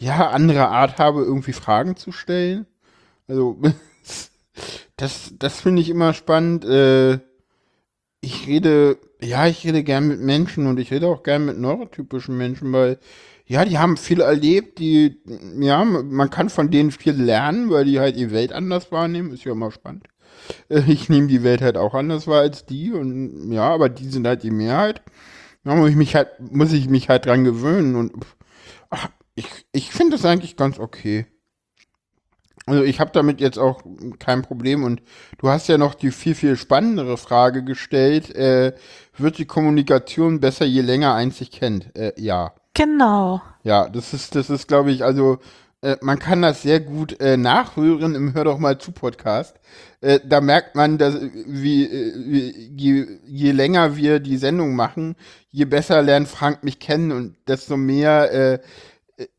ja, 0.00 0.30
andere 0.30 0.68
Art 0.68 0.98
habe, 0.98 1.22
irgendwie 1.22 1.52
Fragen 1.52 1.94
zu 1.94 2.10
stellen. 2.10 2.66
Also, 3.28 3.58
das, 4.96 5.34
das 5.38 5.60
finde 5.60 5.82
ich 5.82 5.90
immer 5.90 6.14
spannend. 6.14 6.64
Äh, 6.64 7.20
ich 8.22 8.46
rede, 8.46 8.98
ja, 9.22 9.46
ich 9.46 9.64
rede 9.64 9.82
gern 9.82 10.08
mit 10.08 10.20
Menschen 10.20 10.66
und 10.66 10.80
ich 10.80 10.90
rede 10.90 11.06
auch 11.06 11.22
gern 11.22 11.44
mit 11.46 11.58
neurotypischen 11.58 12.36
Menschen, 12.36 12.72
weil, 12.72 12.98
ja, 13.46 13.64
die 13.64 13.78
haben 13.78 13.96
viel 13.96 14.20
erlebt, 14.20 14.78
die, 14.78 15.20
ja, 15.58 15.84
man 15.84 16.30
kann 16.30 16.48
von 16.50 16.70
denen 16.70 16.90
viel 16.92 17.12
lernen, 17.14 17.70
weil 17.70 17.84
die 17.84 18.00
halt 18.00 18.16
die 18.16 18.30
Welt 18.30 18.52
anders 18.52 18.92
wahrnehmen, 18.92 19.32
ist 19.32 19.44
ja 19.44 19.52
immer 19.52 19.70
spannend. 19.70 20.06
Äh, 20.70 20.82
ich 20.88 21.10
nehme 21.10 21.26
die 21.28 21.42
Welt 21.42 21.60
halt 21.62 21.76
auch 21.76 21.94
anders 21.94 22.26
wahr 22.26 22.40
als 22.40 22.64
die 22.66 22.92
und, 22.92 23.52
ja, 23.52 23.68
aber 23.68 23.90
die 23.90 24.08
sind 24.08 24.26
halt 24.26 24.42
die 24.42 24.50
Mehrheit. 24.50 25.02
Da 25.64 25.74
muss 25.74 25.90
ich 25.90 25.96
mich 25.96 26.14
halt, 26.14 26.28
muss 26.40 26.72
ich 26.72 26.88
mich 26.88 27.10
halt 27.10 27.26
dran 27.26 27.44
gewöhnen 27.44 27.96
und 27.96 28.12
ach, 28.90 29.10
ich, 29.40 29.66
ich 29.72 29.90
finde 29.90 30.16
das 30.16 30.24
eigentlich 30.24 30.56
ganz 30.56 30.78
okay. 30.78 31.26
Also 32.66 32.84
ich 32.84 33.00
habe 33.00 33.10
damit 33.12 33.40
jetzt 33.40 33.58
auch 33.58 33.82
kein 34.18 34.42
Problem 34.42 34.84
und 34.84 35.02
du 35.38 35.48
hast 35.48 35.68
ja 35.68 35.78
noch 35.78 35.94
die 35.94 36.10
viel, 36.10 36.34
viel 36.34 36.56
spannendere 36.56 37.16
Frage 37.16 37.64
gestellt, 37.64 38.34
äh, 38.34 38.74
wird 39.16 39.38
die 39.38 39.46
Kommunikation 39.46 40.40
besser, 40.40 40.66
je 40.66 40.82
länger 40.82 41.14
eins 41.14 41.38
sich 41.38 41.50
kennt? 41.50 41.96
Äh, 41.96 42.12
ja. 42.16 42.52
Genau. 42.74 43.42
Ja, 43.64 43.88
das 43.88 44.12
ist, 44.12 44.34
das 44.36 44.50
ist, 44.50 44.68
glaube 44.68 44.92
ich, 44.92 45.02
also 45.04 45.38
äh, 45.82 45.96
man 46.02 46.18
kann 46.18 46.42
das 46.42 46.62
sehr 46.62 46.80
gut 46.80 47.18
äh, 47.20 47.36
nachhören 47.36 48.14
im 48.14 48.34
Hör 48.34 48.44
doch 48.44 48.58
mal 48.58 48.78
zu 48.78 48.92
Podcast. 48.92 49.58
Äh, 50.02 50.20
da 50.24 50.40
merkt 50.40 50.76
man, 50.76 50.98
dass 50.98 51.16
wie, 51.46 51.84
äh, 51.84 52.14
wie 52.16 52.72
je, 52.76 53.06
je 53.26 53.52
länger 53.52 53.96
wir 53.96 54.20
die 54.20 54.36
Sendung 54.36 54.76
machen, 54.76 55.16
je 55.50 55.64
besser 55.64 56.02
lernt 56.02 56.28
Frank 56.28 56.62
mich 56.62 56.78
kennen 56.78 57.10
und 57.10 57.36
desto 57.48 57.76
mehr 57.76 58.60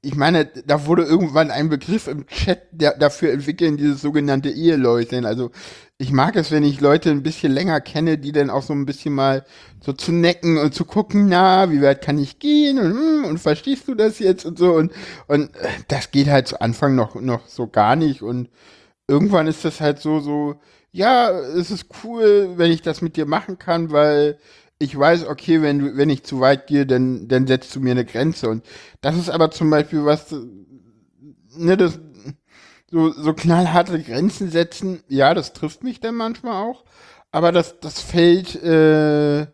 ich 0.01 0.15
meine, 0.15 0.45
da 0.45 0.85
wurde 0.85 1.03
irgendwann 1.03 1.51
ein 1.51 1.69
Begriff 1.69 2.07
im 2.07 2.27
Chat 2.27 2.61
der, 2.71 2.97
dafür 2.97 3.31
entwickeln, 3.31 3.77
dieses 3.77 4.01
sogenannte 4.01 4.49
Eheläuschen. 4.49 5.25
Also 5.25 5.51
ich 5.97 6.11
mag 6.11 6.35
es, 6.35 6.51
wenn 6.51 6.63
ich 6.63 6.81
Leute 6.81 7.09
ein 7.09 7.23
bisschen 7.23 7.51
länger 7.51 7.81
kenne, 7.81 8.17
die 8.17 8.31
dann 8.31 8.49
auch 8.49 8.63
so 8.63 8.73
ein 8.73 8.85
bisschen 8.85 9.13
mal 9.13 9.45
so 9.79 9.93
zu 9.93 10.11
necken 10.11 10.57
und 10.57 10.73
zu 10.73 10.85
gucken, 10.85 11.27
na, 11.29 11.71
wie 11.71 11.81
weit 11.81 12.01
kann 12.03 12.19
ich 12.19 12.39
gehen 12.39 12.79
und, 12.79 12.91
hm, 12.91 13.25
und 13.25 13.39
verstehst 13.39 13.87
du 13.87 13.95
das 13.95 14.19
jetzt 14.19 14.45
und 14.45 14.57
so 14.57 14.73
und, 14.73 14.91
und 15.27 15.55
äh, 15.55 15.69
das 15.87 16.11
geht 16.11 16.27
halt 16.27 16.47
zu 16.47 16.61
Anfang 16.61 16.95
noch, 16.95 17.15
noch 17.15 17.47
so 17.47 17.67
gar 17.67 17.95
nicht 17.95 18.21
und 18.21 18.49
irgendwann 19.07 19.47
ist 19.47 19.65
das 19.65 19.81
halt 19.81 19.99
so, 19.99 20.19
so, 20.19 20.55
ja, 20.91 21.31
es 21.31 21.71
ist 21.71 21.87
cool, 22.03 22.53
wenn 22.55 22.71
ich 22.71 22.81
das 22.81 23.01
mit 23.01 23.15
dir 23.15 23.25
machen 23.25 23.57
kann, 23.57 23.91
weil 23.91 24.37
ich 24.81 24.97
weiß, 24.97 25.27
okay, 25.27 25.61
wenn, 25.61 25.95
wenn 25.97 26.09
ich 26.09 26.23
zu 26.23 26.39
weit 26.39 26.67
gehe, 26.67 26.85
dann, 26.85 27.27
dann 27.27 27.47
setzt 27.47 27.75
du 27.75 27.79
mir 27.79 27.91
eine 27.91 28.05
Grenze. 28.05 28.49
Und 28.49 28.65
das 29.01 29.17
ist 29.17 29.29
aber 29.29 29.51
zum 29.51 29.69
Beispiel 29.69 30.05
was, 30.05 30.35
ne, 31.55 31.77
das, 31.77 31.99
so, 32.89 33.11
so 33.11 33.33
knallharte 33.33 34.01
Grenzen 34.01 34.49
setzen, 34.49 35.01
ja, 35.07 35.33
das 35.33 35.53
trifft 35.53 35.83
mich 35.83 35.99
dann 35.99 36.15
manchmal 36.15 36.61
auch. 36.63 36.83
Aber 37.31 37.51
das, 37.51 37.79
das 37.79 38.01
fällt 38.01 38.61
äh, 38.61 39.47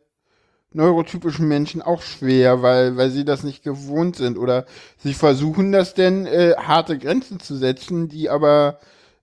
neurotypischen 0.73 1.47
Menschen 1.47 1.81
auch 1.81 2.01
schwer, 2.01 2.61
weil, 2.61 2.97
weil 2.97 3.11
sie 3.11 3.25
das 3.25 3.43
nicht 3.43 3.63
gewohnt 3.63 4.15
sind. 4.15 4.37
Oder 4.37 4.65
sie 4.97 5.13
versuchen 5.13 5.71
das 5.71 5.93
denn, 5.93 6.25
äh, 6.25 6.55
harte 6.57 6.97
Grenzen 6.97 7.39
zu 7.39 7.55
setzen, 7.55 8.07
die 8.09 8.29
aber 8.29 8.79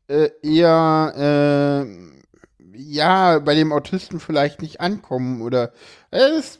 äh, 0.06 0.30
eher 0.42 1.86
äh, 1.86 2.23
ja, 2.74 3.38
bei 3.38 3.54
dem 3.54 3.72
Autisten 3.72 4.20
vielleicht 4.20 4.62
nicht 4.62 4.80
ankommen 4.80 5.42
oder 5.42 5.72
es, 6.10 6.58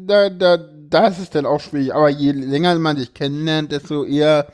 da, 0.00 0.30
da, 0.30 0.56
da 0.56 1.06
ist 1.06 1.18
es 1.18 1.30
dann 1.30 1.46
auch 1.46 1.60
schwierig. 1.60 1.94
Aber 1.94 2.08
je 2.08 2.32
länger 2.32 2.78
man 2.78 2.96
sich 2.96 3.14
kennenlernt, 3.14 3.72
desto 3.72 4.04
eher, 4.04 4.52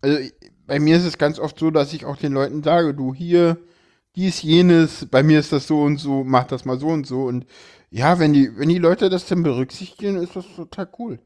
also 0.00 0.18
bei 0.66 0.78
mir 0.78 0.96
ist 0.96 1.04
es 1.04 1.18
ganz 1.18 1.38
oft 1.38 1.58
so, 1.58 1.70
dass 1.70 1.92
ich 1.92 2.04
auch 2.04 2.16
den 2.16 2.32
Leuten 2.32 2.62
sage, 2.62 2.94
du 2.94 3.14
hier, 3.14 3.58
dies, 4.16 4.42
jenes, 4.42 5.06
bei 5.10 5.22
mir 5.22 5.38
ist 5.40 5.52
das 5.52 5.66
so 5.66 5.82
und 5.82 5.98
so, 5.98 6.24
mach 6.24 6.44
das 6.44 6.64
mal 6.64 6.78
so 6.78 6.88
und 6.88 7.06
so. 7.06 7.24
Und 7.24 7.46
ja, 7.90 8.18
wenn 8.18 8.32
die, 8.32 8.56
wenn 8.56 8.68
die 8.68 8.78
Leute 8.78 9.10
das 9.10 9.26
dann 9.26 9.42
berücksichtigen, 9.42 10.16
ist 10.16 10.36
das 10.36 10.46
total 10.54 10.88
cool. 10.98 11.18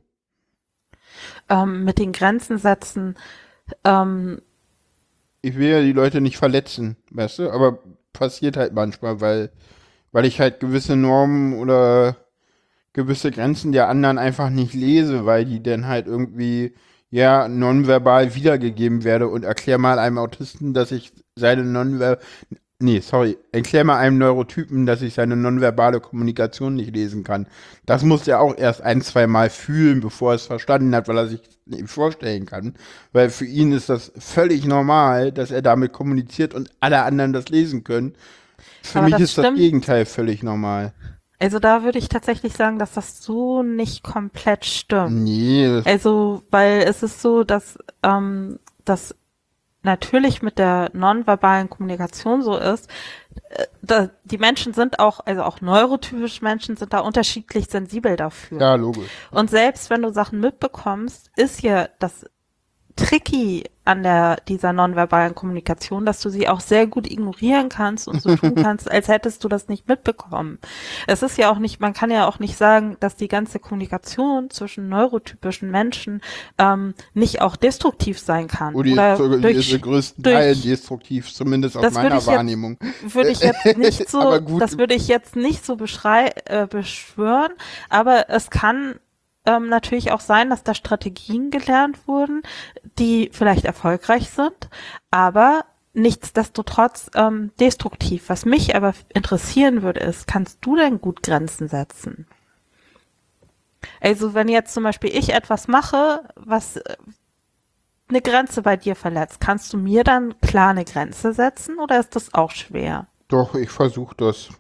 Ähm, 1.49 1.85
mit 1.85 1.99
den 1.99 2.13
Grenzen 2.13 2.59
setzen, 2.59 3.17
ähm, 3.85 4.41
ich 5.43 5.57
will 5.57 5.69
ja 5.69 5.81
die 5.81 5.93
Leute 5.93 6.21
nicht 6.21 6.37
verletzen, 6.37 6.97
weißt 7.11 7.39
du, 7.39 7.51
aber 7.51 7.79
passiert 8.19 8.57
halt 8.57 8.73
manchmal, 8.75 9.21
weil, 9.21 9.51
weil 10.13 10.25
ich 10.25 10.41
halt 10.41 10.61
gewisse 10.61 10.97
Normen 10.97 11.55
oder 11.59 12.17
gewisse 12.93 13.31
Grenzen 13.31 13.73
der 13.73 13.89
anderen 13.89 14.19
einfach 14.19 14.51
nicht 14.51 14.75
lese, 14.75 15.27
weil 15.27 15.45
die 15.45 15.63
dann 15.63 15.87
halt 15.87 16.07
irgendwie 16.07 16.75
ja 17.11 17.49
nonverbal 17.49 18.35
wiedergegeben 18.35 19.05
werde. 19.05 19.29
Und 19.29 19.45
erklär 19.45 19.79
mal 19.79 19.99
einem 19.99 20.19
Autisten, 20.19 20.75
dass 20.75 20.93
ich 20.93 21.13
seine 21.37 21.65
nonverbal 21.65 22.19
nee, 22.79 23.01
sorry, 23.01 23.39
erklär 23.53 23.85
mal 23.85 23.99
einem 23.99 24.19
Neurotypen, 24.19 24.87
dass 24.87 25.03
ich 25.03 25.15
seine 25.15 25.37
nonverbale 25.37 26.01
Kommunikation 26.01 26.75
nicht 26.75 26.95
lesen 26.95 27.25
kann. 27.25 27.47
Das 27.87 28.03
muss 28.03 28.29
er 28.29 28.41
auch 28.41 28.57
erst 28.57 28.83
ein, 28.83 29.03
zwei 29.03 29.27
Mal 29.27 29.51
fühlen, 29.51 30.01
bevor 30.01 30.33
er 30.33 30.37
es 30.37 30.47
verstanden 30.47 30.95
hat, 30.95 31.09
weil 31.09 31.19
er 31.19 31.29
sich 31.29 31.41
nicht 31.67 31.89
vorstellen 31.89 32.47
kann. 32.47 32.75
Weil 33.13 33.31
für 33.31 33.47
ihn 33.47 33.73
ist 33.73 33.89
das 33.89 34.13
völlig 34.19 34.65
normal, 34.67 35.33
dass 35.33 35.51
er 35.51 35.63
damit 35.63 35.93
kommuniziert 35.93 36.55
und 36.55 36.71
alle 36.81 37.03
anderen 37.03 37.33
das 37.33 37.49
lesen 37.49 37.85
können. 37.85 38.15
Für 38.83 38.99
Aber 39.01 39.09
mich 39.09 39.21
ist 39.21 39.33
stimmt. 39.33 39.49
das 39.49 39.55
Gegenteil 39.57 40.07
völlig 40.07 40.43
normal. 40.43 40.93
Also 41.39 41.59
da 41.59 41.83
würde 41.83 41.99
ich 41.99 42.09
tatsächlich 42.09 42.55
sagen, 42.55 42.79
dass 42.79 42.95
das 42.95 43.23
so 43.23 43.63
nicht 43.63 44.03
komplett 44.03 44.65
stimmt. 44.65 45.25
Nee. 45.25 45.83
Also, 45.85 46.43
weil 46.51 46.83
es 46.83 47.03
ist 47.03 47.21
so, 47.21 47.45
dass, 47.45 47.79
ähm, 48.03 48.59
dass 48.85 49.15
natürlich 49.87 50.43
mit 50.43 50.59
der 50.59 50.91
nonverbalen 50.93 51.71
Kommunikation 51.71 52.43
so 52.43 52.57
ist, 52.59 52.91
äh, 53.51 53.65
da, 53.81 54.11
die 54.25 54.37
Menschen 54.37 54.75
sind 54.75 54.99
auch, 54.99 55.21
also 55.25 55.43
auch 55.43 55.63
neurotypische 55.63 56.45
Menschen 56.45 56.77
sind 56.77 56.93
da 56.93 56.99
unterschiedlich 56.99 57.67
sensibel 57.71 58.17
dafür. 58.17 58.61
Ja, 58.61 58.75
logisch. 58.75 59.09
Und 59.31 59.49
selbst 59.49 59.89
wenn 59.89 60.03
du 60.03 60.13
Sachen 60.13 60.41
mitbekommst, 60.41 61.31
ist 61.37 61.63
ja 61.63 61.89
das 61.99 62.27
tricky 62.97 63.65
an 63.87 64.03
der, 64.03 64.37
dieser 64.49 64.73
nonverbalen 64.73 65.35
Kommunikation, 65.35 66.05
dass 66.05 66.21
du 66.21 66.29
sie 66.29 66.49
auch 66.49 66.61
sehr 66.61 66.87
gut 66.89 67.09
ignorieren 67.09 67.69
kannst 67.69 68.09
und 68.09 68.21
so 68.21 68.35
tun 68.35 68.55
kannst, 68.63 68.91
als 68.91 69.07
hättest 69.07 69.45
du 69.45 69.49
das 69.49 69.69
nicht 69.69 69.89
mitbekommen. 69.89 70.59
Es 71.07 71.23
ist 71.23 71.39
ja 71.39 71.51
auch 71.51 71.59
nicht, 71.59 71.81
man 71.81 71.93
kann 71.93 72.11
ja 72.11 72.27
auch 72.27 72.41
nicht 72.41 72.57
sagen, 72.57 72.97
dass 72.99 73.15
die 73.15 73.29
ganze 73.29 73.61
Kommunikation 73.61 74.51
zwischen 74.51 74.89
neurotypischen 74.89 75.71
Menschen 75.71 76.21
ähm, 76.59 76.95
nicht 77.15 77.41
auch 77.43 77.55
destruktiv 77.55 78.19
sein 78.19 78.49
kann. 78.49 78.75
Oder, 78.75 78.93
Oder 78.93 79.17
sogar 79.17 79.39
durch, 79.39 79.73
ist 79.73 79.83
größten 79.83 80.25
durch, 80.25 80.35
Teil 80.35 80.57
destruktiv, 80.57 81.33
zumindest 81.33 81.77
aus 81.77 81.93
meiner 81.93 82.27
Wahrnehmung. 82.27 82.79
Würde 83.03 83.31
ich 83.31 83.41
jetzt 83.41 83.65
nicht 83.79 84.11
so, 84.11 84.41
das 84.59 84.79
würde 84.79 84.95
ich 84.95 85.07
jetzt 85.07 85.37
nicht 85.37 85.65
so 85.65 85.77
beschrei 85.77 86.33
äh, 86.47 86.67
beschwören, 86.67 87.53
aber 87.89 88.29
es 88.31 88.51
kann 88.51 88.97
ähm, 89.47 89.69
natürlich 89.69 90.13
auch 90.13 90.21
sein, 90.21 90.51
dass 90.51 90.63
da 90.63 90.75
Strategien 90.75 91.51
gelernt 91.51 92.07
wurden, 92.07 92.43
die 92.99 93.31
vielleicht 93.33 93.65
erfolgreich 93.65 94.31
sind, 94.31 94.69
aber 95.11 95.65
nichtsdestotrotz 95.95 97.11
ähm, 97.15 97.53
destruktiv. 97.59 98.29
Was 98.29 98.45
mich 98.45 98.77
aber 98.77 98.95
interessieren 99.15 99.83
würde, 99.83 100.01
ist, 100.01 100.27
kannst 100.27 100.59
du 100.61 100.77
denn 100.77 101.01
gut 101.01 101.23
Grenzen 101.23 101.69
setzen? 101.69 102.27
Also 104.01 104.35
wenn 104.35 104.49
jetzt 104.49 104.75
zum 104.75 104.83
Beispiel 104.83 105.11
ich 105.17 105.33
etwas 105.33 105.69
mache, 105.69 106.29
was 106.35 106.77
äh, 106.77 106.97
eine 108.09 108.21
Grenze 108.21 108.63
bei 108.63 108.77
dir 108.77 108.95
verletzt, 108.95 109.41
kannst 109.41 109.73
du 109.73 109.79
mir 109.79 110.05
dann 110.05 110.39
klar 110.41 110.71
eine 110.71 110.85
Grenze 110.85 111.33
setzen 111.33 111.79
oder 111.79 111.99
ist 111.99 112.15
das 112.15 112.35
auch 112.35 112.51
schwer? 112.51 113.09
Doch, 113.29 113.55
ich 113.55 113.71
versuche 113.71 114.15
das. 114.17 114.51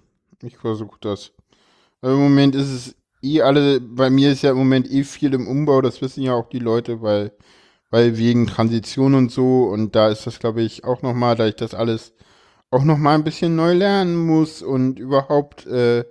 Ich 0.43 0.57
versuche 0.57 0.99
das. 1.01 1.33
Im 2.03 2.17
Moment 2.17 2.55
ist 2.55 2.71
es 2.71 2.97
eh 3.23 3.43
alle, 3.43 3.81
bei 3.81 4.11
mir 4.11 4.33
ist 4.33 4.43
ja 4.43 4.51
im 4.51 4.59
Moment 4.59 4.91
eh 4.91 5.05
viel 5.05 5.35
im 5.35 5.49
Umbau, 5.49 5.81
das 5.83 6.01
wissen 6.03 6.23
ja 6.23 6.35
auch 6.35 6.49
die 6.49 6.59
Leute, 6.59 7.03
weil, 7.03 7.33
weil 7.91 8.19
wegen 8.19 8.47
Transition 8.47 9.15
und 9.15 9.31
so 9.33 9.65
und 9.65 9.95
da 9.97 10.09
ist 10.09 10.27
das, 10.27 10.39
glaube 10.39 10.63
ich, 10.63 10.85
auch 10.85 11.03
nochmal, 11.03 11.37
da 11.37 11.47
ich 11.47 11.57
das 11.57 11.75
alles 11.75 12.13
auch 12.71 12.85
nochmal 12.85 13.15
ein 13.15 13.25
bisschen 13.25 13.57
neu 13.57 13.73
lernen 13.75 14.17
muss 14.17 14.63
und 14.63 14.99
überhaupt 14.99 15.67
äh, 15.67 16.05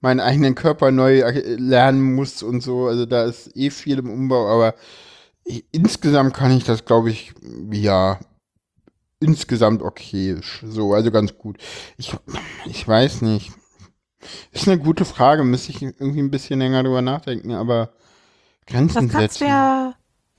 meinen 0.00 0.20
eigenen 0.20 0.54
Körper 0.54 0.90
neu 0.90 1.20
äh, 1.20 1.54
lernen 1.56 2.14
muss 2.14 2.42
und 2.42 2.62
so. 2.62 2.86
Also 2.86 3.06
da 3.06 3.24
ist 3.24 3.56
eh 3.56 3.70
viel 3.70 3.98
im 3.98 4.10
Umbau, 4.10 4.46
aber 4.48 4.74
insgesamt 5.72 6.34
kann 6.34 6.56
ich 6.56 6.64
das, 6.64 6.84
glaube 6.84 7.10
ich, 7.10 7.32
ja, 7.72 8.18
insgesamt 9.20 9.82
okay. 9.82 10.36
So, 10.64 10.94
also 10.94 11.10
ganz 11.10 11.36
gut. 11.36 11.58
Ich, 11.96 12.16
ich 12.66 12.86
weiß 12.86 13.22
nicht. 13.22 13.52
Ist 14.52 14.68
eine 14.68 14.78
gute 14.78 15.04
Frage, 15.04 15.44
müsste 15.44 15.70
ich 15.72 15.82
irgendwie 15.82 16.20
ein 16.20 16.30
bisschen 16.30 16.60
länger 16.60 16.82
drüber 16.82 17.02
nachdenken, 17.02 17.52
aber 17.52 17.90
Grenzen 18.66 19.08
das 19.08 19.20
setzen. 19.20 19.48
Ja, 19.48 19.89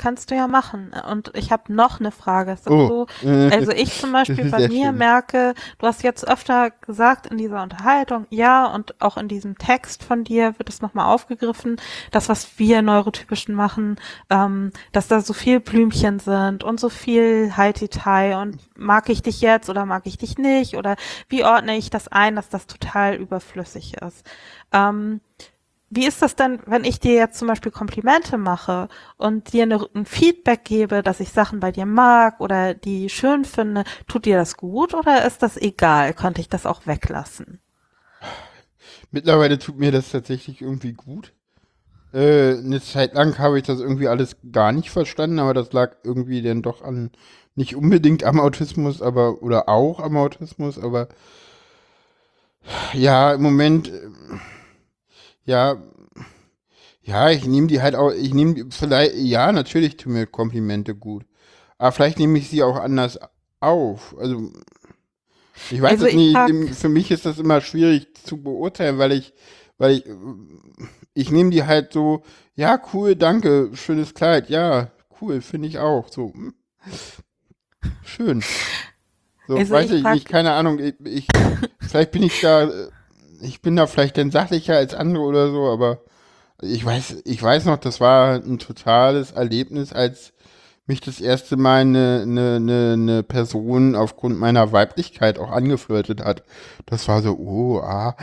kannst 0.02 0.32
du 0.32 0.36
ja 0.36 0.47
machen. 0.47 0.91
Und 1.10 1.32
ich 1.36 1.52
habe 1.52 1.72
noch 1.74 1.99
eine 1.99 2.12
Frage. 2.12 2.58
Oh. 2.68 2.88
So, 2.88 3.08
also 3.28 3.72
ich 3.72 3.99
zum 3.99 4.12
Beispiel 4.12 4.45
bei 4.52 4.68
mir 4.68 4.88
schön. 4.88 4.97
merke, 4.97 5.54
du 5.78 5.88
hast 5.88 6.04
jetzt 6.04 6.28
öfter 6.28 6.72
gesagt 6.72 7.28
in 7.28 7.38
dieser 7.38 7.62
Unterhaltung, 7.62 8.26
ja, 8.30 8.66
und 8.66 8.99
auch 8.99 9.18
in 9.18 9.28
diesem 9.28 9.58
Text 9.58 10.04
von 10.04 10.24
dir 10.24 10.58
wird 10.58 10.70
es 10.70 10.82
nochmal 10.82 11.14
aufgegriffen, 11.14 11.78
das, 12.10 12.30
was 12.30 12.58
wir 12.58 12.82
Neurotypischen 12.82 13.54
machen, 13.54 13.97
ähm, 14.30 14.72
dass 14.91 15.08
da 15.08 15.22
so 15.22 15.34
viel 15.34 15.60
Blümchen 15.60 16.20
sind 16.20 16.64
und 16.64 16.80
so 16.80 16.89
viel 16.89 17.56
High-Detail 17.56 18.41
und 18.41 18.58
mag 18.76 19.10
ich 19.10 19.22
dich 19.22 19.41
jetzt 19.41 19.70
oder 19.70 19.86
mag 19.86 20.04
ich 20.06 20.18
dich 20.18 20.38
nicht 20.38 20.76
oder 20.76 20.95
wie 21.30 21.43
ordne 21.43 21.78
ich 21.78 21.91
das 21.91 22.08
ein, 22.08 22.36
dass 22.36 22.49
das 22.49 22.66
total 22.66 23.16
überflüssig 23.16 23.97
ist. 24.02 24.26
Ähm, 24.74 25.22
wie 25.94 26.08
ist 26.08 26.22
das 26.22 26.38
denn, 26.38 26.60
wenn 26.66 26.86
ich 26.86 27.02
dir 27.02 27.14
jetzt 27.16 27.38
zum 27.38 27.50
Beispiel 27.50 27.72
Komplimente 27.72 28.38
mache 28.38 28.88
und 29.18 29.52
dir 29.52 29.64
eine, 29.64 29.86
ein 29.94 30.06
Feedback 30.06 30.64
gebe, 30.64 31.04
dass 31.04 31.20
ich 31.20 31.30
Sachen 31.32 31.60
bei 31.60 31.74
dir 31.74 31.86
mag 31.86 32.39
oder 32.39 32.74
die 32.74 33.10
schön 33.10 33.44
finde, 33.44 33.84
tut 34.08 34.24
dir 34.24 34.38
das 34.38 34.56
gut 34.56 34.94
oder 34.94 35.26
ist 35.28 35.44
das 35.44 35.58
egal? 35.58 36.14
Könnte 36.14 36.39
ich 36.39 36.48
das 36.48 36.66
auch 36.66 36.88
weglassen? 36.88 37.60
Mittlerweile 39.12 39.60
tut 39.60 39.78
mir 39.78 39.92
das 39.92 40.10
tatsächlich 40.10 40.62
irgendwie 40.62 40.94
gut. 40.94 41.34
Äh, 42.14 42.58
eine 42.58 42.82
Zeit 42.82 43.14
lang 43.14 43.38
habe 43.38 43.58
ich 43.58 43.66
das 43.66 43.82
irgendwie 43.82 44.08
alles 44.08 44.38
gar 44.50 44.72
nicht 44.72 44.92
verstanden, 44.92 45.39
aber 45.39 45.54
das 45.54 45.74
lag 45.74 45.98
irgendwie 46.04 46.42
dann 46.42 46.62
doch 46.62 46.82
an, 46.82 47.12
nicht 47.56 47.76
unbedingt 47.76 48.24
am 48.24 48.39
Autismus, 48.39 49.02
aber, 49.02 49.44
oder 49.44 49.68
auch 49.68 50.00
am 50.00 50.16
Autismus, 50.16 50.80
aber 50.80 51.10
ja, 52.94 53.34
im 53.34 53.42
Moment, 53.42 53.89
äh, 53.89 54.08
ja, 55.46 55.82
ja, 57.04 57.30
ich 57.30 57.46
nehme 57.46 57.68
die 57.68 57.82
halt 57.82 57.96
auch, 57.96 58.12
ich 58.12 58.34
nehme 58.34 58.68
vielleicht, 58.70 59.16
ja, 59.16 59.52
natürlich 59.52 59.98
tun 59.98 60.14
mir 60.14 60.28
Komplimente 60.28 60.96
gut. 60.96 61.26
Aber 61.78 61.92
vielleicht 61.92 62.20
nehme 62.20 62.38
ich 62.38 62.50
sie 62.50 62.64
auch 62.64 62.78
anders 62.78 63.20
auf. 63.60 64.16
Also, 64.20 64.52
ich 65.70 65.82
weiß 65.82 65.92
Also 65.92 66.06
es 66.06 66.12
ich 66.12 66.16
nicht, 66.16 66.48
im- 66.48 66.68
für 66.70 66.89
mich 66.89 67.12
ist 67.12 67.26
das 67.26 67.39
immer 67.39 67.62
schwierig 67.62 68.08
zu 68.26 68.38
beurteilen, 68.42 68.98
weil 68.98 69.12
ich, 69.14 69.34
weil 69.78 69.92
ich, 69.94 70.06
ich 71.14 71.32
nehme 71.32 71.50
die 71.50 71.64
halt 71.64 71.94
so, 71.94 72.24
ja, 72.56 72.80
cool, 72.94 73.16
danke, 73.16 73.72
schönes 73.74 74.14
Kleid, 74.14 74.50
ja, 74.50 74.92
cool, 75.22 75.42
finde 75.42 75.68
ich 75.68 75.80
auch, 75.80 76.10
so, 76.10 76.34
hm. 76.34 76.54
schön. 78.04 78.44
So, 79.48 79.58
Also 79.58 79.70
weiß 79.70 79.92
ich 79.92 80.04
ich 80.04 80.04
nicht, 80.08 80.28
keine 80.28 80.54
Ahnung, 80.54 80.80
ich, 80.80 80.96
ich, 81.06 81.28
vielleicht 81.82 82.12
bin 82.12 82.24
ich 82.24 82.39
da, 82.39 82.64
äh, 82.70 82.92
ich 83.42 83.62
bin 83.62 83.76
da 83.76 83.88
vielleicht 83.88 84.18
dann 84.18 84.32
sachlicher 84.32 84.76
als 84.76 84.94
andere 84.94 85.24
oder 85.24 85.52
so, 85.52 85.70
aber 85.70 86.00
ich 86.62 86.86
weiß, 86.86 87.24
ich 87.26 87.42
weiß 87.42 87.66
noch, 87.66 87.78
das 87.78 88.00
war 88.00 88.36
ein 88.36 88.60
totales 88.60 89.32
Erlebnis, 89.32 89.94
als 89.94 90.34
mich 90.86 91.02
das 91.02 91.22
erste 91.22 91.58
Mal 91.58 91.82
eine, 91.82 92.22
eine, 92.24 92.56
eine, 92.56 92.94
eine 92.94 93.24
Person 93.24 93.96
aufgrund 93.96 94.38
meiner 94.39 94.72
Weiblichkeit 94.72 95.39
auch 95.39 95.52
angeflirtet 95.52 96.24
hat. 96.24 96.44
Das 96.86 97.08
war 97.08 97.22
so, 97.22 97.38
oh, 97.38 97.80
ah, 97.80 98.16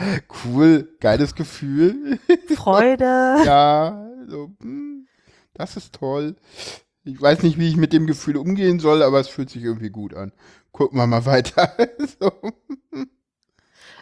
cool, 0.45 0.87
geiles 0.99 1.35
Gefühl. 1.35 2.19
Freude. 2.55 3.03
ja, 3.45 4.07
so, 4.27 4.51
hm, 4.61 5.07
das 5.53 5.77
ist 5.77 5.95
toll. 5.95 6.35
Ich 7.03 7.19
weiß 7.19 7.43
nicht, 7.43 7.57
wie 7.57 7.69
ich 7.69 7.77
mit 7.77 7.93
dem 7.93 8.07
Gefühl 8.07 8.37
umgehen 8.37 8.79
soll, 8.79 9.01
aber 9.03 9.19
es 9.19 9.29
fühlt 9.29 9.49
sich 9.49 9.63
irgendwie 9.63 9.89
gut 9.89 10.13
an. 10.13 10.31
Gucken 10.71 10.99
wir 10.99 11.07
mal 11.07 11.25
weiter. 11.25 11.71
so. 12.19 12.31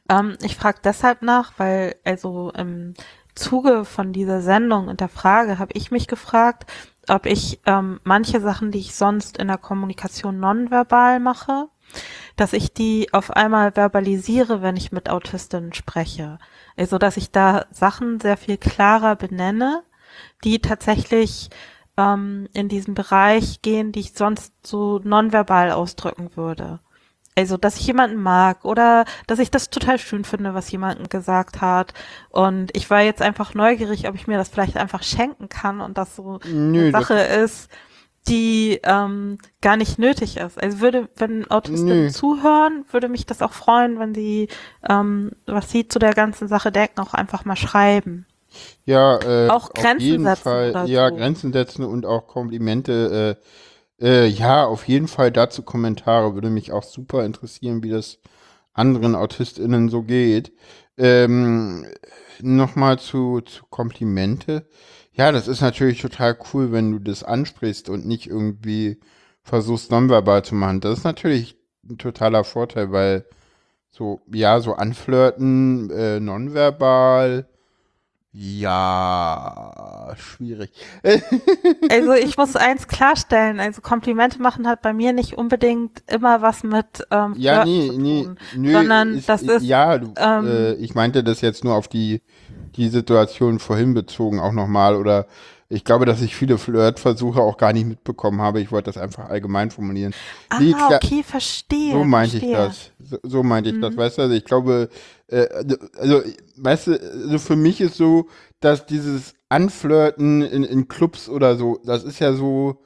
Ähm, 0.09 0.37
ich 0.41 0.55
frage 0.55 0.79
deshalb 0.83 1.21
nach, 1.21 1.53
weil 1.57 1.95
also 2.03 2.51
im 2.51 2.93
Zuge 3.35 3.85
von 3.85 4.13
dieser 4.13 4.41
Sendung 4.41 4.87
und 4.87 4.99
der 4.99 5.09
Frage 5.09 5.59
habe 5.59 5.73
ich 5.73 5.91
mich 5.91 6.07
gefragt, 6.07 6.65
ob 7.07 7.25
ich 7.25 7.61
ähm, 7.65 7.99
manche 8.03 8.41
Sachen, 8.41 8.71
die 8.71 8.79
ich 8.79 8.95
sonst 8.95 9.37
in 9.37 9.47
der 9.47 9.57
Kommunikation 9.57 10.39
nonverbal 10.39 11.19
mache, 11.19 11.67
dass 12.35 12.53
ich 12.53 12.73
die 12.73 13.13
auf 13.13 13.31
einmal 13.31 13.71
verbalisiere, 13.71 14.61
wenn 14.61 14.75
ich 14.75 14.91
mit 14.91 15.09
Autistinnen 15.09 15.73
spreche. 15.73 16.39
Also, 16.75 16.97
dass 16.97 17.17
ich 17.17 17.31
da 17.31 17.65
Sachen 17.71 18.19
sehr 18.19 18.37
viel 18.37 18.57
klarer 18.57 19.15
benenne, 19.15 19.83
die 20.43 20.59
tatsächlich 20.59 21.49
ähm, 21.97 22.47
in 22.53 22.69
diesen 22.69 22.93
Bereich 22.93 23.61
gehen, 23.61 23.91
die 23.91 24.01
ich 24.01 24.13
sonst 24.13 24.53
so 24.65 24.99
nonverbal 25.03 25.71
ausdrücken 25.71 26.35
würde. 26.35 26.79
Also, 27.37 27.55
dass 27.55 27.77
ich 27.77 27.85
jemanden 27.85 28.19
mag 28.19 28.65
oder 28.65 29.05
dass 29.27 29.37
ich 29.37 29.51
das 29.51 29.69
total 29.69 29.99
schön 29.99 30.23
finde, 30.23 30.55
was 30.55 30.71
jemanden 30.71 31.07
gesagt 31.07 31.61
hat. 31.61 31.93
Und 32.29 32.75
ich 32.75 32.89
war 32.89 33.01
jetzt 33.01 33.21
einfach 33.21 33.53
neugierig, 33.53 34.09
ob 34.09 34.15
ich 34.15 34.25
mir 34.25 34.37
das 34.37 34.49
vielleicht 34.49 34.75
einfach 34.75 35.03
schenken 35.03 35.47
kann 35.47 35.79
und 35.79 35.99
das 35.99 36.15
so 36.15 36.39
Nö, 36.43 36.79
eine 36.79 36.91
Sache 36.91 37.13
ist, 37.13 37.69
die 38.27 38.79
ähm, 38.83 39.37
gar 39.61 39.77
nicht 39.77 39.99
nötig 39.99 40.37
ist. 40.37 40.61
Also 40.61 40.79
würde, 40.79 41.09
wenn 41.15 41.49
Autisten 41.51 42.05
Nö. 42.05 42.09
zuhören, 42.09 42.85
würde 42.89 43.07
mich 43.07 43.27
das 43.27 43.43
auch 43.43 43.53
freuen, 43.53 43.99
wenn 43.99 44.15
sie, 44.15 44.47
ähm, 44.89 45.31
was 45.45 45.69
sie 45.69 45.87
zu 45.87 45.99
der 45.99 46.15
ganzen 46.15 46.47
Sache 46.47 46.71
denken, 46.71 46.99
auch 47.01 47.13
einfach 47.13 47.45
mal 47.45 47.55
schreiben. 47.55 48.25
Ja, 48.85 49.19
äh, 49.19 49.49
Auch 49.49 49.69
auf 49.69 49.73
Grenzen 49.73 50.05
jeden 50.05 50.23
setzen 50.23 50.41
Fall, 50.41 50.89
ja, 50.89 51.09
so. 51.09 51.15
Grenzen 51.15 51.53
setzen 51.53 51.85
und 51.85 52.07
auch 52.07 52.25
Komplimente. 52.25 53.37
Äh, 53.39 53.43
äh, 54.01 54.27
ja, 54.27 54.65
auf 54.65 54.87
jeden 54.87 55.07
Fall 55.07 55.31
dazu 55.31 55.63
Kommentare. 55.63 56.33
Würde 56.33 56.49
mich 56.49 56.71
auch 56.71 56.83
super 56.83 57.25
interessieren, 57.25 57.83
wie 57.83 57.89
das 57.89 58.19
anderen 58.73 59.15
AutistInnen 59.15 59.89
so 59.89 60.03
geht. 60.03 60.51
Ähm, 60.97 61.85
Nochmal 62.41 62.99
zu, 62.99 63.41
zu 63.41 63.65
Komplimente. 63.69 64.67
Ja, 65.13 65.31
das 65.31 65.47
ist 65.47 65.61
natürlich 65.61 66.01
total 66.01 66.37
cool, 66.53 66.71
wenn 66.71 66.91
du 66.91 66.99
das 66.99 67.23
ansprichst 67.23 67.89
und 67.89 68.05
nicht 68.05 68.27
irgendwie 68.27 68.99
versuchst, 69.41 69.91
nonverbal 69.91 70.43
zu 70.45 70.53
machen. 70.53 70.81
Das 70.81 70.99
ist 70.99 71.03
natürlich 71.03 71.57
ein 71.89 71.97
totaler 71.97 72.43
Vorteil, 72.43 72.91
weil 72.91 73.25
so, 73.89 74.21
ja, 74.31 74.59
so 74.59 74.73
anflirten, 74.73 75.89
äh, 75.89 76.19
nonverbal, 76.19 77.49
ja, 78.39 80.13
schwierig. 80.17 80.69
Also 81.89 82.13
ich 82.13 82.37
muss 82.37 82.55
eins 82.55 82.87
klarstellen, 82.87 83.59
also 83.59 83.81
Komplimente 83.81 84.39
machen 84.41 84.67
hat 84.67 84.81
bei 84.81 84.93
mir 84.93 85.11
nicht 85.13 85.33
unbedingt 85.37 86.03
immer 86.07 86.41
was 86.41 86.63
mit 86.63 87.07
ähm, 87.09 87.33
Ja, 87.37 87.65
nee, 87.65 87.91
nee, 87.95 88.23
tun, 88.23 88.37
nö, 88.55 88.73
sondern 88.73 89.23
das 89.25 89.41
ist 89.41 89.63
ja, 89.63 89.97
du, 89.97 90.13
ähm, 90.17 90.47
äh, 90.47 90.73
ich 90.73 90.93
meinte 90.93 91.23
das 91.23 91.41
jetzt 91.41 91.63
nur 91.63 91.75
auf 91.75 91.87
die, 91.87 92.21
die 92.77 92.89
Situation 92.89 93.59
vorhin 93.59 93.93
bezogen 93.93 94.39
auch 94.39 94.53
nochmal 94.53 94.95
oder 94.95 95.27
ich 95.69 95.83
glaube, 95.83 96.05
dass 96.05 96.21
ich 96.21 96.33
viele 96.35 96.57
Flirtversuche 96.57 97.41
auch 97.41 97.57
gar 97.57 97.73
nicht 97.73 97.85
mitbekommen 97.87 98.41
habe. 98.41 98.61
Ich 98.61 98.71
wollte 98.71 98.89
das 98.91 98.97
einfach 99.01 99.29
allgemein 99.29 99.69
formulieren. 99.69 100.13
ah, 100.49 100.59
Nee, 100.61 100.73
okay, 100.73 101.23
verstehe. 101.23 101.91
So 101.91 102.03
meinte 102.05 102.37
ich 102.37 102.47
verstehe. 102.47 102.67
das. 102.67 102.91
So, 102.99 103.17
so 103.23 103.43
meinte 103.43 103.71
ich 103.71 103.79
das, 103.81 103.93
Mhm. 103.93 103.97
weißt 103.97 104.17
du? 104.17 104.21
Also 104.23 104.33
ich 104.35 104.45
glaube, 104.45 104.89
äh, 105.27 105.47
also, 105.97 106.21
weißt 106.57 106.87
du, 106.87 106.91
also 107.01 107.39
für 107.39 107.57
mich 107.57 107.81
ist 107.81 107.95
so, 107.97 108.27
dass 108.61 108.85
dieses 108.85 109.35
Anflirten 109.49 110.41
in, 110.41 110.63
in 110.63 110.87
Clubs 110.87 111.27
oder 111.29 111.57
so, 111.57 111.81
das 111.85 112.03
ist 112.05 112.19
ja 112.19 112.33
so, 112.33 112.81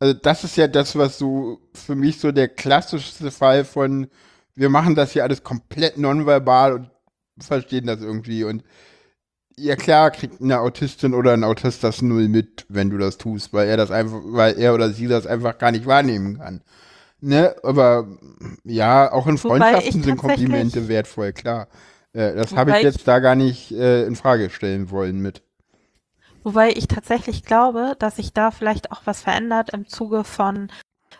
also 0.00 0.14
das 0.14 0.44
ist 0.44 0.56
ja 0.56 0.68
das, 0.68 0.96
was 0.96 1.18
so 1.18 1.60
für 1.74 1.94
mich 1.94 2.20
so 2.20 2.32
der 2.32 2.48
klassischste 2.48 3.30
Fall 3.30 3.64
von, 3.64 4.08
wir 4.54 4.68
machen 4.70 4.94
das 4.94 5.12
hier 5.12 5.24
alles 5.24 5.42
komplett 5.44 5.98
nonverbal 5.98 6.74
und 6.74 6.90
verstehen 7.44 7.86
das 7.86 8.00
irgendwie 8.02 8.44
und 8.44 8.62
ja 9.60 9.76
klar 9.76 10.10
kriegt 10.10 10.40
eine 10.40 10.60
Autistin 10.60 11.14
oder 11.14 11.32
ein 11.32 11.44
Autist 11.44 11.84
das 11.84 12.02
null 12.02 12.28
mit, 12.28 12.66
wenn 12.68 12.90
du 12.90 12.98
das 12.98 13.18
tust, 13.18 13.52
weil 13.52 13.68
er 13.68 13.76
das 13.76 13.90
einfach, 13.90 14.20
weil 14.24 14.58
er 14.58 14.74
oder 14.74 14.90
sie 14.90 15.06
das 15.06 15.26
einfach 15.26 15.58
gar 15.58 15.72
nicht 15.72 15.86
wahrnehmen 15.86 16.38
kann. 16.38 16.62
Ne, 17.22 17.54
aber 17.62 18.06
ja, 18.64 19.12
auch 19.12 19.26
in 19.26 19.36
Freundschaften 19.36 20.02
sind 20.02 20.16
Komplimente 20.16 20.88
wertvoll, 20.88 21.32
klar. 21.32 21.68
Äh, 22.14 22.34
das 22.34 22.56
habe 22.56 22.70
ich 22.72 22.82
jetzt 22.82 23.06
da 23.06 23.18
gar 23.18 23.34
nicht 23.34 23.72
äh, 23.72 24.04
in 24.06 24.16
Frage 24.16 24.48
stellen 24.48 24.90
wollen 24.90 25.20
mit. 25.20 25.42
Wobei 26.42 26.70
ich 26.70 26.88
tatsächlich 26.88 27.44
glaube, 27.44 27.94
dass 27.98 28.16
sich 28.16 28.32
da 28.32 28.50
vielleicht 28.50 28.90
auch 28.90 29.02
was 29.04 29.20
verändert 29.20 29.70
im 29.74 29.86
Zuge 29.86 30.24
von 30.24 30.72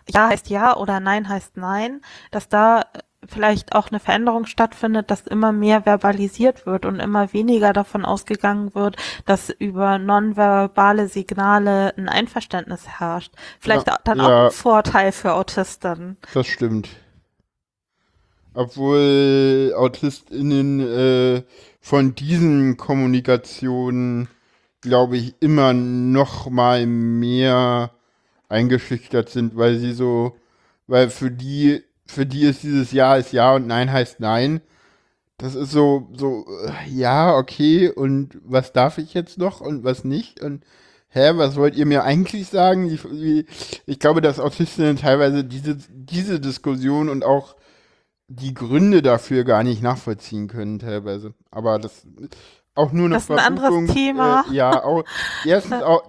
Ja 0.08 0.30
heißt 0.30 0.48
Ja 0.48 0.76
oder 0.76 1.00
Nein 1.00 1.28
heißt 1.28 1.58
Nein, 1.58 2.00
dass 2.30 2.48
da 2.48 2.86
vielleicht 3.26 3.74
auch 3.74 3.88
eine 3.88 4.00
Veränderung 4.00 4.46
stattfindet, 4.46 5.10
dass 5.10 5.22
immer 5.22 5.52
mehr 5.52 5.82
verbalisiert 5.82 6.66
wird 6.66 6.86
und 6.86 7.00
immer 7.00 7.32
weniger 7.32 7.72
davon 7.72 8.04
ausgegangen 8.04 8.74
wird, 8.74 8.96
dass 9.26 9.50
über 9.50 9.98
nonverbale 9.98 11.08
Signale 11.08 11.94
ein 11.96 12.08
Einverständnis 12.08 12.88
herrscht. 12.88 13.32
Vielleicht 13.58 13.86
Ja, 13.86 13.98
dann 14.04 14.18
ja. 14.18 14.24
auch 14.24 14.44
ein 14.46 14.50
Vorteil 14.50 15.12
für 15.12 15.34
Autisten. 15.34 16.16
Das 16.32 16.46
stimmt. 16.46 16.88
Obwohl 18.54 19.72
AutistInnen 19.76 20.80
äh, 20.80 21.42
von 21.80 22.14
diesen 22.14 22.76
Kommunikationen, 22.76 24.28
glaube 24.80 25.18
ich, 25.18 25.34
immer 25.40 25.72
noch 25.72 26.50
mal 26.50 26.86
mehr 26.86 27.92
eingeschüchtert 28.48 29.28
sind, 29.28 29.56
weil 29.56 29.78
sie 29.78 29.92
so, 29.92 30.36
weil 30.88 31.10
für 31.10 31.30
die, 31.30 31.84
für 32.10 32.26
die 32.26 32.42
ist 32.42 32.62
dieses 32.62 32.92
Ja 32.92 33.16
ist 33.16 33.32
Ja 33.32 33.54
und 33.54 33.66
Nein 33.66 33.92
heißt 33.92 34.20
Nein. 34.20 34.60
Das 35.38 35.54
ist 35.54 35.70
so, 35.70 36.08
so, 36.14 36.44
äh, 36.66 36.90
ja, 36.90 37.34
okay, 37.36 37.88
und 37.90 38.38
was 38.44 38.72
darf 38.74 38.98
ich 38.98 39.14
jetzt 39.14 39.38
noch 39.38 39.62
und 39.62 39.84
was 39.84 40.04
nicht? 40.04 40.40
Und 40.42 40.64
hä, 41.08 41.32
was 41.36 41.56
wollt 41.56 41.76
ihr 41.76 41.86
mir 41.86 42.04
eigentlich 42.04 42.48
sagen? 42.48 42.90
Ich, 42.90 43.00
ich 43.86 43.98
glaube, 43.98 44.20
dass 44.20 44.38
Autistinnen 44.40 44.96
teilweise 44.96 45.44
diese, 45.44 45.76
diese 45.88 46.40
Diskussion 46.40 47.08
und 47.08 47.24
auch 47.24 47.56
die 48.28 48.54
Gründe 48.54 49.02
dafür 49.02 49.44
gar 49.44 49.64
nicht 49.64 49.82
nachvollziehen 49.82 50.48
können, 50.48 50.78
teilweise. 50.78 51.34
Aber 51.50 51.78
das 51.78 52.06
auch 52.74 52.92
nur 52.92 53.06
eine 53.06 53.14
Das 53.14 53.24
ist 53.24 53.30
ein 53.30 53.38
anderes 53.38 53.68
Vermutung. 53.70 53.94
Thema. 53.94 54.44
Äh, 54.48 54.54
ja, 54.54 54.84
auch, 54.84 55.04
erstens 55.44 55.82
auch 55.82 56.02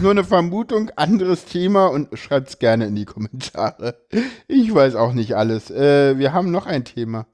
nur 0.00 0.10
eine 0.10 0.24
Vermutung, 0.24 0.90
anderes 0.96 1.44
Thema 1.44 1.86
und 1.86 2.18
schreibt's 2.18 2.58
gerne 2.58 2.86
in 2.86 2.96
die 2.96 3.04
Kommentare. 3.04 4.06
Ich 4.46 4.74
weiß 4.74 4.94
auch 4.96 5.12
nicht 5.12 5.36
alles. 5.36 5.70
Äh, 5.70 6.18
wir 6.18 6.32
haben 6.32 6.50
noch 6.50 6.66
ein 6.66 6.84
Thema. 6.84 7.26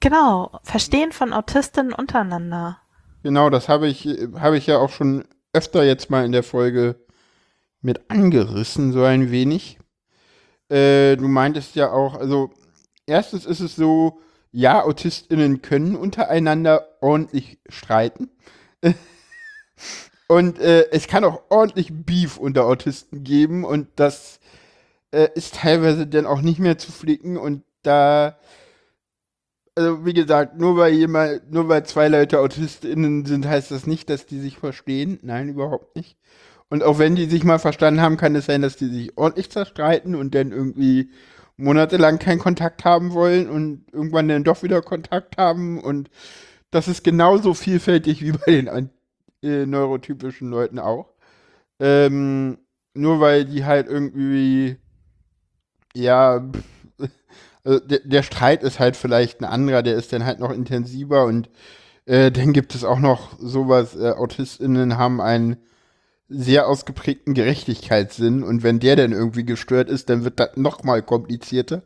Genau, 0.00 0.58
Verstehen 0.62 1.12
von 1.12 1.32
Autistinnen 1.32 1.92
untereinander. 1.92 2.78
Genau, 3.22 3.50
das 3.50 3.68
habe 3.68 3.86
ich, 3.88 4.06
habe 4.38 4.56
ich 4.56 4.66
ja 4.66 4.78
auch 4.78 4.90
schon 4.90 5.24
öfter 5.52 5.84
jetzt 5.84 6.10
mal 6.10 6.24
in 6.24 6.32
der 6.32 6.42
Folge 6.42 6.96
mit 7.82 8.10
angerissen, 8.10 8.92
so 8.92 9.04
ein 9.04 9.30
wenig. 9.30 9.78
Äh, 10.70 11.16
du 11.16 11.28
meintest 11.28 11.74
ja 11.74 11.92
auch, 11.92 12.14
also 12.14 12.50
erstens 13.06 13.44
ist 13.44 13.60
es 13.60 13.76
so, 13.76 14.20
ja, 14.52 14.82
AutistInnen 14.84 15.62
können 15.62 15.96
untereinander 15.96 16.88
ordentlich 17.00 17.58
streiten. 17.68 18.30
Und 20.28 20.60
äh, 20.60 20.88
es 20.92 21.08
kann 21.08 21.24
auch 21.24 21.42
ordentlich 21.48 21.90
Beef 21.92 22.36
unter 22.36 22.64
Autisten 22.64 23.24
geben 23.24 23.64
und 23.64 23.88
das 23.96 24.38
äh, 25.10 25.28
ist 25.34 25.56
teilweise 25.56 26.06
dann 26.06 26.24
auch 26.24 26.40
nicht 26.40 26.60
mehr 26.60 26.78
zu 26.78 26.92
flicken 26.92 27.36
und 27.36 27.64
da, 27.82 28.38
also 29.74 30.04
wie 30.06 30.12
gesagt, 30.12 30.56
nur 30.56 30.76
weil 30.76 30.92
jemand, 30.92 31.50
nur 31.50 31.68
weil 31.68 31.84
zwei 31.84 32.06
Leute 32.06 32.38
AutistInnen 32.38 33.26
sind, 33.26 33.44
heißt 33.44 33.72
das 33.72 33.88
nicht, 33.88 34.08
dass 34.08 34.24
die 34.26 34.38
sich 34.38 34.56
verstehen. 34.58 35.18
Nein, 35.22 35.48
überhaupt 35.48 35.96
nicht. 35.96 36.16
Und 36.68 36.84
auch 36.84 37.00
wenn 37.00 37.16
die 37.16 37.26
sich 37.26 37.42
mal 37.42 37.58
verstanden 37.58 38.00
haben, 38.00 38.16
kann 38.16 38.36
es 38.36 38.46
sein, 38.46 38.62
dass 38.62 38.76
die 38.76 38.86
sich 38.86 39.18
ordentlich 39.18 39.50
zerstreiten 39.50 40.14
und 40.14 40.36
dann 40.36 40.52
irgendwie 40.52 41.10
monatelang 41.60 42.18
keinen 42.18 42.38
Kontakt 42.38 42.84
haben 42.84 43.12
wollen 43.12 43.48
und 43.48 43.84
irgendwann 43.92 44.28
dann 44.28 44.44
doch 44.44 44.62
wieder 44.62 44.82
Kontakt 44.82 45.36
haben 45.36 45.80
und 45.80 46.10
das 46.70 46.88
ist 46.88 47.04
genauso 47.04 47.54
vielfältig 47.54 48.22
wie 48.22 48.32
bei 48.32 48.52
den 48.52 48.90
äh, 49.42 49.66
neurotypischen 49.66 50.50
Leuten 50.50 50.78
auch. 50.78 51.12
Ähm, 51.80 52.58
nur 52.94 53.20
weil 53.20 53.44
die 53.44 53.64
halt 53.64 53.88
irgendwie, 53.88 54.76
ja, 55.94 56.48
also 57.64 57.80
der, 57.80 58.00
der, 58.00 58.22
Streit 58.22 58.62
ist 58.62 58.78
halt 58.78 58.96
vielleicht 58.96 59.40
ein 59.40 59.46
anderer, 59.46 59.82
der 59.82 59.96
ist 59.96 60.12
dann 60.12 60.24
halt 60.24 60.38
noch 60.38 60.52
intensiver 60.52 61.24
und 61.24 61.48
äh, 62.06 62.30
dann 62.30 62.52
gibt 62.52 62.74
es 62.74 62.84
auch 62.84 62.98
noch 62.98 63.38
sowas, 63.38 63.96
äh, 63.96 64.10
AutistInnen 64.10 64.98
haben 64.98 65.20
einen 65.20 65.56
sehr 66.30 66.68
ausgeprägten 66.68 67.34
Gerechtigkeitssinn 67.34 68.42
und 68.42 68.62
wenn 68.62 68.78
der 68.78 68.96
dann 68.96 69.12
irgendwie 69.12 69.44
gestört 69.44 69.90
ist, 69.90 70.08
dann 70.08 70.24
wird 70.24 70.38
das 70.38 70.56
noch 70.56 70.84
mal 70.84 71.02
komplizierter. 71.02 71.82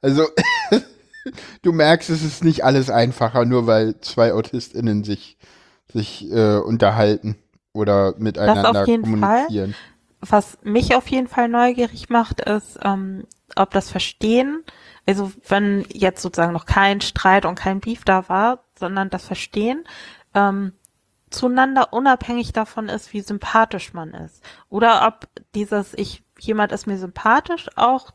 Also 0.00 0.24
du 1.62 1.72
merkst, 1.72 2.08
es 2.08 2.22
ist 2.22 2.44
nicht 2.44 2.64
alles 2.64 2.90
einfacher, 2.90 3.44
nur 3.44 3.66
weil 3.66 4.00
zwei 4.00 4.32
AutistInnen 4.32 5.04
sich 5.04 5.36
sich 5.92 6.30
äh, 6.30 6.58
unterhalten 6.58 7.36
oder 7.72 8.14
miteinander 8.18 8.84
kommunizieren. 8.84 9.72
Fall, 9.72 9.74
was 10.20 10.58
mich 10.62 10.94
auf 10.94 11.08
jeden 11.08 11.28
Fall 11.28 11.48
neugierig 11.48 12.08
macht, 12.08 12.40
ist, 12.40 12.78
ähm, 12.82 13.24
ob 13.56 13.70
das 13.70 13.90
Verstehen, 13.90 14.64
also 15.06 15.32
wenn 15.48 15.84
jetzt 15.88 16.22
sozusagen 16.22 16.52
noch 16.52 16.66
kein 16.66 17.00
Streit 17.00 17.46
und 17.46 17.54
kein 17.54 17.80
Beef 17.80 18.04
da 18.04 18.28
war, 18.28 18.64
sondern 18.78 19.10
das 19.10 19.24
Verstehen, 19.24 19.84
ähm, 20.34 20.72
zueinander 21.30 21.92
unabhängig 21.92 22.52
davon 22.52 22.88
ist, 22.88 23.12
wie 23.12 23.20
sympathisch 23.20 23.92
man 23.92 24.14
ist. 24.14 24.42
Oder 24.68 25.06
ob 25.06 25.28
dieses 25.54 25.94
ich, 25.94 26.22
jemand 26.38 26.72
ist 26.72 26.86
mir 26.86 26.98
sympathisch 26.98 27.68
auch 27.76 28.12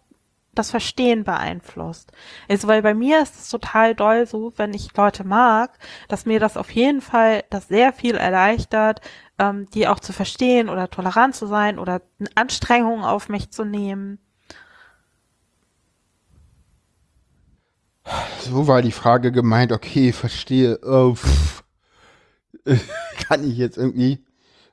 das 0.56 0.70
Verstehen 0.70 1.24
beeinflusst. 1.24 2.12
Also, 2.48 2.68
weil 2.68 2.82
bei 2.82 2.94
mir 2.94 3.22
ist 3.22 3.36
es 3.40 3.50
total 3.50 3.96
doll 3.96 4.28
so, 4.28 4.54
wenn 4.58 4.74
ich 4.74 4.96
Leute 4.96 5.24
mag, 5.24 5.80
dass 6.08 6.26
mir 6.26 6.40
das 6.40 6.58
auf 6.58 6.70
jeden 6.72 7.02
Fall 7.02 7.44
das 7.50 7.68
sehr 7.68 7.92
viel 7.92 8.16
erleichtert, 8.16 9.02
ähm, 9.40 9.68
die 9.74 9.88
auch 9.88 10.00
zu 10.00 10.14
verstehen 10.14 10.70
oder 10.70 10.90
tolerant 10.90 11.36
zu 11.36 11.48
sein 11.48 11.80
oder 11.80 12.02
Anstrengungen 12.36 13.04
auf 13.04 13.30
mich 13.30 13.50
zu 13.50 13.66
nehmen. 13.66 14.20
So 18.40 18.68
war 18.68 18.82
die 18.82 18.92
Frage 18.92 19.32
gemeint, 19.32 19.72
okay, 19.72 20.12
verstehe. 20.12 20.80
Oh, 20.84 21.16
Kann 23.28 23.50
ich 23.50 23.58
jetzt 23.58 23.78
irgendwie. 23.78 24.24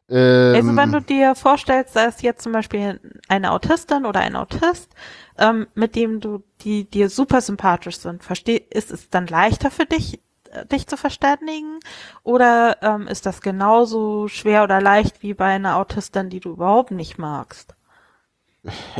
Ähm, 0.08 0.54
also 0.56 0.76
wenn 0.76 0.92
du 0.92 1.00
dir 1.00 1.34
vorstellst, 1.34 1.96
dass 1.96 2.22
jetzt 2.22 2.42
zum 2.42 2.52
Beispiel 2.52 3.00
eine 3.28 3.52
Autistin 3.52 4.06
oder 4.06 4.20
ein 4.20 4.36
Autist 4.36 4.92
ähm, 5.40 5.66
mit 5.74 5.96
dem 5.96 6.20
du, 6.20 6.42
die 6.60 6.88
dir 6.88 7.08
super 7.08 7.40
sympathisch 7.40 7.98
sind, 7.98 8.22
versteh, 8.22 8.62
ist 8.70 8.90
es 8.90 9.08
dann 9.08 9.26
leichter 9.26 9.70
für 9.70 9.86
dich, 9.86 10.20
äh, 10.50 10.66
dich 10.66 10.86
zu 10.86 10.96
verständigen? 10.96 11.80
Oder 12.22 12.76
ähm, 12.82 13.08
ist 13.08 13.26
das 13.26 13.40
genauso 13.40 14.28
schwer 14.28 14.62
oder 14.62 14.80
leicht 14.80 15.22
wie 15.22 15.34
bei 15.34 15.46
einer 15.46 15.76
Autistin, 15.76 16.28
die 16.28 16.40
du 16.40 16.50
überhaupt 16.50 16.90
nicht 16.90 17.18
magst? 17.18 17.74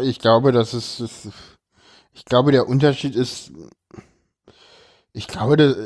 Ich 0.00 0.18
glaube, 0.18 0.52
das 0.52 0.72
ist, 0.72 1.00
ist 1.00 1.28
ich 2.14 2.24
glaube, 2.24 2.52
der 2.52 2.66
Unterschied 2.66 3.14
ist, 3.14 3.52
ich 5.12 5.26
glaube, 5.26 5.56
das, 5.58 5.76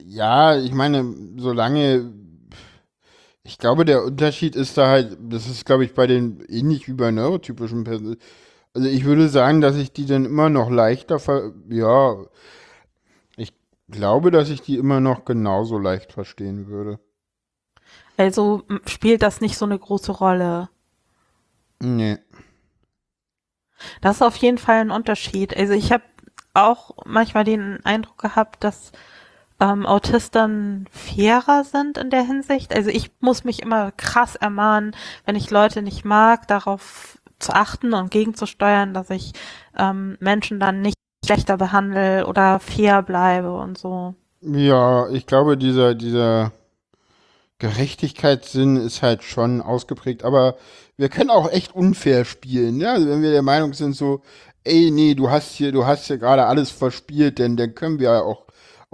ja, 0.00 0.56
ich 0.56 0.72
meine, 0.72 1.12
solange, 1.38 2.12
ich 3.44 3.58
glaube, 3.58 3.84
der 3.84 4.04
Unterschied 4.04 4.56
ist 4.56 4.76
da 4.78 4.88
halt, 4.88 5.18
das 5.20 5.46
ist, 5.46 5.66
glaube 5.66 5.84
ich, 5.84 5.94
bei 5.94 6.06
den, 6.06 6.40
ähnlich 6.48 6.88
wie 6.88 6.94
bei 6.94 7.10
neurotypischen 7.10 7.84
Personen, 7.84 8.16
also 8.72 8.88
ich 8.88 9.04
würde 9.04 9.28
sagen, 9.28 9.60
dass 9.60 9.76
ich 9.76 9.92
die 9.92 10.06
dann 10.06 10.24
immer 10.24 10.50
noch 10.50 10.70
leichter 10.70 11.20
ver 11.20 11.52
ja, 11.68 12.16
ich 13.36 13.52
glaube, 13.88 14.30
dass 14.32 14.48
ich 14.48 14.62
die 14.62 14.76
immer 14.76 14.98
noch 14.98 15.24
genauso 15.24 15.78
leicht 15.78 16.12
verstehen 16.12 16.66
würde. 16.66 16.98
Also 18.16 18.64
spielt 18.86 19.22
das 19.22 19.40
nicht 19.40 19.56
so 19.58 19.64
eine 19.64 19.78
große 19.78 20.10
Rolle? 20.10 20.70
Nee. 21.80 22.18
Das 24.00 24.16
ist 24.16 24.22
auf 24.22 24.36
jeden 24.36 24.58
Fall 24.58 24.80
ein 24.80 24.90
Unterschied. 24.90 25.56
Also 25.56 25.74
ich 25.74 25.92
habe 25.92 26.04
auch 26.54 26.96
manchmal 27.04 27.44
den 27.44 27.84
Eindruck 27.84 28.18
gehabt, 28.18 28.64
dass 28.64 28.92
ähm, 29.60 29.86
Autisten 29.86 30.86
fairer 30.90 31.64
sind 31.64 31.98
in 31.98 32.10
der 32.10 32.22
Hinsicht. 32.22 32.74
Also 32.74 32.90
ich 32.90 33.10
muss 33.20 33.44
mich 33.44 33.62
immer 33.62 33.92
krass 33.92 34.36
ermahnen, 34.36 34.94
wenn 35.24 35.36
ich 35.36 35.50
Leute 35.50 35.82
nicht 35.82 36.04
mag, 36.04 36.48
darauf 36.48 37.18
zu 37.38 37.52
achten 37.52 37.94
und 37.94 38.10
gegenzusteuern, 38.10 38.94
dass 38.94 39.10
ich 39.10 39.32
ähm, 39.76 40.16
Menschen 40.20 40.60
dann 40.60 40.80
nicht 40.80 40.96
schlechter 41.24 41.56
behandle 41.56 42.26
oder 42.26 42.60
fair 42.60 43.02
bleibe 43.02 43.54
und 43.56 43.78
so. 43.78 44.14
Ja, 44.40 45.08
ich 45.08 45.26
glaube, 45.26 45.56
dieser, 45.56 45.94
dieser 45.94 46.52
Gerechtigkeitssinn 47.58 48.76
ist 48.76 49.02
halt 49.02 49.22
schon 49.22 49.62
ausgeprägt, 49.62 50.24
aber 50.24 50.56
wir 50.96 51.08
können 51.08 51.30
auch 51.30 51.50
echt 51.50 51.74
unfair 51.74 52.24
spielen, 52.24 52.78
ja, 52.78 52.92
also 52.92 53.08
wenn 53.08 53.22
wir 53.22 53.30
der 53.30 53.42
Meinung 53.42 53.72
sind, 53.72 53.96
so, 53.96 54.20
ey, 54.64 54.90
nee, 54.90 55.14
du 55.14 55.30
hast 55.30 55.52
hier, 55.52 55.72
du 55.72 55.86
hast 55.86 56.06
hier 56.06 56.18
gerade 56.18 56.44
alles 56.46 56.70
verspielt, 56.70 57.38
denn 57.38 57.56
dann 57.56 57.74
können 57.74 57.98
wir 57.98 58.24
auch 58.24 58.43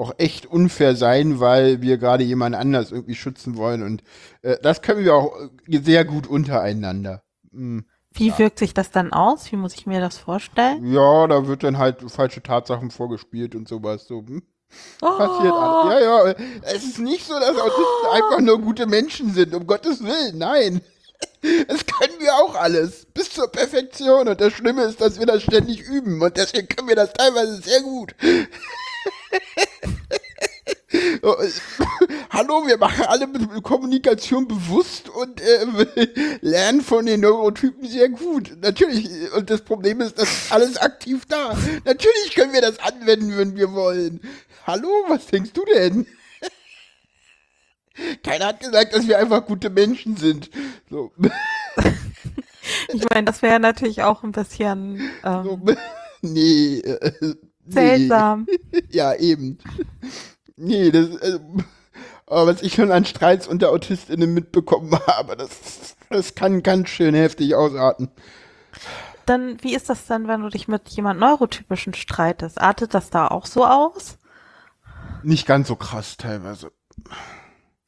auch 0.01 0.14
echt 0.18 0.46
unfair 0.46 0.96
sein, 0.96 1.40
weil 1.40 1.82
wir 1.82 1.98
gerade 1.98 2.24
jemand 2.24 2.57
anders 2.57 2.90
irgendwie 2.90 3.14
schützen 3.14 3.57
wollen 3.57 3.82
und 3.82 4.03
äh, 4.42 4.57
das 4.62 4.82
können 4.82 5.05
wir 5.05 5.14
auch 5.14 5.36
sehr 5.68 6.05
gut 6.05 6.26
untereinander. 6.26 7.22
Mhm. 7.53 7.84
Wie 8.12 8.28
ja. 8.28 8.38
wirkt 8.38 8.59
sich 8.59 8.74
das 8.74 8.90
dann 8.90 9.12
aus? 9.12 9.53
Wie 9.53 9.57
muss 9.57 9.74
ich 9.74 9.86
mir 9.86 10.01
das 10.01 10.18
vorstellen? 10.18 10.92
Ja, 10.92 11.26
da 11.28 11.46
wird 11.46 11.62
dann 11.62 11.78
halt 11.78 12.11
falsche 12.11 12.42
Tatsachen 12.42 12.90
vorgespielt 12.90 13.55
und 13.55 13.68
sowas. 13.68 14.07
So, 14.07 14.24
hm? 14.26 14.42
Oh. 15.03 15.16
Passiert 15.16 15.53
alles. 15.53 16.03
Ja, 16.03 16.26
ja. 16.26 16.34
Es 16.62 16.84
ist 16.84 16.98
nicht 16.98 17.26
so, 17.26 17.34
dass 17.34 17.57
Autisten 17.57 18.07
oh. 18.09 18.11
einfach 18.11 18.40
nur 18.40 18.61
gute 18.61 18.86
Menschen 18.86 19.32
sind, 19.32 19.55
um 19.55 19.66
Gottes 19.66 20.03
Willen. 20.03 20.38
Nein. 20.38 20.80
Das 21.68 21.84
können 21.86 22.18
wir 22.18 22.34
auch 22.34 22.55
alles. 22.55 23.07
Bis 23.14 23.30
zur 23.30 23.48
Perfektion. 23.48 24.28
Und 24.28 24.40
das 24.40 24.55
Schlimme 24.55 24.84
ist, 24.84 25.01
dass 25.03 25.18
wir 25.18 25.26
das 25.26 25.42
ständig 25.42 25.80
üben. 25.80 26.20
Und 26.20 26.36
deswegen 26.36 26.68
können 26.68 26.88
wir 26.88 26.96
das 26.96 27.12
teilweise 27.12 27.61
sehr 27.61 27.80
gut. 27.82 28.14
Hallo, 32.30 32.66
wir 32.66 32.78
machen 32.78 33.05
alle 33.07 33.28
Kommunikation 33.62 34.48
bewusst 34.48 35.09
und 35.09 35.40
äh, 35.40 36.38
lernen 36.40 36.80
von 36.80 37.07
den 37.07 37.20
Neurotypen 37.20 37.86
sehr 37.86 38.09
gut. 38.09 38.57
Natürlich, 38.61 39.32
und 39.32 39.51
das 39.51 39.62
Problem 39.62 40.01
ist, 40.01 40.18
das 40.18 40.30
ist 40.30 40.53
alles 40.53 40.76
aktiv 40.76 41.24
da. 41.28 41.57
Natürlich 41.84 42.34
können 42.34 42.53
wir 42.53 42.61
das 42.61 42.78
anwenden, 42.80 43.36
wenn 43.36 43.57
wir 43.57 43.72
wollen. 43.72 44.20
Hallo, 44.66 44.88
was 45.09 45.26
denkst 45.26 45.53
du 45.53 45.64
denn? 45.64 46.07
Keiner 48.22 48.46
hat 48.46 48.61
gesagt, 48.61 48.94
dass 48.94 49.07
wir 49.07 49.18
einfach 49.18 49.44
gute 49.46 49.70
Menschen 49.70 50.16
sind. 50.16 50.51
So. 50.88 51.12
Ich 52.92 53.05
meine, 53.11 53.24
das 53.24 53.42
wäre 53.42 53.61
natürlich 53.61 54.03
auch 54.03 54.22
ein 54.22 54.32
bisschen. 54.32 55.11
Ähm, 55.24 55.44
so, 55.44 55.61
nee. 56.22 56.78
Äh, 56.78 57.34
seltsam. 57.73 58.47
Ja, 58.91 59.14
eben. 59.14 59.59
Nee, 60.57 60.91
das, 60.91 61.09
äh, 61.16 61.39
was 62.27 62.62
ich 62.62 62.75
schon 62.75 62.91
an 62.91 63.05
Streits 63.05 63.47
unter 63.47 63.71
AutistInnen 63.71 64.33
mitbekommen 64.33 64.93
habe, 65.07 65.37
das, 65.37 65.97
das 66.09 66.35
kann 66.35 66.62
ganz 66.62 66.89
schön 66.89 67.14
heftig 67.14 67.55
ausarten. 67.55 68.11
Dann, 69.27 69.62
wie 69.62 69.75
ist 69.75 69.89
das 69.89 70.07
dann, 70.07 70.29
wenn 70.29 70.43
du 70.43 70.49
dich 70.49 70.66
mit 70.66 70.89
jemand 70.89 71.21
Neurotypischen 71.21 71.95
streitest? 71.95 72.61
Artet 72.61 72.95
das 72.95 73.11
da 73.11 73.29
auch 73.29 73.47
so 73.47 73.64
aus? 73.64 74.18
Nicht 75.23 75.47
ganz 75.47 75.68
so 75.68 75.77
krass 75.77 76.16
teilweise. 76.16 76.73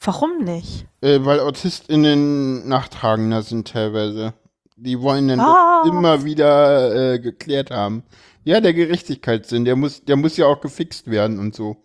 Warum 0.01 0.39
nicht? 0.45 0.87
Äh, 1.01 1.25
weil 1.25 1.41
AutistInnen 1.41 2.69
nachtragender 2.69 3.43
sind 3.43 3.69
teilweise. 3.69 4.35
Die 4.77 5.01
wollen 5.01 5.29
dann 5.29 5.41
ah. 5.41 5.85
immer 5.87 6.25
wieder 6.25 7.15
äh, 7.15 7.19
geklärt 7.21 7.71
haben. 7.71 8.03
Ja, 8.45 8.61
der 8.61 8.75
Gerechtigkeitssinn, 8.75 9.65
der 9.65 9.77
muss, 9.77 10.05
der 10.05 10.17
muss 10.17 10.37
ja 10.37 10.47
auch 10.47 10.61
gefixt 10.61 11.11
werden 11.11 11.39
und 11.39 11.55
so. 11.55 11.83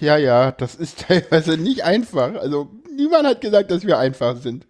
Ja, 0.00 0.16
ja, 0.16 0.52
das 0.52 0.74
ist 0.74 1.00
teilweise 1.08 1.56
nicht 1.56 1.84
einfach. 1.84 2.34
Also, 2.34 2.70
niemand 2.94 3.26
hat 3.26 3.40
gesagt, 3.40 3.70
dass 3.70 3.86
wir 3.86 3.98
einfach 3.98 4.36
sind. 4.36 4.66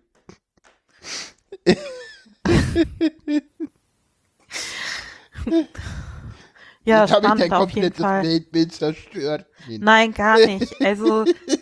Ja, 6.84 7.03
Jetzt 7.03 7.12
habe 7.12 7.26
ich 7.26 7.34
dein 7.34 7.51
komplettes. 7.51 8.03
Weltbild 8.03 8.72
zerstört. 8.72 9.47
Nein, 9.68 10.12
gar 10.14 10.38
nicht. 10.38 10.74
Also, 10.82 11.24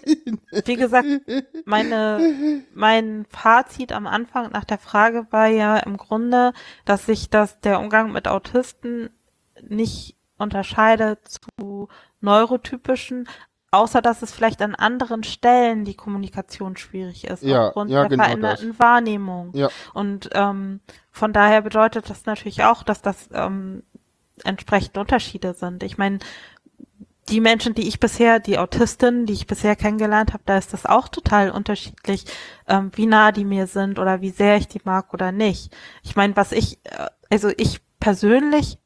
wie 0.65 0.77
gesagt, 0.77 1.09
meine, 1.65 2.65
mein 2.75 3.27
Fazit 3.31 3.93
am 3.93 4.07
Anfang 4.07 4.51
nach 4.53 4.65
der 4.65 4.79
Frage 4.79 5.27
war 5.31 5.47
ja 5.49 5.77
im 5.79 5.97
Grunde, 5.97 6.53
dass 6.85 7.07
sich 7.07 7.31
das, 7.31 7.61
der 7.61 7.81
Umgang 7.81 8.13
mit 8.13 8.29
Autisten 8.29 9.11
nicht 9.69 10.17
unterscheidet 10.39 11.21
zu 11.29 11.89
neurotypischen, 12.21 13.29
außer 13.71 14.01
dass 14.01 14.23
es 14.23 14.33
vielleicht 14.33 14.63
an 14.63 14.75
anderen 14.75 15.25
Stellen 15.25 15.85
die 15.85 15.95
Kommunikation 15.95 16.77
schwierig 16.77 17.27
ist, 17.27 17.43
Ja, 17.43 17.69
aufgrund 17.69 17.91
ja, 17.91 18.01
der 18.03 18.09
genau 18.11 18.25
veränderten 18.25 18.79
Wahrnehmung. 18.79 19.51
Ja. 19.55 19.69
Und 19.93 20.31
ähm, 20.33 20.81
von 21.11 21.33
daher 21.33 21.63
bedeutet 21.63 22.09
das 22.09 22.25
natürlich 22.25 22.65
auch, 22.65 22.83
dass 22.83 23.03
das 23.03 23.29
ähm, 23.33 23.83
entsprechende 24.45 25.01
Unterschiede 25.01 25.55
sind. 25.55 25.83
Ich 25.83 25.99
meine, 25.99 26.21
die 27.29 27.41
Menschen, 27.41 27.75
die 27.75 27.87
ich 27.87 28.01
bisher, 28.01 28.41
die 28.41 28.59
Autistinnen, 28.59 29.27
die 29.27 29.35
ich 29.35 29.47
bisher 29.47 29.77
kennengelernt 29.77 30.33
habe, 30.33 30.43
da 30.47 30.57
ist 30.57 30.73
das 30.73 30.87
auch 30.87 31.09
total 31.09 31.51
unterschiedlich, 31.51 32.25
ähm, 32.67 32.91
wie 32.95 33.07
nah 33.07 33.33
die 33.33 33.45
mir 33.45 33.67
sind 33.67 33.99
oder 33.99 34.21
wie 34.21 34.31
sehr 34.31 34.57
ich 34.57 34.69
die 34.69 34.81
mag 34.85 35.13
oder 35.13 35.33
nicht. 35.33 35.75
Ich 36.03 36.17
meine, 36.17 36.37
was 36.37 36.53
ich, 36.53 36.79
äh, 36.85 37.07
also 37.31 37.51
ich 37.57 37.81
persönlich 38.01 38.79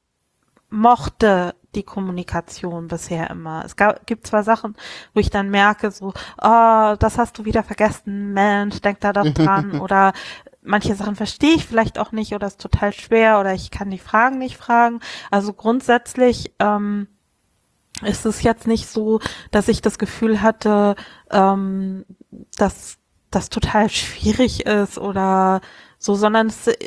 mochte 0.71 1.55
die 1.75 1.83
Kommunikation 1.83 2.89
bisher 2.89 3.31
immer. 3.31 3.65
Es 3.65 3.77
gab, 3.77 4.07
gibt 4.07 4.27
zwar 4.27 4.43
Sachen, 4.43 4.77
wo 5.15 5.21
ich 5.21 5.31
dann 5.31 5.51
merke, 5.51 5.91
so, 5.91 6.13
oh, 6.41 6.95
das 6.99 7.19
hast 7.19 7.39
du 7.39 7.45
wieder 7.45 7.63
vergessen, 7.63 8.33
Mensch, 8.33 8.81
denk 8.81 9.01
da 9.01 9.13
doch 9.13 9.29
dran. 9.33 9.81
oder 9.81 10.13
manche 10.63 10.95
Sachen 10.95 11.17
verstehe 11.17 11.55
ich 11.55 11.67
vielleicht 11.67 11.99
auch 11.99 12.13
nicht 12.13 12.35
oder 12.35 12.47
ist 12.47 12.61
total 12.61 12.93
schwer 12.93 13.41
oder 13.41 13.55
ich 13.55 13.71
kann 13.71 13.91
die 13.91 13.99
Fragen 13.99 14.39
nicht 14.39 14.57
fragen. 14.57 15.01
Also 15.31 15.53
grundsätzlich 15.53 16.53
ähm, 16.59 17.09
ist 18.05 18.27
es 18.27 18.43
jetzt 18.43 18.67
nicht 18.67 18.87
so, 18.87 19.21
dass 19.51 19.69
ich 19.69 19.83
das 19.83 19.99
Gefühl 19.99 20.43
hatte, 20.43 20.97
ähm, 21.31 22.05
dass 22.57 22.99
das 23.31 23.49
total 23.49 23.89
schwierig 23.91 24.67
ist 24.67 24.99
oder 24.99 25.61
so, 25.99 26.15
sondern 26.15 26.49
es 26.49 26.67
ist 26.67 26.79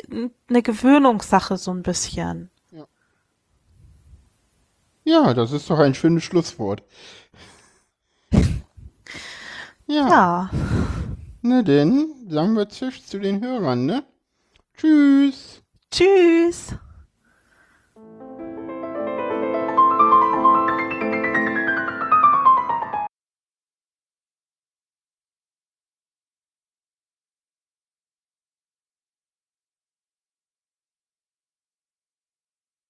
eine 0.48 0.62
Gewöhnungssache 0.62 1.56
so 1.56 1.72
ein 1.72 1.82
bisschen. 1.82 2.50
Ja, 5.04 5.34
das 5.34 5.52
ist 5.52 5.70
doch 5.70 5.78
ein 5.78 5.94
schönes 5.94 6.24
Schlusswort. 6.24 6.82
Ja, 9.88 10.08
Ja, 10.08 10.50
na 11.42 11.62
denn, 11.62 12.12
sagen 12.28 12.56
wir 12.56 12.68
Tschüss 12.68 13.06
zu 13.06 13.20
den 13.20 13.40
Hörern, 13.40 13.86
ne? 13.86 14.02
Tschüss. 14.76 15.62
tschüss. 15.92 16.74